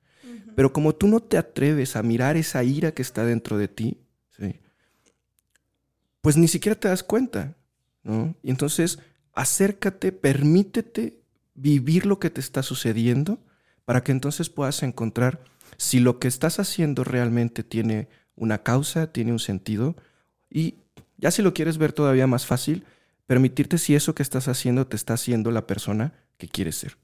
Pero 0.54 0.72
como 0.72 0.94
tú 0.94 1.06
no 1.08 1.20
te 1.20 1.38
atreves 1.38 1.96
a 1.96 2.02
mirar 2.02 2.36
esa 2.36 2.62
ira 2.64 2.92
que 2.92 3.02
está 3.02 3.24
dentro 3.24 3.58
de 3.58 3.68
ti, 3.68 3.98
pues 6.20 6.36
ni 6.36 6.48
siquiera 6.48 6.78
te 6.78 6.88
das 6.88 7.02
cuenta. 7.02 7.56
¿no? 8.02 8.34
Y 8.42 8.50
entonces 8.50 8.98
acércate, 9.34 10.12
permítete 10.12 11.20
vivir 11.54 12.06
lo 12.06 12.18
que 12.18 12.30
te 12.30 12.40
está 12.40 12.62
sucediendo 12.62 13.38
para 13.84 14.02
que 14.02 14.12
entonces 14.12 14.48
puedas 14.48 14.82
encontrar 14.82 15.40
si 15.76 16.00
lo 16.00 16.18
que 16.18 16.28
estás 16.28 16.60
haciendo 16.60 17.04
realmente 17.04 17.64
tiene 17.64 18.08
una 18.36 18.62
causa, 18.62 19.12
tiene 19.12 19.32
un 19.32 19.38
sentido. 19.38 19.96
Y 20.48 20.76
ya 21.18 21.30
si 21.30 21.42
lo 21.42 21.54
quieres 21.54 21.78
ver 21.78 21.92
todavía 21.92 22.26
más 22.26 22.46
fácil, 22.46 22.84
permitirte 23.26 23.78
si 23.78 23.94
eso 23.94 24.14
que 24.14 24.22
estás 24.22 24.48
haciendo 24.48 24.86
te 24.86 24.96
está 24.96 25.14
haciendo 25.14 25.50
la 25.50 25.66
persona 25.66 26.12
que 26.38 26.48
quieres 26.48 26.76
ser. 26.76 26.96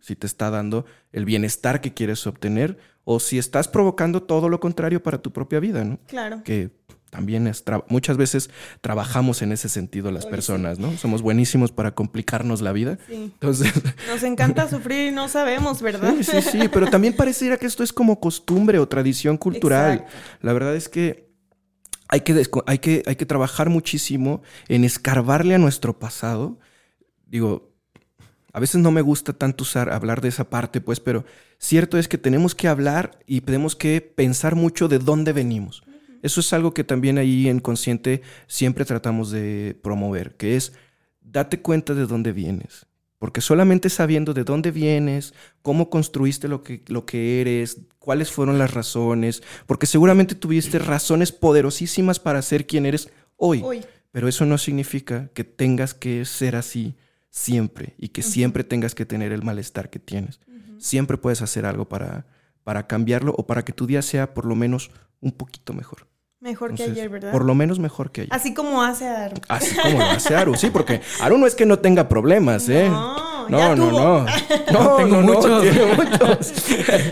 Si 0.00 0.16
te 0.16 0.26
está 0.26 0.50
dando 0.50 0.84
el 1.12 1.24
bienestar 1.24 1.80
que 1.80 1.94
quieres 1.94 2.26
obtener 2.26 2.78
o 3.04 3.20
si 3.20 3.38
estás 3.38 3.68
provocando 3.68 4.22
todo 4.22 4.48
lo 4.48 4.58
contrario 4.60 5.02
para 5.02 5.18
tu 5.18 5.32
propia 5.32 5.60
vida, 5.60 5.84
¿no? 5.84 5.98
Claro. 6.06 6.42
Que 6.42 6.70
también 7.14 7.46
es 7.46 7.62
muchas 7.88 8.16
veces 8.16 8.50
trabajamos 8.80 9.40
en 9.42 9.52
ese 9.52 9.68
sentido 9.68 10.10
las 10.10 10.26
personas, 10.26 10.80
¿no? 10.80 10.96
Somos 10.96 11.22
buenísimos 11.22 11.70
para 11.70 11.94
complicarnos 11.94 12.60
la 12.60 12.72
vida. 12.72 12.98
Sí. 13.06 13.14
Entonces, 13.14 13.72
nos 14.08 14.24
encanta 14.24 14.68
sufrir 14.68 15.08
y 15.08 15.12
no 15.12 15.28
sabemos, 15.28 15.80
¿verdad? 15.80 16.14
Sí, 16.16 16.24
sí, 16.24 16.42
sí, 16.42 16.68
pero 16.72 16.88
también 16.88 17.14
pareciera 17.14 17.56
que 17.56 17.66
esto 17.66 17.84
es 17.84 17.92
como 17.92 18.18
costumbre 18.18 18.80
o 18.80 18.88
tradición 18.88 19.36
cultural. 19.36 20.06
La 20.40 20.52
verdad 20.52 20.74
es 20.74 20.88
que 20.88 21.28
hay 22.08 22.22
que, 22.22 22.44
hay 22.66 22.78
que 22.78 23.02
hay 23.06 23.14
que 23.14 23.26
trabajar 23.26 23.70
muchísimo 23.70 24.42
en 24.66 24.82
escarbarle 24.82 25.54
a 25.54 25.58
nuestro 25.58 25.96
pasado. 25.96 26.58
Digo, 27.26 27.73
a 28.54 28.60
veces 28.60 28.80
no 28.80 28.92
me 28.92 29.02
gusta 29.02 29.32
tanto 29.32 29.64
usar, 29.64 29.90
hablar 29.90 30.20
de 30.20 30.28
esa 30.28 30.48
parte, 30.48 30.80
pues, 30.80 31.00
pero 31.00 31.24
cierto 31.58 31.98
es 31.98 32.06
que 32.06 32.18
tenemos 32.18 32.54
que 32.54 32.68
hablar 32.68 33.18
y 33.26 33.40
tenemos 33.40 33.74
que 33.74 34.00
pensar 34.00 34.54
mucho 34.54 34.86
de 34.86 35.00
dónde 35.00 35.32
venimos. 35.32 35.82
Eso 36.22 36.38
es 36.38 36.52
algo 36.52 36.72
que 36.72 36.84
también 36.84 37.18
ahí 37.18 37.48
en 37.48 37.58
Consciente 37.58 38.22
siempre 38.46 38.84
tratamos 38.84 39.32
de 39.32 39.76
promover, 39.82 40.36
que 40.36 40.54
es 40.54 40.72
date 41.20 41.62
cuenta 41.62 41.94
de 41.94 42.06
dónde 42.06 42.30
vienes. 42.30 42.86
Porque 43.18 43.40
solamente 43.40 43.90
sabiendo 43.90 44.34
de 44.34 44.44
dónde 44.44 44.70
vienes, 44.70 45.34
cómo 45.60 45.90
construiste 45.90 46.46
lo 46.46 46.62
que, 46.62 46.82
lo 46.86 47.06
que 47.06 47.40
eres, 47.40 47.80
cuáles 47.98 48.30
fueron 48.30 48.56
las 48.56 48.72
razones, 48.72 49.42
porque 49.66 49.86
seguramente 49.86 50.36
tuviste 50.36 50.78
razones 50.78 51.32
poderosísimas 51.32 52.20
para 52.20 52.40
ser 52.40 52.68
quien 52.68 52.86
eres 52.86 53.10
hoy. 53.36 53.62
hoy. 53.64 53.84
Pero 54.12 54.28
eso 54.28 54.44
no 54.44 54.58
significa 54.58 55.28
que 55.34 55.42
tengas 55.42 55.92
que 55.92 56.24
ser 56.24 56.54
así 56.54 56.94
siempre 57.34 57.94
y 57.98 58.10
que 58.10 58.22
siempre 58.22 58.62
tengas 58.62 58.94
que 58.94 59.04
tener 59.04 59.32
el 59.32 59.42
malestar 59.42 59.90
que 59.90 59.98
tienes. 59.98 60.38
Siempre 60.78 61.18
puedes 61.18 61.42
hacer 61.42 61.66
algo 61.66 61.88
para, 61.88 62.26
para 62.62 62.86
cambiarlo 62.86 63.34
o 63.36 63.44
para 63.44 63.64
que 63.64 63.72
tu 63.72 63.88
día 63.88 64.02
sea 64.02 64.34
por 64.34 64.46
lo 64.46 64.54
menos 64.54 64.92
un 65.20 65.32
poquito 65.32 65.72
mejor. 65.72 66.06
Mejor 66.38 66.74
que 66.74 66.84
ayer, 66.84 67.08
¿verdad? 67.08 67.32
Por 67.32 67.44
lo 67.44 67.56
menos 67.56 67.80
mejor 67.80 68.12
que 68.12 68.22
ayer. 68.22 68.32
Así 68.32 68.54
como 68.54 68.82
hace 68.82 69.08
Aru. 69.08 69.36
Así 69.48 69.74
como 69.74 69.98
lo 69.98 70.04
hace 70.04 70.36
Aru, 70.36 70.54
sí, 70.54 70.70
porque 70.70 71.00
Aru 71.20 71.38
no 71.38 71.46
es 71.48 71.56
que 71.56 71.66
no 71.66 71.80
tenga 71.80 72.08
problemas, 72.08 72.68
¿eh? 72.68 72.88
No, 72.88 73.16
no, 73.48 73.76
no, 73.76 73.90
no. 73.92 74.26
No, 74.72 74.96
tengo 74.96 75.20
muchos. 75.20 75.62
tiene 75.62 75.86
muchos. 75.96 76.52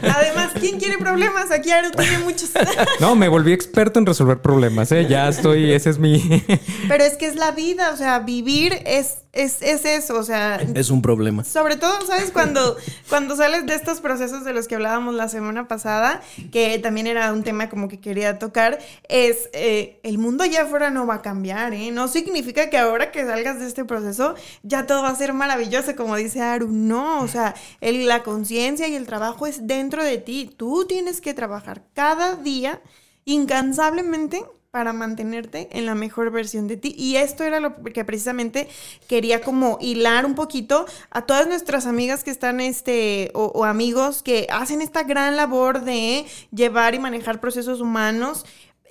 Además, 0.03 0.51
¿quién 0.59 0.78
quiere 0.78 0.99
problemas? 0.99 1.51
Aquí 1.51 1.70
Aru 1.70 1.91
tiene 1.91 2.18
muchos. 2.18 2.51
no, 3.01 3.14
me 3.14 3.28
volví 3.28 3.53
experto 3.53 3.99
en 3.99 4.07
resolver 4.07 4.41
problemas, 4.41 4.93
¿eh? 4.93 5.07
Ya 5.09 5.28
estoy, 5.28 5.72
ese 5.72 5.91
es 5.91 5.99
mi... 5.99 6.45
Pero 6.89 7.05
es 7.05 7.16
que 7.16 7.26
es 7.26 7.37
la 7.37 7.53
vida, 7.53 7.91
o 7.93 7.97
sea, 7.97 8.20
vivir 8.20 8.80
es 8.87 9.22
es, 9.33 9.62
es, 9.62 9.87
eso, 9.87 10.18
o 10.18 10.22
sea... 10.22 10.61
Es 10.74 10.91
un 10.91 11.01
problema. 11.01 11.43
Sobre 11.43 11.76
todo, 11.76 12.07
¿sabes? 12.07 12.30
Cuando, 12.30 12.76
cuando 13.09 13.35
sales 13.35 13.64
de 13.64 13.74
estos 13.74 14.01
procesos 14.01 14.45
de 14.45 14.53
los 14.53 14.68
que 14.68 14.74
hablábamos 14.74 15.14
la 15.14 15.26
semana 15.28 15.68
pasada, 15.68 16.20
que 16.53 16.78
también 16.78 17.07
era 17.07 17.33
un 17.33 17.43
tema 17.43 17.70
como 17.70 17.89
que 17.89 17.99
quería 17.99 18.39
tocar, 18.39 18.78
es 19.09 19.49
eh, 19.55 19.99
el 20.03 20.18
mundo 20.18 20.45
allá 20.45 20.64
afuera 20.64 20.91
no 20.91 21.07
va 21.07 21.14
a 21.14 21.22
cambiar, 21.22 21.72
¿eh? 21.72 21.91
No 21.91 22.09
significa 22.09 22.68
que 22.68 22.76
ahora 22.76 23.11
que 23.11 23.24
salgas 23.24 23.59
de 23.59 23.66
este 23.68 23.87
proceso 23.87 24.35
ya 24.64 24.87
todo 24.87 25.03
va 25.03 25.09
a 25.09 25.16
ser 25.16 25.33
maravilloso, 25.33 25.97
como 25.97 26.16
dice 26.25 26.41
Aru. 26.41 26.68
No, 26.68 27.20
o 27.20 27.29
sea, 27.29 27.55
la 27.81 28.23
conciencia 28.23 28.89
y 28.89 28.95
el 28.95 29.07
trabajo 29.07 29.47
es 29.47 29.66
dentro 29.66 30.05
de 30.05 30.18
ti. 30.18 30.51
Tú 30.57 30.87
tienes 30.87 31.20
que 31.20 31.35
trabajar 31.35 31.85
cada 31.95 32.37
día 32.37 32.81
incansablemente 33.25 34.45
para 34.73 34.95
mantenerte 34.95 35.68
en 35.73 35.85
la 35.85 35.95
mejor 35.95 36.31
versión 36.31 36.66
de 36.66 36.79
ti. 36.79 36.95
Y 36.97 37.16
esto 37.16 37.45
era 37.45 37.61
lo 37.61 37.83
que 37.85 38.07
precisamente 38.07 38.68
quería 39.07 39.43
como 39.43 39.77
hilar 39.83 40.25
un 40.25 40.35
poquito 40.35 40.87
a 41.11 41.27
todas 41.27 41.47
nuestras 41.47 41.85
amigas 41.85 42.25
que 42.25 42.31
están, 42.31 42.59
este, 42.59 43.31
o, 43.35 43.66
amigos 43.66 44.23
que 44.23 44.47
hacen 44.51 44.81
esta 44.81 45.03
gran 45.03 45.37
labor 45.37 45.83
de 45.83 46.25
llevar 46.53 46.95
y 46.95 46.99
manejar 46.99 47.39
procesos 47.39 47.83
humanos. 47.83 48.47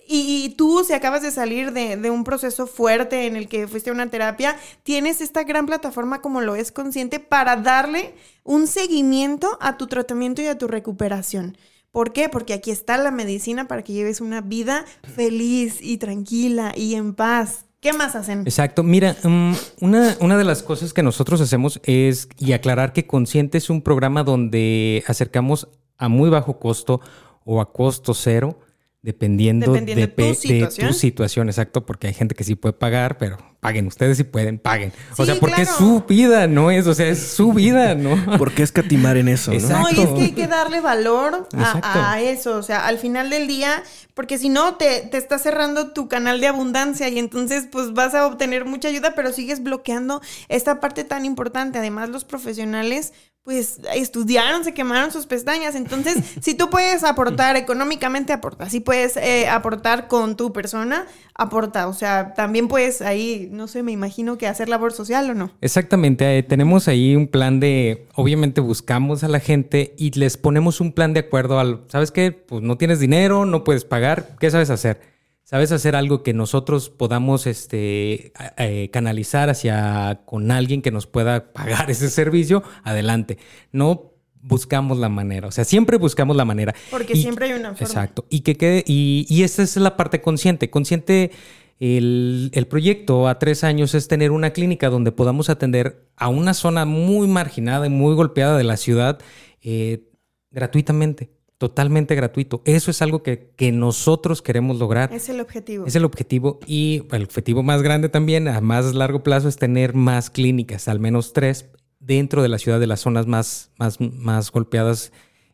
Y, 0.07 0.55
tú, 0.57 0.83
si 0.83 0.93
acabas 0.93 1.21
de 1.21 1.31
salir 1.31 1.71
de, 1.71 2.09
un 2.09 2.23
proceso 2.23 2.67
fuerte 2.67 3.27
en 3.27 3.35
el 3.35 3.47
que 3.47 3.67
fuiste 3.67 3.89
a 3.89 3.93
una 3.93 4.09
terapia, 4.09 4.57
tienes 4.83 5.21
esta 5.21 5.43
gran 5.43 5.65
plataforma 5.65 6.21
como 6.21 6.41
lo 6.41 6.55
es 6.55 6.71
consciente 6.71 7.19
para 7.19 7.55
darle 7.55 8.13
un 8.43 8.67
seguimiento 8.67 9.57
a 9.61 9.77
tu 9.77 9.87
tratamiento 9.87 10.41
y 10.41 10.47
a 10.47 10.57
tu 10.57 10.67
recuperación. 10.67 11.57
¿Por 11.91 12.13
qué? 12.13 12.29
Porque 12.29 12.53
aquí 12.53 12.71
está 12.71 12.97
la 12.97 13.11
medicina 13.11 13.67
para 13.67 13.83
que 13.83 13.93
lleves 13.93 14.21
una 14.21 14.41
vida 14.41 14.85
feliz 15.15 15.79
y 15.81 15.97
tranquila 15.97 16.73
y 16.75 16.95
en 16.95 17.13
paz. 17.13 17.65
¿Qué 17.79 17.93
más 17.93 18.15
hacen? 18.15 18.41
Exacto. 18.41 18.83
Mira, 18.83 19.15
mm, 19.23 19.53
una, 19.81 20.15
una, 20.19 20.37
de 20.37 20.43
las 20.43 20.61
cosas 20.61 20.93
que 20.93 21.03
nosotros 21.03 21.41
hacemos 21.41 21.81
es 21.83 22.29
y 22.37 22.53
aclarar 22.53 22.93
que 22.93 23.07
Consciente 23.07 23.57
es 23.57 23.69
un 23.69 23.81
programa 23.81 24.23
donde 24.23 25.03
acercamos 25.07 25.67
a 25.97 26.07
muy 26.09 26.29
bajo 26.29 26.59
costo 26.59 27.01
o 27.43 27.59
a 27.59 27.73
costo 27.73 28.13
cero 28.13 28.59
Dependiendo, 29.03 29.73
de, 29.73 30.07
tu 30.07 30.93
situación. 30.93 31.49
exacto, 31.49 31.87
porque 31.87 32.05
hay 32.05 32.13
gente 32.13 32.35
que 32.35 32.43
sí 32.43 32.53
puede 32.53 32.73
pagar, 32.73 33.17
pero 33.17 33.37
paguen 33.59 33.87
ustedes 33.87 34.17
si 34.17 34.23
pueden, 34.23 34.59
paguen. 34.59 34.93
o 35.17 35.25
sea, 35.25 35.39
porque 35.39 35.63
es 35.63 35.69
su 35.69 36.03
vida, 36.07 36.45
no 36.45 36.69
es, 36.69 36.85
o 36.85 36.93
sea, 36.93 37.07
es 37.07 37.19
su 37.19 37.51
vida, 37.51 37.95
¿no? 37.95 38.11
Porque 38.37 38.61
es 38.61 38.71
catimar 38.71 39.17
en 39.17 39.27
eso, 39.27 39.53
¿no? 39.53 39.69
No, 39.69 39.89
y 39.89 40.01
es 40.01 40.09
que 40.09 40.21
hay 40.21 40.31
que 40.33 40.45
darle 40.45 40.81
valor 40.81 41.47
a, 41.53 42.21
eso, 42.21 42.57
o 42.57 42.61
sea, 42.63 42.85
al 42.85 42.99
final 42.99 43.31
del 43.31 43.47
día, 43.47 43.81
porque 44.13 44.37
si 44.37 44.49
no, 44.49 44.75
te, 44.75 45.01
te 45.01 45.17
está 45.17 45.39
cerrando 45.39 45.93
tu 45.93 46.07
canal 46.07 46.39
de 46.39 46.47
abundancia 46.47 47.09
y 47.09 47.17
entonces 47.17 47.67
pues 47.71 47.93
vas 47.93 48.13
a 48.13 48.27
obtener 48.27 48.65
mucha 48.65 48.89
ayuda, 48.89 49.13
pero 49.15 49.33
sigues 49.33 49.63
bloqueando 49.63 50.21
esta 50.47 50.79
parte 50.79 51.03
tan 51.03 51.25
importante. 51.25 51.79
Además, 51.79 52.09
los 52.09 52.23
profesionales 52.23 53.13
pues 53.43 53.79
estudiaron, 53.95 54.63
se 54.63 54.73
quemaron 54.73 55.11
sus 55.11 55.25
pestañas. 55.25 55.75
Entonces, 55.75 56.17
si 56.41 56.53
tú 56.53 56.69
puedes 56.69 57.03
aportar 57.03 57.55
económicamente, 57.55 58.33
aporta. 58.33 58.69
Si 58.69 58.79
puedes 58.79 59.17
eh, 59.17 59.49
aportar 59.49 60.07
con 60.07 60.37
tu 60.37 60.53
persona, 60.53 61.07
aporta. 61.33 61.87
O 61.87 61.93
sea, 61.93 62.33
también 62.35 62.67
puedes 62.67 63.01
ahí, 63.01 63.49
no 63.51 63.67
sé, 63.67 63.81
me 63.83 63.91
imagino 63.91 64.37
que 64.37 64.47
hacer 64.47 64.69
labor 64.69 64.93
social 64.93 65.29
o 65.29 65.33
no. 65.33 65.51
Exactamente. 65.61 66.37
Eh, 66.37 66.43
tenemos 66.43 66.87
ahí 66.87 67.15
un 67.15 67.27
plan 67.27 67.59
de, 67.59 68.07
obviamente 68.15 68.61
buscamos 68.61 69.23
a 69.23 69.27
la 69.27 69.39
gente 69.39 69.95
y 69.97 70.11
les 70.11 70.37
ponemos 70.37 70.79
un 70.79 70.91
plan 70.91 71.13
de 71.13 71.21
acuerdo 71.21 71.59
al, 71.59 71.81
¿sabes 71.87 72.11
qué? 72.11 72.31
Pues 72.31 72.61
no 72.61 72.77
tienes 72.77 72.99
dinero, 72.99 73.45
no 73.45 73.63
puedes 73.63 73.85
pagar, 73.85 74.35
¿qué 74.39 74.51
sabes 74.51 74.69
hacer? 74.69 75.10
¿Sabes 75.43 75.71
hacer 75.71 75.95
algo 75.95 76.23
que 76.23 76.33
nosotros 76.33 76.89
podamos 76.89 77.45
este, 77.45 78.31
eh, 78.57 78.89
canalizar 78.91 79.49
hacia 79.49 80.21
con 80.25 80.49
alguien 80.49 80.81
que 80.81 80.91
nos 80.91 81.07
pueda 81.07 81.51
pagar 81.51 81.91
ese 81.91 82.09
servicio? 82.09 82.63
Adelante. 82.83 83.37
No 83.71 84.13
buscamos 84.43 84.97
la 84.97 85.09
manera, 85.09 85.47
o 85.47 85.51
sea, 85.51 85.65
siempre 85.65 85.97
buscamos 85.97 86.35
la 86.35 86.45
manera. 86.45 86.73
Porque 86.89 87.15
siempre 87.15 87.45
hay 87.47 87.59
una 87.59 87.73
forma. 87.73 87.85
Exacto. 87.85 88.25
Y 88.29 88.41
que 88.41 88.55
quede, 88.55 88.83
y, 88.87 89.25
y 89.29 89.43
esta 89.43 89.61
es 89.61 89.75
la 89.77 89.97
parte 89.97 90.21
consciente. 90.21 90.69
Consciente, 90.69 91.31
el, 91.79 92.49
el, 92.53 92.67
proyecto 92.67 93.27
a 93.27 93.37
tres 93.37 93.63
años 93.63 93.93
es 93.93 94.07
tener 94.07 94.31
una 94.31 94.51
clínica 94.51 94.89
donde 94.89 95.11
podamos 95.11 95.49
atender 95.49 96.07
a 96.15 96.29
una 96.29 96.53
zona 96.53 96.85
muy 96.85 97.27
marginada 97.27 97.85
y 97.87 97.89
muy 97.89 98.15
golpeada 98.15 98.57
de 98.57 98.63
la 98.63 98.77
ciudad 98.77 99.19
eh, 99.61 100.07
gratuitamente 100.51 101.31
totalmente 101.61 102.15
gratuito. 102.15 102.63
Eso 102.65 102.89
es 102.89 103.03
algo 103.03 103.21
que, 103.21 103.53
nosotros 103.71 104.41
queremos 104.41 104.79
lograr. 104.79 105.13
Es 105.13 105.29
el 105.29 105.39
objetivo. 105.39 105.85
Es 105.85 105.95
el 105.95 106.05
objetivo 106.05 106.59
y 106.65 107.03
el 107.11 107.21
objetivo 107.21 107.61
más 107.61 107.83
grande 107.83 108.09
también 108.09 108.47
a 108.47 108.61
más 108.61 108.95
largo 108.95 109.21
plazo 109.21 109.47
es 109.47 109.57
tener 109.57 109.93
más 109.93 110.31
clínicas, 110.31 110.87
al 110.87 110.99
menos 110.99 111.33
tres, 111.33 111.67
dentro 111.99 112.41
de 112.41 112.47
la 112.47 112.57
ciudad 112.57 112.79
de 112.79 112.87
las 112.87 113.01
zonas 113.01 113.27
más, 113.27 113.69
más, 113.77 114.01
más 114.01 114.51
golpeadas 114.51 115.11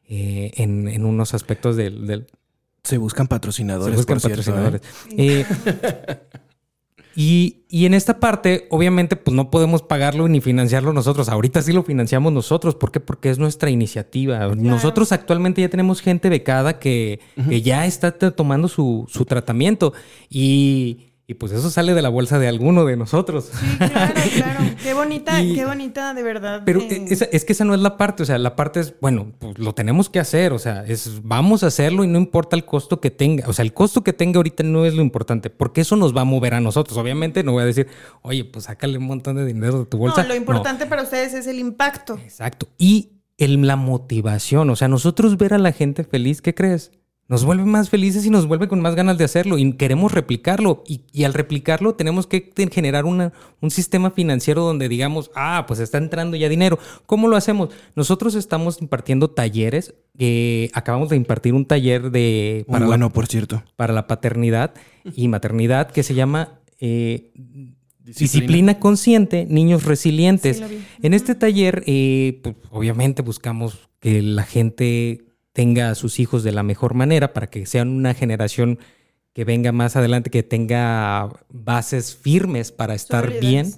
eh, 0.08 0.52
en, 0.56 1.04
unos 1.04 1.34
aspectos 1.34 1.76
del, 1.76 2.26
Se 2.86 2.98
buscan 2.98 3.28
patrocinadores. 3.28 3.94
Se 3.94 3.98
buscan 3.98 4.22
patrocinadores. 4.22 4.82
¿eh? 5.10 5.46
Eh, 7.20 7.54
y, 7.70 7.86
en 7.86 7.94
esta 7.94 8.20
parte, 8.20 8.68
obviamente, 8.70 9.16
pues 9.16 9.36
no 9.36 9.50
podemos 9.50 9.82
pagarlo 9.82 10.28
ni 10.28 10.40
financiarlo 10.40 10.94
nosotros. 10.94 11.30
Ahorita 11.30 11.62
sí 11.62 11.74
lo 11.74 11.84
financiamos 11.84 12.32
nosotros. 12.32 12.76
¿Por 12.76 12.92
qué? 12.92 13.00
Porque 13.00 13.30
es 13.30 13.40
nuestra 13.40 13.70
iniciativa. 13.70 14.48
Nosotros 14.56 15.12
actualmente 15.12 15.62
ya 15.62 15.70
tenemos 15.70 16.02
gente 16.02 16.30
becada 16.30 16.80
que, 16.80 17.20
que 17.50 17.62
ya 17.62 17.86
está 17.86 18.12
tomando 18.12 18.68
su, 18.68 19.06
su 19.10 19.26
tratamiento. 19.26 19.94
Y 20.30 21.07
y 21.30 21.34
pues 21.34 21.52
eso 21.52 21.70
sale 21.70 21.94
de 21.94 22.02
la 22.02 22.08
bolsa 22.08 22.40
de 22.40 22.48
alguno 22.48 22.86
de 22.86 22.96
nosotros. 22.96 23.50
Sí, 23.52 23.78
claro, 23.78 24.14
claro. 24.36 24.60
Qué 24.82 24.94
bonita, 24.94 25.34
qué 25.42 25.66
bonita, 25.66 26.14
de 26.14 26.24
verdad. 26.24 26.62
Pero 26.66 26.80
es, 26.80 27.44
que 27.44 27.52
esa 27.52 27.66
no 27.66 27.74
es 27.74 27.82
la 27.82 27.98
parte. 27.98 28.24
O 28.24 28.26
sea, 28.26 28.38
la 28.38 28.56
parte 28.56 28.80
es, 28.80 28.94
bueno, 29.02 29.34
pues 29.38 29.60
lo 29.60 29.74
tenemos 29.74 30.10
que 30.10 30.22
hacer. 30.22 30.54
O 30.54 30.60
sea, 30.60 30.86
es 30.88 31.20
vamos 31.24 31.64
a 31.64 31.68
hacerlo 31.68 32.06
y 32.06 32.08
no 32.08 32.18
importa 32.18 32.56
el 32.56 32.64
costo 32.64 33.02
que 33.02 33.12
tenga. 33.12 33.46
O 33.50 33.52
sea, 33.52 33.64
el 33.64 33.74
costo 33.74 34.06
que 34.06 34.14
tenga 34.14 34.38
ahorita 34.38 34.64
no 34.64 34.86
es 34.86 34.94
lo 34.94 35.02
importante, 35.02 35.50
porque 35.50 35.82
eso 35.82 35.98
nos 35.98 36.16
va 36.16 36.22
a 36.22 36.24
mover 36.24 36.54
a 36.54 36.62
nosotros. 36.62 36.98
Obviamente 36.98 37.44
no 37.44 37.52
voy 37.52 37.64
a 37.64 37.66
decir, 37.66 37.88
oye, 38.22 38.46
pues 38.46 38.64
sácale 38.64 38.98
un 38.98 39.08
montón 39.08 39.36
de 39.36 39.46
dinero 39.46 39.80
de 39.80 39.86
tu 39.86 39.98
bolsa. 39.98 40.22
No, 40.22 40.30
lo 40.30 40.36
importante 40.36 40.86
para 40.86 41.04
ustedes 41.04 41.34
es 41.34 41.46
el 41.48 41.60
impacto. 41.60 42.18
Exacto. 42.24 42.70
Y 42.78 43.18
el, 43.38 43.68
la 43.68 43.76
motivación. 43.76 44.70
O 44.70 44.78
sea, 44.78 44.88
nosotros 44.88 45.36
ver 45.36 45.54
a 45.54 45.58
la 45.58 45.74
gente 45.74 46.06
feliz, 46.06 46.42
¿qué 46.42 46.56
crees? 46.56 46.92
Nos 47.30 47.44
vuelve 47.44 47.66
más 47.66 47.90
felices 47.90 48.26
y 48.26 48.30
nos 48.30 48.48
vuelve 48.48 48.68
con 48.68 48.80
más 48.80 48.96
ganas 48.96 49.18
de 49.18 49.26
hacerlo 49.26 49.58
y 49.58 49.74
queremos 49.74 50.14
replicarlo. 50.14 50.84
Y, 50.88 51.24
al 51.24 51.34
replicarlo 51.34 51.96
tenemos 51.96 52.26
que 52.26 52.52
generar 52.72 53.06
una, 53.06 53.34
un 53.62 53.70
sistema 53.70 54.12
financiero 54.12 54.64
donde 54.64 54.88
digamos, 54.88 55.30
ah, 55.36 55.66
pues 55.68 55.80
está 55.80 55.98
entrando 55.98 56.38
ya 56.38 56.48
dinero. 56.48 56.80
¿Cómo 57.06 57.28
lo 57.28 57.36
hacemos? 57.36 57.70
Nosotros 57.96 58.36
estamos 58.36 58.82
impartiendo 58.82 59.30
talleres. 59.30 59.94
Eh, 60.18 60.70
acabamos 60.74 61.10
de 61.10 61.18
impartir 61.18 61.54
un 61.54 61.66
taller 61.66 62.12
de... 62.12 62.66
Para 62.70 62.86
bueno, 62.86 63.12
por 63.12 63.28
cierto. 63.28 63.64
Para 63.76 63.94
la 63.94 64.08
paternidad 64.08 64.74
y 65.04 65.28
maternidad 65.28 65.92
que 65.92 66.04
se 66.04 66.14
llama... 66.14 66.60
Eh, 66.80 67.34
Disciplina. 68.00 68.80
consciente, 68.80 69.46
niños 69.50 69.84
resilientes. 69.84 70.64
en 71.02 71.14
este 71.14 71.36
taller, 71.36 71.84
eh, 71.88 72.40
pues, 72.42 72.56
obviamente 72.72 73.22
buscamos 73.22 73.90
que 74.00 74.22
la 74.22 74.44
gente 74.44 75.27
tenga 75.58 75.90
a 75.90 75.96
sus 75.96 76.20
hijos 76.20 76.44
de 76.44 76.52
la 76.52 76.62
mejor 76.62 76.94
manera 76.94 77.34
para 77.34 77.48
que 77.48 77.66
sean 77.66 77.90
una 77.90 78.14
generación 78.14 78.78
que 79.34 79.44
venga 79.44 79.72
más 79.72 79.96
adelante, 79.96 80.30
que 80.30 80.44
tenga 80.44 81.30
bases 81.50 82.16
firmes 82.16 82.72
para 82.72 82.94
estar 82.94 83.40
bien. 83.40 83.74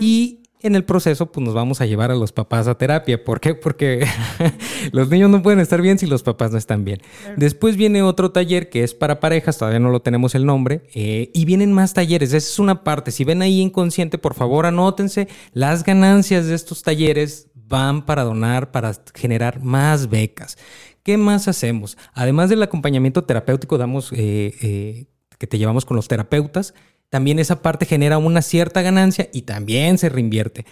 Y 0.00 0.40
en 0.62 0.74
el 0.74 0.84
proceso, 0.84 1.30
pues 1.30 1.44
nos 1.44 1.52
vamos 1.52 1.82
a 1.82 1.86
llevar 1.86 2.10
a 2.10 2.14
los 2.14 2.32
papás 2.32 2.66
a 2.66 2.78
terapia. 2.78 3.22
¿Por 3.22 3.40
qué? 3.40 3.54
Porque 3.54 4.06
los 4.92 5.10
niños 5.10 5.28
no 5.28 5.42
pueden 5.42 5.60
estar 5.60 5.82
bien 5.82 5.98
si 5.98 6.06
los 6.06 6.22
papás 6.22 6.50
no 6.50 6.56
están 6.56 6.86
bien. 6.86 7.02
Después 7.36 7.76
viene 7.76 8.00
otro 8.00 8.30
taller 8.30 8.70
que 8.70 8.82
es 8.82 8.94
para 8.94 9.20
parejas, 9.20 9.58
todavía 9.58 9.80
no 9.80 9.90
lo 9.90 10.00
tenemos 10.00 10.34
el 10.34 10.46
nombre, 10.46 10.88
eh, 10.94 11.30
y 11.34 11.44
vienen 11.44 11.74
más 11.74 11.92
talleres. 11.92 12.30
Esa 12.30 12.38
es 12.38 12.58
una 12.58 12.84
parte. 12.84 13.10
Si 13.10 13.24
ven 13.24 13.42
ahí 13.42 13.60
inconsciente, 13.60 14.16
por 14.16 14.32
favor 14.32 14.64
anótense. 14.64 15.28
Las 15.52 15.84
ganancias 15.84 16.46
de 16.46 16.54
estos 16.54 16.82
talleres 16.82 17.48
van 17.68 18.06
para 18.06 18.24
donar, 18.24 18.70
para 18.70 18.92
generar 19.14 19.60
más 19.60 20.08
becas. 20.08 20.56
¿Qué 21.02 21.16
más 21.16 21.48
hacemos? 21.48 21.96
Además 22.12 22.50
del 22.50 22.62
acompañamiento 22.62 23.24
terapéutico, 23.24 23.78
damos 23.78 24.12
eh, 24.12 24.54
eh, 24.62 25.06
que 25.38 25.46
te 25.46 25.58
llevamos 25.58 25.84
con 25.84 25.96
los 25.96 26.08
terapeutas, 26.08 26.74
también 27.08 27.38
esa 27.38 27.62
parte 27.62 27.86
genera 27.86 28.18
una 28.18 28.42
cierta 28.42 28.82
ganancia 28.82 29.28
y 29.32 29.42
también 29.42 29.98
se 29.98 30.08
reinvierte. 30.08 30.66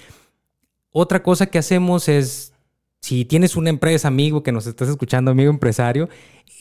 Otra 0.91 1.23
cosa 1.23 1.47
que 1.47 1.59
hacemos 1.59 2.09
es, 2.09 2.53
si 3.01 3.25
tienes 3.25 3.57
una 3.57 3.71
empresa, 3.71 4.09
amigo, 4.09 4.43
que 4.43 4.53
nos 4.53 4.67
estás 4.67 4.89
escuchando, 4.89 5.31
amigo 5.31 5.51
empresario, 5.51 6.09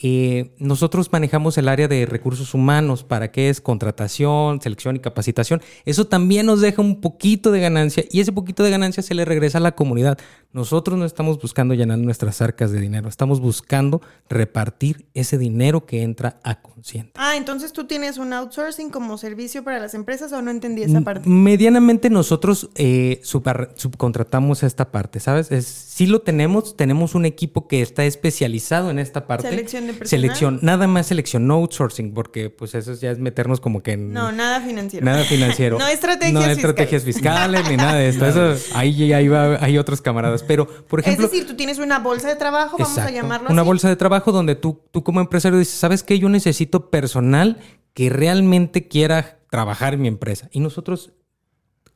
eh, 0.02 0.54
nosotros 0.58 1.10
manejamos 1.10 1.56
el 1.56 1.68
área 1.68 1.88
de 1.88 2.04
recursos 2.04 2.52
humanos, 2.54 3.02
para 3.02 3.32
qué 3.32 3.48
es 3.48 3.60
contratación, 3.60 4.60
selección 4.60 4.96
y 4.96 4.98
capacitación. 4.98 5.62
Eso 5.84 6.06
también 6.06 6.46
nos 6.46 6.60
deja 6.60 6.82
un 6.82 7.00
poquito 7.00 7.50
de 7.50 7.60
ganancia 7.60 8.04
y 8.10 8.20
ese 8.20 8.32
poquito 8.32 8.62
de 8.62 8.70
ganancia 8.70 9.02
se 9.02 9.14
le 9.14 9.24
regresa 9.24 9.58
a 9.58 9.62
la 9.62 9.74
comunidad. 9.74 10.18
Nosotros 10.52 10.98
no 10.98 11.04
estamos 11.04 11.40
buscando 11.40 11.74
llenar 11.74 11.98
nuestras 11.98 12.40
arcas 12.42 12.72
de 12.72 12.80
dinero, 12.80 13.08
estamos 13.08 13.40
buscando 13.40 14.02
repartir 14.28 15.06
ese 15.14 15.38
dinero 15.38 15.86
que 15.86 16.02
entra 16.02 16.40
a 16.42 16.60
Consciente. 16.60 17.12
Ah, 17.16 17.36
entonces 17.36 17.72
tú 17.72 17.86
tienes 17.86 18.18
un 18.18 18.32
outsourcing 18.32 18.90
como 18.90 19.18
servicio 19.18 19.64
para 19.64 19.78
las 19.78 19.94
empresas 19.94 20.32
o 20.32 20.42
no 20.42 20.50
entendí 20.50 20.82
esa 20.82 21.00
parte. 21.00 21.28
Medianamente 21.28 22.10
nosotros 22.10 22.70
eh, 22.74 23.20
subcontratamos 23.22 24.62
esta 24.62 24.90
parte, 24.90 25.20
¿sabes? 25.20 25.50
Es, 25.52 25.66
sí 25.66 26.06
lo 26.06 26.20
tenemos, 26.20 26.76
tenemos 26.76 27.14
un 27.14 27.24
equipo 27.24 27.66
que 27.66 27.82
está 27.82 28.04
especializado 28.04 28.90
en 28.90 28.98
esta 28.98 29.26
parte. 29.26 29.48
Selección 29.48 29.75
de 29.84 29.92
personal. 29.92 30.08
Selección, 30.08 30.58
nada 30.62 30.86
más 30.86 31.06
selección, 31.06 31.46
no 31.46 31.54
outsourcing, 31.54 32.14
porque 32.14 32.50
pues 32.50 32.74
eso 32.74 32.94
ya 32.94 33.10
es 33.10 33.18
meternos 33.18 33.60
como 33.60 33.82
que 33.82 33.92
en... 33.92 34.12
No, 34.12 34.32
nada 34.32 34.60
financiero. 34.60 35.04
Nada 35.04 35.24
financiero. 35.24 35.78
no 35.80 35.86
estrategias 35.86 36.32
No 36.32 36.50
estrategias 36.50 37.02
fiscales, 37.02 37.68
ni 37.68 37.76
nada 37.76 37.94
de 37.94 38.08
esto. 38.08 38.26
Eso, 38.26 38.54
ahí, 38.74 39.12
ahí 39.12 39.28
va, 39.28 39.62
hay 39.62 39.76
otros 39.76 40.00
camaradas. 40.00 40.42
Pero, 40.42 40.66
por 40.66 41.00
ejemplo... 41.00 41.26
Es 41.26 41.30
decir, 41.30 41.46
tú 41.46 41.56
tienes 41.56 41.78
una 41.78 41.98
bolsa 41.98 42.28
de 42.28 42.36
trabajo, 42.36 42.76
vamos 42.78 42.98
a 42.98 43.10
llamarlo 43.10 43.50
Una 43.50 43.62
bolsa 43.62 43.88
de 43.88 43.96
trabajo 43.96 44.32
donde 44.32 44.54
tú, 44.54 44.80
tú 44.90 45.04
como 45.04 45.20
empresario 45.20 45.58
dices, 45.58 45.74
¿sabes 45.74 46.02
qué? 46.02 46.18
Yo 46.18 46.28
necesito 46.28 46.90
personal 46.90 47.58
que 47.92 48.10
realmente 48.10 48.88
quiera 48.88 49.38
trabajar 49.50 49.94
en 49.94 50.02
mi 50.02 50.08
empresa. 50.08 50.48
Y 50.52 50.60
nosotros 50.60 51.12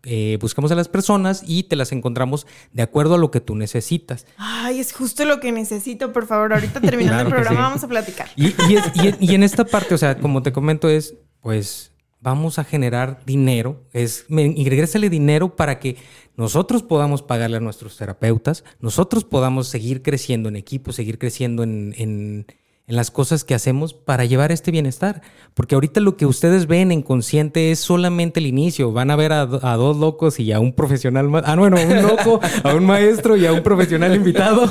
eh, 0.05 0.39
buscamos 0.41 0.73
a 0.73 0.75
las 0.75 0.89
personas 0.89 1.43
y 1.47 1.65
te 1.65 1.77
las 1.77 1.93
encontramos 1.93 2.47
de 2.73 2.83
acuerdo 2.83 3.15
a 3.15 3.19
lo 3.19 3.31
que 3.31 3.41
tú 3.41 3.55
necesitas. 3.55 4.27
Ay, 4.37 4.81
es 4.81 4.93
justo 4.93 5.25
lo 5.25 5.41
que 5.41 5.53
necesito, 5.53 6.13
por 6.13 6.27
favor. 6.27 6.53
Ahorita 6.53 6.81
terminando 6.81 7.23
el 7.23 7.29
programa 7.29 7.61
vamos 7.61 7.85
a 7.85 7.89
platicar. 7.89 8.29
Y, 8.37 8.55
y, 9.21 9.35
en 9.35 9.43
esta 9.43 9.65
parte, 9.65 9.95
o 9.95 9.99
sea, 9.99 10.19
como 10.19 10.43
te 10.43 10.53
comento, 10.53 10.89
es 10.89 11.15
pues 11.41 11.93
vamos 12.21 12.59
a 12.59 12.65
generar 12.65 13.23
dinero, 13.25 13.83
es 13.93 14.27
y 14.29 14.69
regrésale 14.69 15.09
dinero 15.09 15.57
para 15.57 15.79
que 15.79 15.97
nosotros 16.37 16.83
podamos 16.83 17.23
pagarle 17.23 17.57
a 17.57 17.61
nuestros 17.61 17.97
terapeutas, 17.97 18.65
nosotros 18.81 19.25
podamos 19.25 19.69
seguir 19.69 20.03
creciendo 20.03 20.49
en 20.49 20.57
equipo, 20.57 20.93
seguir 20.93 21.19
creciendo 21.19 21.63
en 21.63 21.95
en 21.97 22.47
las 22.91 23.11
cosas 23.11 23.45
que 23.45 23.55
hacemos 23.55 23.95
para 23.95 24.25
llevar 24.25 24.53
este 24.53 24.71
bienestar. 24.71 25.23
Porque 25.55 25.75
ahorita 25.75 26.01
lo 26.01 26.17
que 26.17 26.27
ustedes 26.27 26.67
ven 26.67 26.93
en 26.93 27.03
consciente 27.03 27.71
es 27.71 27.81
solamente 27.81 28.41
el 28.41 28.47
inicio. 28.47 28.93
Van 28.93 29.11
a 29.11 29.17
ver 29.17 29.33
a, 29.33 29.47
dos 29.47 29.97
locos 29.97 30.39
y 30.41 30.53
a 30.53 30.61
un 30.61 30.73
profesional 30.73 31.29
más. 31.29 31.43
Ah, 31.47 31.57
bueno, 31.57 31.77
un 31.81 32.03
loco, 32.03 32.41
a 32.63 32.75
un 32.75 32.85
maestro 32.87 33.37
y 33.37 33.47
a 33.47 33.53
un 33.53 33.63
profesional 33.63 34.15
invitado. 34.15 34.71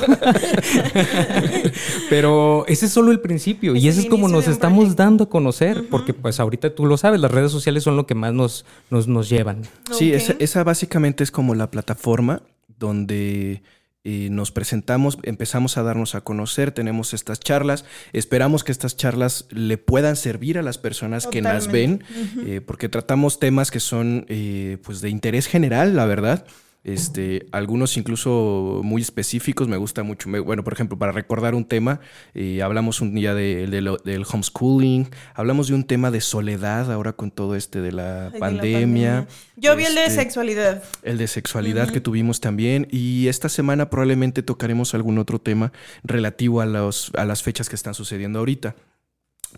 Pero 2.10 2.64
ese 2.66 2.86
es 2.86 2.92
solo 2.92 3.12
el 3.12 3.20
principio. 3.20 3.74
y 3.76 3.88
ese 3.88 4.00
es 4.00 4.06
como 4.06 4.28
nos 4.28 4.48
estamos 4.48 4.96
dando 4.96 5.24
a 5.24 5.28
conocer. 5.28 5.86
Porque 5.90 6.14
pues 6.14 6.40
ahorita 6.40 6.74
tú 6.74 6.86
lo 6.86 6.96
sabes, 6.96 7.20
las 7.20 7.30
redes 7.30 7.52
sociales 7.52 7.82
son 7.82 7.96
lo 7.96 8.06
que 8.06 8.14
más 8.14 8.32
nos, 8.32 8.64
nos, 8.90 9.08
nos 9.08 9.28
llevan. 9.28 9.62
Sí, 9.90 10.12
esa, 10.12 10.34
esa 10.38 10.64
básicamente 10.64 11.24
es 11.24 11.30
como 11.30 11.54
la 11.54 11.70
plataforma 11.70 12.42
donde 12.78 13.62
nos 14.04 14.50
presentamos, 14.50 15.18
empezamos 15.24 15.76
a 15.76 15.82
darnos 15.82 16.14
a 16.14 16.22
conocer, 16.22 16.72
tenemos 16.72 17.12
estas 17.12 17.38
charlas, 17.38 17.84
esperamos 18.12 18.64
que 18.64 18.72
estas 18.72 18.96
charlas 18.96 19.46
le 19.50 19.76
puedan 19.76 20.16
servir 20.16 20.58
a 20.58 20.62
las 20.62 20.78
personas 20.78 21.26
que 21.26 21.42
las 21.42 21.70
ven, 21.70 22.02
eh, 22.46 22.60
porque 22.64 22.88
tratamos 22.88 23.38
temas 23.38 23.70
que 23.70 23.80
son 23.80 24.24
eh, 24.28 24.78
pues 24.82 25.00
de 25.00 25.10
interés 25.10 25.46
general, 25.46 25.96
la 25.96 26.06
verdad. 26.06 26.46
Este, 26.82 27.46
algunos 27.52 27.98
incluso 27.98 28.80
muy 28.82 29.02
específicos, 29.02 29.68
me 29.68 29.76
gusta 29.76 30.02
mucho. 30.02 30.30
bueno, 30.30 30.64
por 30.64 30.72
ejemplo, 30.72 30.98
para 30.98 31.12
recordar 31.12 31.54
un 31.54 31.66
tema, 31.66 32.00
eh, 32.34 32.62
hablamos 32.62 33.02
un 33.02 33.14
día 33.14 33.34
del 33.34 34.24
homeschooling, 34.30 35.10
hablamos 35.34 35.68
de 35.68 35.74
un 35.74 35.84
tema 35.84 36.10
de 36.10 36.22
soledad 36.22 36.90
ahora 36.90 37.12
con 37.12 37.30
todo 37.30 37.54
este 37.54 37.82
de 37.82 37.92
la, 37.92 38.32
pandemia. 38.38 39.26
Yo 39.56 39.76
vi 39.76 39.84
el 39.84 39.94
de 39.94 40.04
este, 40.06 40.22
sexualidad. 40.22 40.82
El 41.02 41.18
de 41.18 41.28
sexualidad 41.28 41.90
que 41.90 42.00
tuvimos 42.00 42.40
también. 42.40 42.88
Y 42.90 43.28
esta 43.28 43.50
semana 43.50 43.90
probablemente 43.90 44.42
tocaremos 44.42 44.94
algún 44.94 45.18
otro 45.18 45.38
tema 45.38 45.72
relativo 46.02 46.62
a, 46.62 46.66
los, 46.66 47.12
a 47.14 47.26
las 47.26 47.42
fechas 47.42 47.68
que 47.68 47.76
están 47.76 47.92
sucediendo 47.92 48.38
ahorita. 48.38 48.74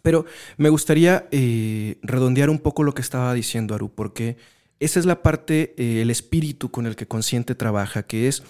Pero 0.00 0.24
me 0.56 0.70
gustaría 0.70 1.28
eh, 1.30 1.98
redondear 2.02 2.50
un 2.50 2.58
poco 2.58 2.82
lo 2.82 2.94
que 2.94 3.02
estaba 3.02 3.32
diciendo 3.34 3.74
Aru, 3.74 3.90
porque 3.94 4.36
esa 4.84 4.98
es 4.98 5.06
la 5.06 5.22
parte, 5.22 5.74
eh, 5.76 6.02
el 6.02 6.10
espíritu 6.10 6.70
con 6.70 6.86
el 6.86 6.96
que 6.96 7.06
Consciente 7.06 7.54
trabaja, 7.54 8.02
que 8.02 8.28
es 8.28 8.42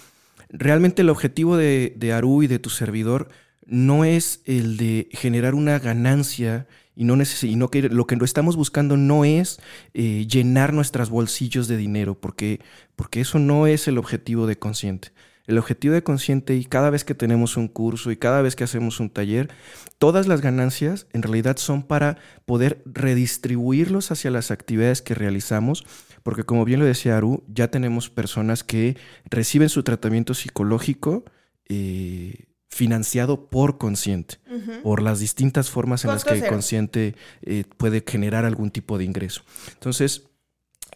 realmente 0.49 1.03
el 1.03 1.11
objetivo 1.11 1.57
de, 1.57 2.13
Aru 2.15 2.43
y 2.43 2.47
de 2.47 2.59
tu 2.59 2.71
servidor 2.71 3.29
no 3.67 4.05
es 4.05 4.41
el 4.45 4.77
de 4.77 5.09
generar 5.13 5.55
una 5.55 5.79
ganancia 5.79 6.67
y 6.95 7.05
no, 7.05 7.17
y 7.17 7.69
que 7.71 7.83
lo 7.89 8.07
que 8.07 8.19
estamos 8.23 8.57
buscando 8.57 8.97
no 8.97 9.25
es 9.25 9.61
eh, 9.95 10.27
llenar 10.27 10.73
nuestros 10.75 11.11
bolsillos 11.11 11.69
de 11.69 11.77
dinero, 11.77 12.15
porque, 12.21 12.61
porque 12.97 13.21
eso 13.21 13.39
no 13.39 13.67
es 13.67 13.89
el 13.89 13.99
objetivo 13.99 14.47
de 14.47 14.59
Consciente. 14.59 15.13
El 15.47 15.59
objetivo 15.59 15.95
de 15.95 16.03
Consciente 16.03 16.55
y 16.57 16.65
cada 16.65 16.91
vez 16.91 17.05
que 17.05 17.15
tenemos 17.15 17.57
un 17.57 17.69
curso 17.69 18.11
y 18.11 18.17
cada 18.17 18.43
vez 18.43 18.57
que 18.57 18.65
hacemos 18.65 19.01
un 19.01 19.11
taller, 19.11 19.51
todas 19.99 20.29
las 20.29 20.41
ganancias 20.41 21.07
en 21.13 21.23
realidad 21.23 21.57
son 21.57 21.83
para 21.83 22.19
poder 22.45 22.83
redistribuirlos 22.87 24.11
hacia 24.11 24.31
las 24.31 24.51
actividades 24.51 25.03
que 25.03 25.15
realizamos 25.15 25.85
porque 26.23 26.45
como 26.45 26.65
bien 26.65 26.81
lo 26.81 26.87
decía 26.87 27.17
Aru, 27.17 27.45
ya 27.49 27.69
tenemos 27.69 28.11
personas 28.11 28.65
que 28.65 28.97
reciben 29.25 29.69
su 29.69 29.83
tratamiento 29.83 30.35
psicológico 30.35 31.25
eh, 31.69 32.47
financiado 32.69 33.51
por 33.51 33.79
consciente, 33.79 34.39
por 34.83 35.03
las 35.03 35.21
distintas 35.21 35.69
formas 35.69 36.05
en 36.05 36.13
las 36.13 36.25
que 36.25 36.35
el 36.35 36.47
consciente 36.47 37.15
eh, 37.43 37.65
puede 37.77 38.03
generar 38.07 38.45
algún 38.45 38.71
tipo 38.71 38.99
de 38.99 39.05
ingreso. 39.05 39.43
Entonces, 39.75 40.29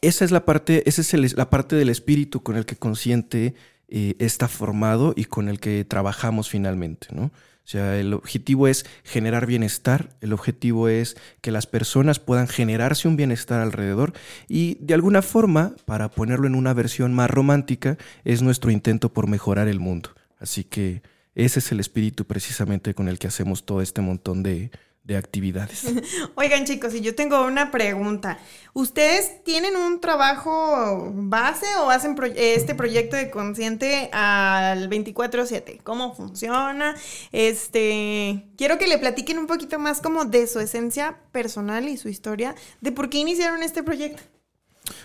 esa 0.01 0.25
es 0.25 0.31
la 0.31 0.45
parte, 0.45 0.89
esa 0.89 1.03
es 1.03 1.37
la 1.37 1.51
parte 1.51 1.77
del 1.77 1.89
espíritu 1.89 2.43
con 2.43 2.57
el 2.57 2.65
que 2.65 2.77
consciente 2.77 3.55
eh, 3.89 4.15
está 4.19 4.49
formado 4.49 5.13
y 5.17 5.25
con 5.25 5.49
el 5.49 5.61
que 5.61 5.85
trabajamos 5.85 6.49
finalmente, 6.49 7.09
¿no? 7.13 7.25
O 7.67 7.69
sea, 7.69 7.99
el 7.99 8.15
objetivo 8.15 8.69
es 8.69 8.87
generar 9.03 9.45
bienestar, 9.45 10.11
el 10.21 10.33
objetivo 10.33 10.89
es 10.89 11.17
que 11.41 11.51
las 11.51 11.67
personas 11.67 12.21
puedan 12.21 12.47
generarse 12.47 13.09
un 13.09 13.17
bienestar 13.17 13.61
alrededor 13.61 14.13
y 14.47 14.79
de 14.81 14.95
alguna 14.95 15.21
forma, 15.21 15.75
para 15.85 16.09
ponerlo 16.09 16.47
en 16.47 16.55
una 16.55 16.75
versión 16.75 17.13
más 17.13 17.29
romántica, 17.29 17.99
es 18.25 18.41
nuestro 18.41 18.71
intento 18.71 19.13
por 19.13 19.27
mejorar 19.27 19.67
el 19.67 19.81
mundo. 19.81 20.11
Así 20.39 20.63
que 20.63 21.03
ese 21.35 21.59
es 21.59 21.73
el 21.73 21.81
espíritu 21.81 22.25
precisamente 22.25 22.95
con 22.95 23.09
el 23.09 23.19
que 23.19 23.27
hacemos 23.27 23.67
todo 23.67 23.83
este 23.83 24.01
montón 24.01 24.45
de, 24.45 24.71
de 25.07 25.17
actividades. 25.17 25.87
Oigan 26.35 26.65
chicos, 26.65 26.93
y 26.95 27.01
yo 27.01 27.15
tengo 27.15 27.45
una 27.47 27.71
pregunta. 27.71 28.39
¿Ustedes 28.73 29.45
tienen 29.45 29.77
un 29.77 30.01
trabajo 30.01 31.13
base 31.15 31.67
o 31.81 31.91
hacen 31.91 32.17
este 32.35 32.75
proyecto 32.75 33.17
de 33.17 33.31
consciente 33.31 34.11
al 34.13 34.91
24/7? 34.91 35.81
¿Cómo 35.85 36.15
funciona? 36.15 36.97
Este, 37.31 38.47
quiero 38.57 38.79
que 38.79 38.89
le 38.89 38.99
platiquen 38.99 39.39
un 39.39 39.47
poquito 39.47 39.79
más 39.79 40.01
como 40.01 40.25
de 40.25 40.49
su 40.49 40.59
esencia 40.59 41.19
personal 41.31 41.89
y 41.89 41.97
su 41.97 42.09
historia, 42.09 42.57
de 42.81 42.91
por 42.91 43.09
qué 43.09 43.19
iniciaron 43.19 43.63
este 43.63 43.85
proyecto. 43.85 44.23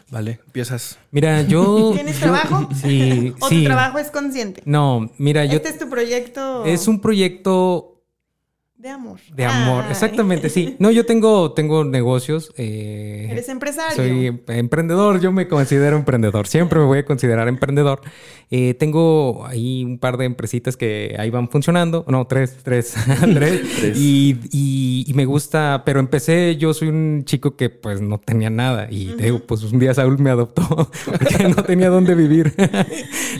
Vale, 0.09 0.39
empiezas. 0.45 0.97
Mira, 1.11 1.41
yo. 1.47 1.91
¿Tienes 1.93 2.19
trabajo? 2.19 2.69
Sí. 2.81 3.33
¿O 3.39 3.49
tu 3.49 3.63
trabajo 3.63 3.99
es 3.99 4.09
consciente? 4.09 4.63
No, 4.65 5.11
mira, 5.17 5.45
yo. 5.45 5.57
Este 5.57 5.69
es 5.69 5.77
tu 5.77 5.89
proyecto. 5.89 6.65
Es 6.65 6.87
un 6.87 6.99
proyecto 6.99 7.90
de 8.81 8.89
amor. 8.89 9.19
De 9.35 9.45
amor, 9.45 9.85
exactamente, 9.91 10.49
sí. 10.49 10.75
No, 10.79 10.89
yo 10.89 11.05
tengo, 11.05 11.51
tengo 11.51 11.83
negocios. 11.83 12.51
Eh, 12.57 13.27
Eres 13.29 13.47
empresario. 13.49 13.95
Soy 13.95 14.41
emprendedor, 14.47 15.21
yo 15.21 15.31
me 15.31 15.47
considero 15.47 15.97
emprendedor. 15.97 16.47
Siempre 16.47 16.79
me 16.79 16.85
voy 16.85 16.99
a 16.99 17.05
considerar 17.05 17.47
emprendedor. 17.47 18.01
Eh, 18.49 18.73
tengo 18.73 19.45
ahí 19.45 19.83
un 19.83 19.99
par 19.99 20.17
de 20.17 20.25
empresitas 20.25 20.77
que 20.77 21.15
ahí 21.19 21.29
van 21.29 21.49
funcionando. 21.49 22.03
No, 22.07 22.25
tres, 22.25 22.57
tres, 22.63 22.95
tres. 23.21 23.61
Y, 23.95 25.05
y, 25.05 25.13
me 25.13 25.25
gusta, 25.25 25.83
pero 25.85 25.99
empecé, 25.99 26.57
yo 26.57 26.73
soy 26.73 26.87
un 26.87 27.23
chico 27.25 27.55
que 27.55 27.69
pues 27.69 28.01
no 28.01 28.17
tenía 28.17 28.49
nada. 28.49 28.87
Y 28.89 29.13
digo, 29.13 29.41
pues 29.45 29.61
un 29.63 29.77
día 29.77 29.93
Saúl 29.93 30.17
me 30.17 30.31
adoptó 30.31 30.89
porque 31.05 31.47
no 31.55 31.63
tenía 31.63 31.89
dónde 31.89 32.15
vivir. 32.15 32.53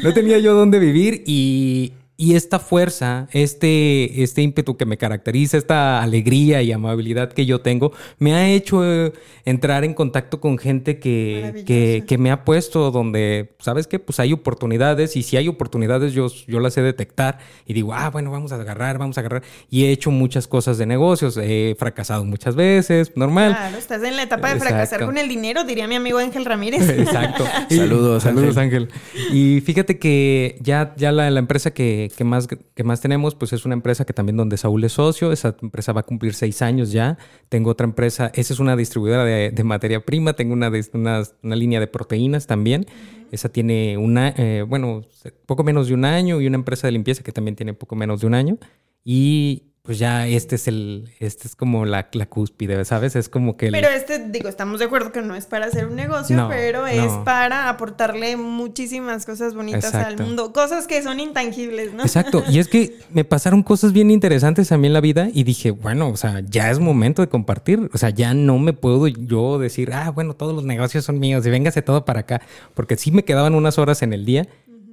no 0.03 0.13
tenía 0.13 0.37
yo 0.37 0.53
dónde 0.53 0.77
vivir 0.77 1.23
y 1.25 1.93
y 2.21 2.35
esta 2.35 2.59
fuerza, 2.59 3.27
este, 3.31 4.21
este 4.21 4.43
ímpetu 4.43 4.77
que 4.77 4.85
me 4.85 4.95
caracteriza, 4.95 5.57
esta 5.57 6.03
alegría 6.03 6.61
y 6.61 6.71
amabilidad 6.71 7.33
que 7.33 7.47
yo 7.47 7.61
tengo, 7.61 7.93
me 8.19 8.35
ha 8.35 8.47
hecho 8.47 8.85
eh, 8.85 9.11
entrar 9.43 9.83
en 9.83 9.95
contacto 9.95 10.39
con 10.39 10.59
gente 10.59 10.99
que, 10.99 12.03
que, 12.07 12.17
me 12.19 12.29
ha 12.29 12.45
puesto 12.45 12.91
donde, 12.91 13.55
¿sabes 13.57 13.87
qué? 13.87 13.97
Pues 13.97 14.19
hay 14.19 14.33
oportunidades 14.33 15.15
y 15.15 15.23
si 15.23 15.35
hay 15.35 15.47
oportunidades 15.47 16.13
yo, 16.13 16.27
yo 16.45 16.59
las 16.59 16.75
sé 16.75 16.83
detectar 16.83 17.39
y 17.65 17.73
digo, 17.73 17.91
ah, 17.91 18.11
bueno, 18.11 18.29
vamos 18.29 18.51
a 18.51 18.55
agarrar, 18.55 18.99
vamos 18.99 19.17
a 19.17 19.21
agarrar. 19.21 19.41
Y 19.71 19.85
he 19.85 19.91
hecho 19.91 20.11
muchas 20.11 20.47
cosas 20.47 20.77
de 20.77 20.85
negocios, 20.85 21.39
he 21.41 21.75
fracasado 21.79 22.23
muchas 22.23 22.55
veces, 22.55 23.13
normal. 23.15 23.53
Claro, 23.53 23.77
estás 23.79 24.03
en 24.03 24.15
la 24.15 24.21
etapa 24.21 24.53
de 24.53 24.59
fracasar 24.59 25.05
con 25.05 25.17
el 25.17 25.27
dinero, 25.27 25.63
diría 25.63 25.87
mi 25.87 25.95
amigo 25.95 26.19
Ángel 26.19 26.45
Ramírez. 26.45 26.87
Exacto. 26.99 27.47
saludos, 27.67 28.21
saludos 28.21 28.57
Ángel. 28.57 28.89
Y 29.31 29.61
fíjate 29.61 29.97
que 29.97 30.59
ya, 30.61 30.93
ya 30.97 31.11
la, 31.11 31.31
la 31.31 31.39
empresa 31.39 31.71
que 31.71 32.10
¿qué, 32.11 32.23
más, 32.23 32.47
¿Qué 32.47 32.83
más 32.83 33.01
tenemos? 33.01 33.35
Pues 33.35 33.53
es 33.53 33.65
una 33.65 33.73
empresa 33.73 34.05
que 34.05 34.13
también 34.13 34.37
donde 34.37 34.57
Saúl 34.57 34.83
es 34.83 34.93
socio. 34.93 35.31
Esa 35.31 35.55
empresa 35.61 35.93
va 35.93 36.01
a 36.01 36.03
cumplir 36.03 36.33
seis 36.33 36.61
años 36.61 36.91
ya. 36.91 37.17
Tengo 37.49 37.69
otra 37.69 37.85
empresa, 37.85 38.31
esa 38.33 38.53
es 38.53 38.59
una 38.59 38.75
distribuidora 38.75 39.25
de, 39.25 39.63
materia 39.63 40.03
prima. 40.05 40.33
Tengo 40.33 40.53
una, 40.53 40.71
una, 40.93 41.23
una, 41.43 41.55
línea 41.55 41.79
de 41.79 41.87
proteínas 41.87 42.47
también. 42.47 42.85
Esa 43.31 43.49
tiene 43.49 43.97
una, 43.97 44.33
eh, 44.37 44.65
bueno, 44.67 45.03
poco 45.45 45.63
menos 45.63 45.87
de 45.87 45.93
un 45.93 46.05
año 46.05 46.41
y 46.41 46.47
una 46.47 46.57
empresa 46.57 46.87
de 46.87 46.91
limpieza 46.91 47.23
que 47.23 47.31
también 47.31 47.55
tiene 47.55 47.73
poco 47.73 47.95
menos 47.95 48.21
de 48.21 48.27
un 48.27 48.33
año. 48.33 48.57
Y 49.03 49.70
pues 49.83 49.97
ya 49.97 50.27
este 50.27 50.55
es 50.55 50.67
el, 50.67 51.09
este 51.19 51.47
es 51.47 51.55
como 51.55 51.85
la, 51.85 52.07
la 52.13 52.27
cúspide, 52.27 52.85
¿sabes? 52.85 53.15
Es 53.15 53.29
como 53.29 53.57
que... 53.57 53.71
Pero 53.71 53.87
este, 53.89 54.19
digo, 54.29 54.47
estamos 54.47 54.79
de 54.79 54.85
acuerdo 54.85 55.11
que 55.11 55.23
no 55.23 55.35
es 55.35 55.47
para 55.47 55.65
hacer 55.65 55.87
un 55.87 55.95
negocio, 55.95 56.47
pero 56.49 56.85
es 56.85 57.11
para 57.25 57.67
aportarle 57.67 58.37
muchísimas 58.37 59.25
cosas 59.25 59.55
bonitas 59.55 59.95
al 59.95 60.19
mundo, 60.19 60.53
cosas 60.53 60.85
que 60.85 61.01
son 61.01 61.19
intangibles, 61.19 61.93
¿no? 61.93 62.03
Exacto, 62.03 62.43
y 62.49 62.59
es 62.59 62.67
que 62.67 62.99
me 63.09 63.23
pasaron 63.25 63.63
cosas 63.63 63.91
bien 63.91 64.11
interesantes 64.11 64.71
a 64.71 64.77
mí 64.77 64.85
en 64.85 64.93
la 64.93 65.01
vida 65.01 65.29
y 65.33 65.43
dije, 65.43 65.71
bueno, 65.71 66.09
o 66.09 66.17
sea, 66.17 66.41
ya 66.41 66.69
es 66.69 66.77
momento 66.77 67.23
de 67.23 67.29
compartir, 67.29 67.89
o 67.91 67.97
sea, 67.97 68.11
ya 68.11 68.35
no 68.35 68.59
me 68.59 68.73
puedo 68.73 69.07
yo 69.07 69.57
decir, 69.57 69.93
ah, 69.93 70.11
bueno, 70.11 70.35
todos 70.35 70.53
los 70.53 70.63
negocios 70.63 71.05
son 71.05 71.19
míos 71.19 71.43
y 71.47 71.49
véngase 71.49 71.81
todo 71.81 72.05
para 72.05 72.19
acá, 72.19 72.41
porque 72.75 72.97
sí 72.97 73.11
me 73.11 73.25
quedaban 73.25 73.55
unas 73.55 73.79
horas 73.79 74.03
en 74.03 74.13
el 74.13 74.25
día 74.25 74.47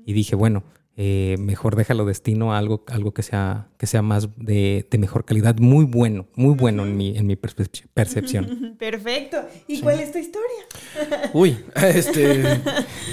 y 0.06 0.14
dije, 0.14 0.34
bueno, 0.34 0.64
eh, 1.00 1.36
mejor 1.38 1.76
déjalo 1.76 2.04
destino 2.04 2.52
a 2.52 2.58
algo, 2.58 2.82
algo 2.88 3.14
que, 3.14 3.22
sea, 3.22 3.68
que 3.78 3.86
sea 3.86 4.02
más 4.02 4.30
de, 4.36 4.84
mejor 4.98 5.24
calidad, 5.24 5.56
muy 5.58 5.84
bueno, 5.84 6.26
muy 6.34 6.56
bueno 6.56 6.84
en 6.84 6.96
mi, 6.96 7.16
en 7.16 7.24
mi 7.24 7.36
percepción. 7.36 8.74
Perfecto. 8.80 9.36
¿Y 9.68 9.80
cuál 9.80 10.00
es 10.00 10.10
tu 10.10 10.18
historia? 10.18 10.58
Uy, 11.34 11.56
este, 11.76 12.60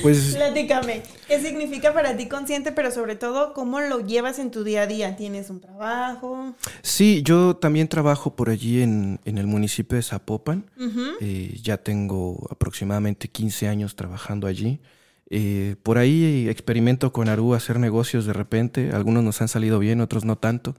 pues... 0.01 0.33
Platícame, 0.35 1.03
¿qué 1.27 1.39
significa 1.39 1.93
para 1.93 2.17
ti 2.17 2.27
consciente, 2.27 2.71
pero 2.71 2.89
sobre 2.89 3.15
todo, 3.15 3.53
cómo 3.53 3.79
lo 3.81 3.99
llevas 3.99 4.39
en 4.39 4.49
tu 4.49 4.63
día 4.63 4.81
a 4.81 4.87
día? 4.87 5.15
¿Tienes 5.15 5.51
un 5.51 5.61
trabajo? 5.61 6.55
Sí, 6.81 7.21
yo 7.23 7.55
también 7.55 7.87
trabajo 7.87 8.35
por 8.35 8.49
allí 8.49 8.81
en, 8.81 9.19
el 9.25 9.45
municipio 9.45 9.95
de 9.95 10.01
Zapopan. 10.01 10.65
Eh, 11.21 11.59
ya 11.61 11.77
tengo 11.77 12.47
aproximadamente 12.49 13.27
15 13.27 13.67
años 13.67 13.95
trabajando 13.95 14.47
allí. 14.47 14.79
Eh, 15.37 15.75
por 15.83 15.97
ahí 15.97 16.47
experimento 16.47 17.11
con 17.11 17.27
Aru 17.27 17.55
hacer 17.55 17.77
negocios 17.77 18.25
de 18.25 18.31
repente. 18.31 18.91
Algunos 18.93 19.21
nos 19.21 19.41
han 19.41 19.49
salido 19.49 19.79
bien, 19.79 19.99
otros 19.99 20.23
no 20.23 20.37
tanto. 20.37 20.77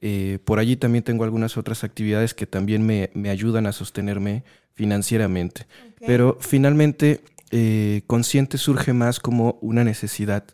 Eh, 0.00 0.38
por 0.44 0.60
allí 0.60 0.76
también 0.76 1.02
tengo 1.02 1.24
algunas 1.24 1.56
otras 1.56 1.82
actividades 1.82 2.32
que 2.32 2.46
también 2.46 2.86
me, 2.86 3.10
ayudan 3.28 3.66
a 3.66 3.72
sostenerme 3.72 4.44
financieramente. 4.74 5.66
Pero 5.98 6.38
finalmente, 6.40 7.20
eh, 7.50 8.02
consciente 8.06 8.58
surge 8.58 8.92
más 8.92 9.18
como 9.18 9.58
una 9.60 9.82
necesidad, 9.82 10.44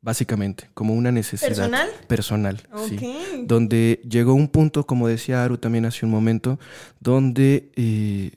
básicamente, 0.00 0.70
como 0.72 0.94
una 0.94 1.12
necesidad 1.12 1.48
personal. 1.48 1.90
Personal, 2.08 2.62
sí. 2.88 2.98
Donde 3.44 4.00
llegó 4.08 4.32
un 4.32 4.48
punto, 4.48 4.86
como 4.86 5.06
decía 5.06 5.44
Aru 5.44 5.58
también 5.58 5.84
hace 5.84 6.06
un 6.06 6.12
momento, 6.12 6.58
donde 6.98 8.32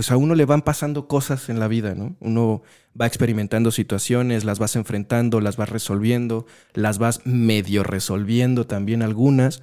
pues 0.00 0.10
a 0.12 0.16
uno 0.16 0.34
le 0.34 0.46
van 0.46 0.62
pasando 0.62 1.06
cosas 1.08 1.50
en 1.50 1.60
la 1.60 1.68
vida, 1.68 1.94
¿no? 1.94 2.16
Uno 2.20 2.62
va 2.98 3.06
experimentando 3.06 3.70
situaciones, 3.70 4.44
las 4.44 4.58
vas 4.58 4.74
enfrentando, 4.74 5.42
las 5.42 5.58
vas 5.58 5.68
resolviendo, 5.68 6.46
las 6.72 6.96
vas 6.96 7.20
medio 7.26 7.82
resolviendo 7.82 8.66
también 8.66 9.02
algunas, 9.02 9.60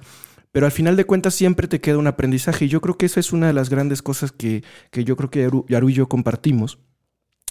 pero 0.52 0.66
al 0.66 0.70
final 0.70 0.94
de 0.94 1.06
cuentas 1.06 1.34
siempre 1.34 1.66
te 1.66 1.80
queda 1.80 1.98
un 1.98 2.06
aprendizaje 2.06 2.66
y 2.66 2.68
yo 2.68 2.80
creo 2.80 2.96
que 2.96 3.06
esa 3.06 3.18
es 3.18 3.32
una 3.32 3.48
de 3.48 3.52
las 3.52 3.68
grandes 3.68 4.00
cosas 4.00 4.30
que, 4.30 4.62
yo 4.92 5.16
creo 5.16 5.28
que 5.28 5.50
Yaru, 5.66 5.88
y 5.88 5.92
yo 5.92 6.08
compartimos, 6.08 6.78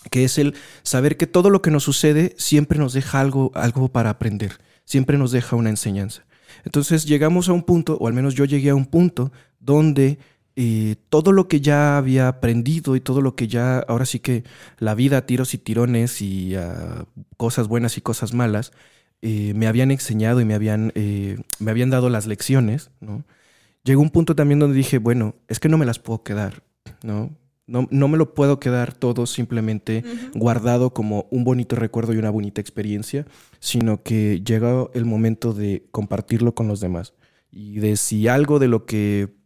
que 0.09 0.23
es 0.23 0.37
el 0.37 0.55
saber 0.83 1.17
que 1.17 1.27
todo 1.27 1.49
lo 1.49 1.61
que 1.61 1.71
nos 1.71 1.83
sucede 1.83 2.35
siempre 2.37 2.79
nos 2.79 2.93
deja 2.93 3.19
algo, 3.19 3.51
algo 3.53 3.89
para 3.89 4.11
aprender, 4.11 4.59
siempre 4.85 5.17
nos 5.17 5.33
deja 5.33 5.57
una 5.57 5.71
enseñanza. 5.71 6.25
Entonces 6.63 7.03
llegamos 7.03 7.49
a 7.49 7.51
un 7.51 7.63
punto, 7.63 7.97
o 7.97 8.07
al 8.07 8.13
menos 8.13 8.33
yo 8.33 8.45
llegué 8.45 8.69
a 8.69 8.75
un 8.75 8.85
punto, 8.85 9.33
donde 9.59 10.19
eh, 10.59 10.95
todo 11.09 11.33
lo 11.33 11.47
que 11.47 11.61
ya 11.61 11.99
había 11.99 12.27
aprendido 12.27 12.95
y 12.95 12.99
todo 12.99 13.21
lo 13.21 13.35
que 13.35 13.47
ya, 13.47 13.77
ahora 13.77 14.07
sí 14.07 14.19
que 14.19 14.43
la 14.79 14.95
vida, 14.95 15.23
tiros 15.27 15.53
y 15.53 15.59
tirones 15.59 16.19
y 16.19 16.55
ah, 16.55 17.05
cosas 17.37 17.67
buenas 17.67 17.95
y 17.97 18.01
cosas 18.01 18.33
malas, 18.33 18.71
eh, 19.21 19.53
me 19.53 19.67
habían 19.67 19.91
enseñado 19.91 20.41
y 20.41 20.45
me 20.45 20.55
habían, 20.55 20.91
eh, 20.95 21.37
me 21.59 21.69
habían 21.69 21.91
dado 21.91 22.09
las 22.09 22.25
lecciones, 22.25 22.89
¿no? 23.01 23.23
Llegó 23.83 24.01
un 24.01 24.09
punto 24.09 24.35
también 24.35 24.57
donde 24.57 24.75
dije, 24.75 24.97
bueno, 24.97 25.35
es 25.47 25.59
que 25.59 25.69
no 25.69 25.77
me 25.77 25.85
las 25.85 25.99
puedo 25.99 26.23
quedar, 26.23 26.63
¿no? 27.03 27.29
No, 27.67 27.87
no 27.91 28.07
me 28.07 28.17
lo 28.17 28.33
puedo 28.33 28.59
quedar 28.59 28.93
todo 28.93 29.27
simplemente 29.27 30.03
guardado 30.33 30.91
como 30.91 31.27
un 31.29 31.43
bonito 31.43 31.75
recuerdo 31.75 32.13
y 32.13 32.17
una 32.17 32.31
bonita 32.31 32.61
experiencia, 32.61 33.27
sino 33.59 34.01
que 34.01 34.41
llega 34.43 34.87
el 34.95 35.05
momento 35.05 35.53
de 35.53 35.85
compartirlo 35.91 36.55
con 36.55 36.67
los 36.67 36.79
demás. 36.79 37.13
Y 37.51 37.77
de 37.77 37.95
si 37.97 38.27
algo 38.27 38.57
de 38.57 38.69
lo 38.69 38.85
que 38.85 39.37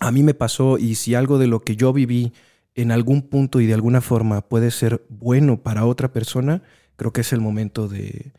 a 0.00 0.10
mí 0.12 0.22
me 0.22 0.34
pasó 0.34 0.78
y 0.78 0.94
si 0.94 1.14
algo 1.14 1.38
de 1.38 1.46
lo 1.46 1.60
que 1.60 1.76
yo 1.76 1.92
viví 1.92 2.32
en 2.74 2.92
algún 2.92 3.22
punto 3.22 3.60
y 3.60 3.66
de 3.66 3.74
alguna 3.74 4.00
forma 4.00 4.40
puede 4.42 4.70
ser 4.70 5.04
bueno 5.08 5.62
para 5.62 5.84
otra 5.84 6.12
persona, 6.12 6.62
creo 6.96 7.12
que 7.12 7.22
es 7.22 7.32
el 7.32 7.40
momento 7.40 7.88
de, 7.88 8.32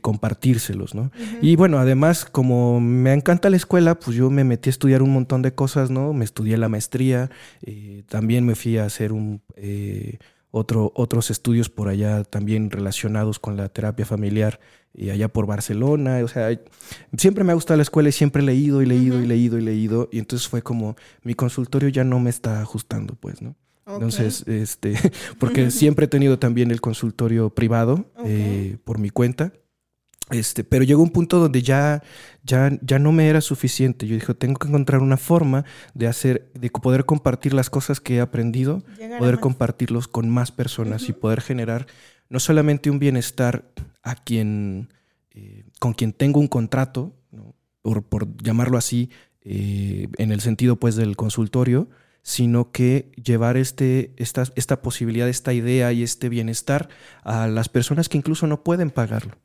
compartírselos, 0.00 0.94
¿no? 0.94 1.10
Y 1.42 1.56
bueno, 1.56 1.78
además, 1.78 2.24
como 2.24 2.80
me 2.80 3.12
encanta 3.12 3.50
la 3.50 3.56
escuela, 3.56 3.98
pues 3.98 4.16
yo 4.16 4.30
me 4.30 4.44
metí 4.44 4.68
a 4.68 4.72
estudiar 4.72 5.02
un 5.02 5.12
montón 5.12 5.42
de 5.42 5.54
cosas, 5.54 5.90
¿no? 5.90 6.14
Me 6.14 6.24
estudié 6.24 6.56
la 6.56 6.70
maestría, 6.70 7.30
eh, 7.62 8.02
también 8.08 8.46
me 8.46 8.54
fui 8.54 8.78
a 8.78 8.86
hacer 8.86 9.12
un, 9.12 9.42
eh, 9.56 10.18
otro, 10.50 10.92
otros 10.94 11.30
estudios 11.30 11.68
por 11.68 11.88
allá 11.88 12.24
también 12.24 12.70
relacionados 12.70 13.38
con 13.38 13.56
la 13.56 13.68
terapia 13.68 14.06
familiar 14.06 14.60
y 14.94 15.10
allá 15.10 15.28
por 15.28 15.46
Barcelona. 15.46 16.20
O 16.24 16.28
sea, 16.28 16.58
siempre 17.16 17.44
me 17.44 17.52
ha 17.52 17.54
gustado 17.54 17.76
la 17.76 17.82
escuela 17.82 18.08
y 18.08 18.12
siempre 18.12 18.42
he 18.42 18.46
leído 18.46 18.82
y 18.82 18.86
leído 18.86 19.20
y 19.20 19.26
leído 19.26 19.58
y 19.58 19.62
leído. 19.62 20.08
Y 20.12 20.18
entonces 20.18 20.48
fue 20.48 20.62
como, 20.62 20.96
mi 21.22 21.34
consultorio 21.34 21.88
ya 21.88 22.04
no 22.04 22.20
me 22.20 22.30
está 22.30 22.60
ajustando, 22.60 23.14
pues, 23.14 23.42
¿no? 23.42 23.56
Entonces, 23.86 24.44
este, 24.46 24.94
porque 25.38 25.70
siempre 25.70 26.06
he 26.06 26.08
tenido 26.08 26.38
también 26.38 26.70
el 26.70 26.80
consultorio 26.80 27.50
privado 27.50 28.06
eh, 28.24 28.78
por 28.84 28.98
mi 28.98 29.10
cuenta. 29.10 29.52
Este, 30.30 30.64
pero 30.64 30.84
llegó 30.84 31.02
un 31.02 31.10
punto 31.10 31.38
donde 31.38 31.60
ya, 31.60 32.02
ya, 32.44 32.70
ya 32.80 32.98
no 32.98 33.12
me 33.12 33.28
era 33.28 33.42
suficiente. 33.42 34.06
Yo 34.06 34.14
dije, 34.14 34.32
tengo 34.32 34.58
que 34.58 34.68
encontrar 34.68 35.02
una 35.02 35.18
forma 35.18 35.66
de 35.92 36.06
hacer, 36.06 36.50
de 36.54 36.70
poder 36.70 37.04
compartir 37.04 37.52
las 37.52 37.68
cosas 37.68 38.00
que 38.00 38.16
he 38.16 38.20
aprendido, 38.20 38.82
poder 39.18 39.38
compartirlos 39.38 40.08
con 40.08 40.30
más 40.30 40.50
personas 40.50 41.10
y 41.10 41.12
poder 41.12 41.42
generar 41.42 41.86
no 42.28 42.40
solamente 42.40 42.90
un 42.90 42.98
bienestar 42.98 43.70
a 44.02 44.14
quien, 44.14 44.92
eh, 45.30 45.64
con 45.78 45.94
quien 45.94 46.12
tengo 46.12 46.40
un 46.40 46.48
contrato, 46.48 47.14
por, 47.82 48.42
llamarlo 48.42 48.78
así, 48.78 49.10
eh, 49.42 50.08
en 50.16 50.32
el 50.32 50.40
sentido 50.40 50.76
pues 50.76 50.96
del 50.96 51.16
consultorio, 51.16 51.88
sino 52.22 52.72
que 52.72 53.12
llevar 53.22 53.58
este, 53.58 54.14
esta, 54.16 54.44
esta 54.56 54.80
posibilidad, 54.80 55.28
esta 55.28 55.52
idea 55.52 55.92
y 55.92 56.02
este 56.02 56.30
bienestar 56.30 56.88
a 57.22 57.46
las 57.46 57.68
personas 57.68 58.08
que 58.08 58.16
incluso 58.16 58.46
no 58.46 58.64
pueden 58.64 58.90
pagarlo. 58.90 59.36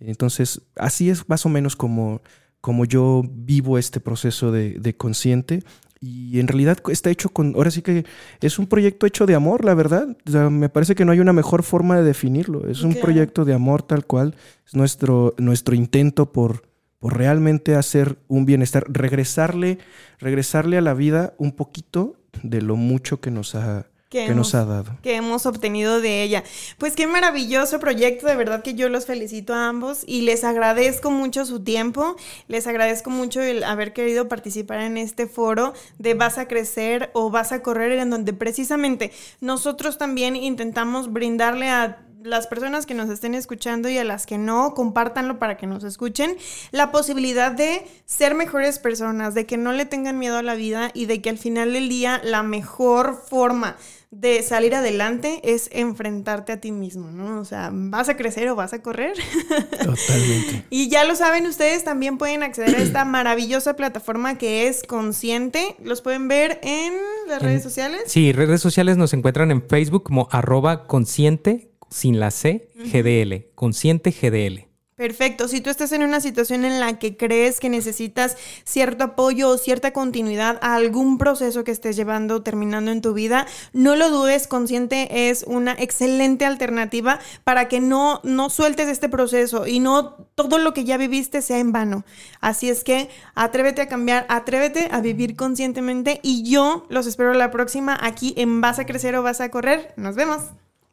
Entonces, 0.00 0.62
así 0.74 1.10
es 1.10 1.28
más 1.28 1.46
o 1.46 1.48
menos 1.48 1.76
como, 1.76 2.22
como 2.60 2.84
yo 2.84 3.22
vivo 3.30 3.78
este 3.78 4.00
proceso 4.00 4.50
de, 4.50 4.80
de 4.80 4.96
consciente 4.96 5.62
y 6.02 6.40
en 6.40 6.48
realidad 6.48 6.78
está 6.88 7.10
hecho 7.10 7.28
con, 7.28 7.54
ahora 7.54 7.70
sí 7.70 7.80
que 7.80 8.04
es 8.40 8.58
un 8.58 8.66
proyecto 8.66 9.06
hecho 9.06 9.24
de 9.24 9.36
amor, 9.36 9.64
la 9.64 9.74
verdad. 9.74 10.08
me 10.50 10.68
parece 10.68 10.96
que 10.96 11.04
no 11.04 11.12
hay 11.12 11.20
una 11.20 11.32
mejor 11.32 11.62
forma 11.62 11.96
de 11.96 12.02
definirlo. 12.02 12.68
Es 12.68 12.82
un 12.82 12.96
proyecto 12.96 13.44
de 13.44 13.54
amor 13.54 13.84
tal 13.84 14.04
cual. 14.04 14.34
Es 14.66 14.74
nuestro, 14.74 15.32
nuestro 15.38 15.76
intento 15.76 16.32
por, 16.32 16.64
por 16.98 17.16
realmente 17.16 17.76
hacer 17.76 18.18
un 18.26 18.46
bienestar, 18.46 18.84
regresarle, 18.88 19.78
regresarle 20.18 20.76
a 20.76 20.80
la 20.80 20.92
vida 20.92 21.34
un 21.38 21.52
poquito 21.52 22.16
de 22.42 22.62
lo 22.62 22.74
mucho 22.74 23.20
que 23.20 23.30
nos 23.30 23.54
ha, 23.54 23.86
que, 24.12 24.34
nos 24.34 24.54
ha 24.54 24.66
dado. 24.66 24.98
Que 25.02 25.16
hemos 25.16 25.46
obtenido 25.46 26.02
de 26.02 26.22
ella. 26.22 26.44
Pues 26.76 26.94
qué 26.94 27.06
maravilloso 27.06 27.80
proyecto, 27.80 28.26
de 28.26 28.36
verdad 28.36 28.62
que 28.62 28.74
yo 28.74 28.90
los 28.90 29.06
felicito 29.06 29.54
a 29.54 29.68
ambos 29.68 30.04
y 30.06 30.20
les 30.20 30.44
agradezco 30.44 31.10
mucho 31.10 31.46
su 31.46 31.64
tiempo, 31.64 32.16
les 32.46 32.66
agradezco 32.66 33.08
mucho 33.08 33.40
el 33.40 33.64
haber 33.64 33.94
querido 33.94 34.28
participar 34.28 34.80
en 34.80 34.98
este 34.98 35.26
foro 35.26 35.72
de 35.98 36.12
Vas 36.12 36.36
a 36.36 36.46
crecer 36.46 37.10
o 37.14 37.30
Vas 37.30 37.52
a 37.52 37.62
correr, 37.62 37.92
en 37.92 38.10
donde 38.10 38.34
precisamente 38.34 39.12
nosotros 39.40 39.96
también 39.96 40.36
intentamos 40.36 41.10
brindarle 41.10 41.70
a 41.70 42.02
las 42.22 42.46
personas 42.46 42.86
que 42.86 42.94
nos 42.94 43.10
estén 43.10 43.34
escuchando 43.34 43.88
y 43.88 43.98
a 43.98 44.04
las 44.04 44.26
que 44.26 44.38
no, 44.38 44.74
compártanlo 44.74 45.38
para 45.38 45.56
que 45.56 45.66
nos 45.66 45.84
escuchen, 45.84 46.36
la 46.70 46.92
posibilidad 46.92 47.50
de 47.50 47.86
ser 48.04 48.34
mejores 48.34 48.78
personas, 48.78 49.34
de 49.34 49.46
que 49.46 49.56
no 49.56 49.72
le 49.72 49.86
tengan 49.86 50.18
miedo 50.18 50.36
a 50.36 50.42
la 50.42 50.54
vida 50.54 50.90
y 50.94 51.06
de 51.06 51.20
que 51.20 51.30
al 51.30 51.38
final 51.38 51.72
del 51.72 51.88
día 51.88 52.20
la 52.22 52.42
mejor 52.42 53.20
forma 53.28 53.76
de 54.12 54.42
salir 54.42 54.74
adelante 54.74 55.40
es 55.42 55.70
enfrentarte 55.72 56.52
a 56.52 56.60
ti 56.60 56.70
mismo, 56.70 57.10
¿no? 57.10 57.40
O 57.40 57.44
sea, 57.46 57.70
¿vas 57.72 58.10
a 58.10 58.16
crecer 58.16 58.46
o 58.50 58.54
vas 58.54 58.74
a 58.74 58.82
correr? 58.82 59.14
Totalmente. 59.70 60.66
y 60.68 60.90
ya 60.90 61.04
lo 61.04 61.16
saben 61.16 61.46
ustedes, 61.46 61.82
también 61.82 62.18
pueden 62.18 62.42
acceder 62.42 62.76
a 62.76 62.82
esta 62.82 63.04
maravillosa 63.06 63.74
plataforma 63.74 64.36
que 64.36 64.68
es 64.68 64.82
Consciente. 64.82 65.76
¿Los 65.82 66.02
pueden 66.02 66.28
ver 66.28 66.60
en 66.62 66.92
las 67.26 67.40
redes 67.40 67.62
sociales? 67.62 68.02
Sí, 68.06 68.32
redes 68.32 68.60
sociales 68.60 68.98
nos 68.98 69.14
encuentran 69.14 69.50
en 69.50 69.66
Facebook 69.66 70.02
como 70.02 70.28
arroba 70.30 70.86
consciente 70.86 71.70
sin 71.88 72.20
la 72.20 72.30
C, 72.30 72.68
GDL, 72.76 73.46
consciente 73.54 74.10
GDL. 74.10 74.71
Perfecto. 75.02 75.48
Si 75.48 75.60
tú 75.60 75.68
estás 75.68 75.90
en 75.90 76.04
una 76.04 76.20
situación 76.20 76.64
en 76.64 76.78
la 76.78 77.00
que 77.00 77.16
crees 77.16 77.58
que 77.58 77.68
necesitas 77.68 78.36
cierto 78.62 79.02
apoyo 79.02 79.48
o 79.48 79.58
cierta 79.58 79.92
continuidad 79.92 80.60
a 80.62 80.76
algún 80.76 81.18
proceso 81.18 81.64
que 81.64 81.72
estés 81.72 81.96
llevando, 81.96 82.44
terminando 82.44 82.92
en 82.92 83.02
tu 83.02 83.12
vida, 83.12 83.48
no 83.72 83.96
lo 83.96 84.10
dudes, 84.10 84.46
consciente 84.46 85.28
es 85.28 85.44
una 85.48 85.72
excelente 85.72 86.46
alternativa 86.46 87.18
para 87.42 87.66
que 87.66 87.80
no, 87.80 88.20
no 88.22 88.48
sueltes 88.48 88.86
este 88.86 89.08
proceso 89.08 89.66
y 89.66 89.80
no 89.80 90.14
todo 90.36 90.58
lo 90.58 90.72
que 90.72 90.84
ya 90.84 90.98
viviste 90.98 91.42
sea 91.42 91.58
en 91.58 91.72
vano. 91.72 92.04
Así 92.40 92.70
es 92.70 92.84
que 92.84 93.10
atrévete 93.34 93.82
a 93.82 93.88
cambiar, 93.88 94.24
atrévete 94.28 94.88
a 94.92 95.00
vivir 95.00 95.34
conscientemente 95.34 96.20
y 96.22 96.48
yo 96.48 96.86
los 96.90 97.08
espero 97.08 97.34
la 97.34 97.50
próxima 97.50 97.98
aquí 98.00 98.34
en 98.36 98.60
Vas 98.60 98.78
a 98.78 98.86
crecer 98.86 99.16
o 99.16 99.24
vas 99.24 99.40
a 99.40 99.48
correr. 99.48 99.94
Nos 99.96 100.14
vemos. 100.14 100.42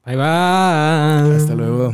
Bye 0.04 0.16
bye. 0.16 1.36
Hasta 1.36 1.54
luego. 1.54 1.94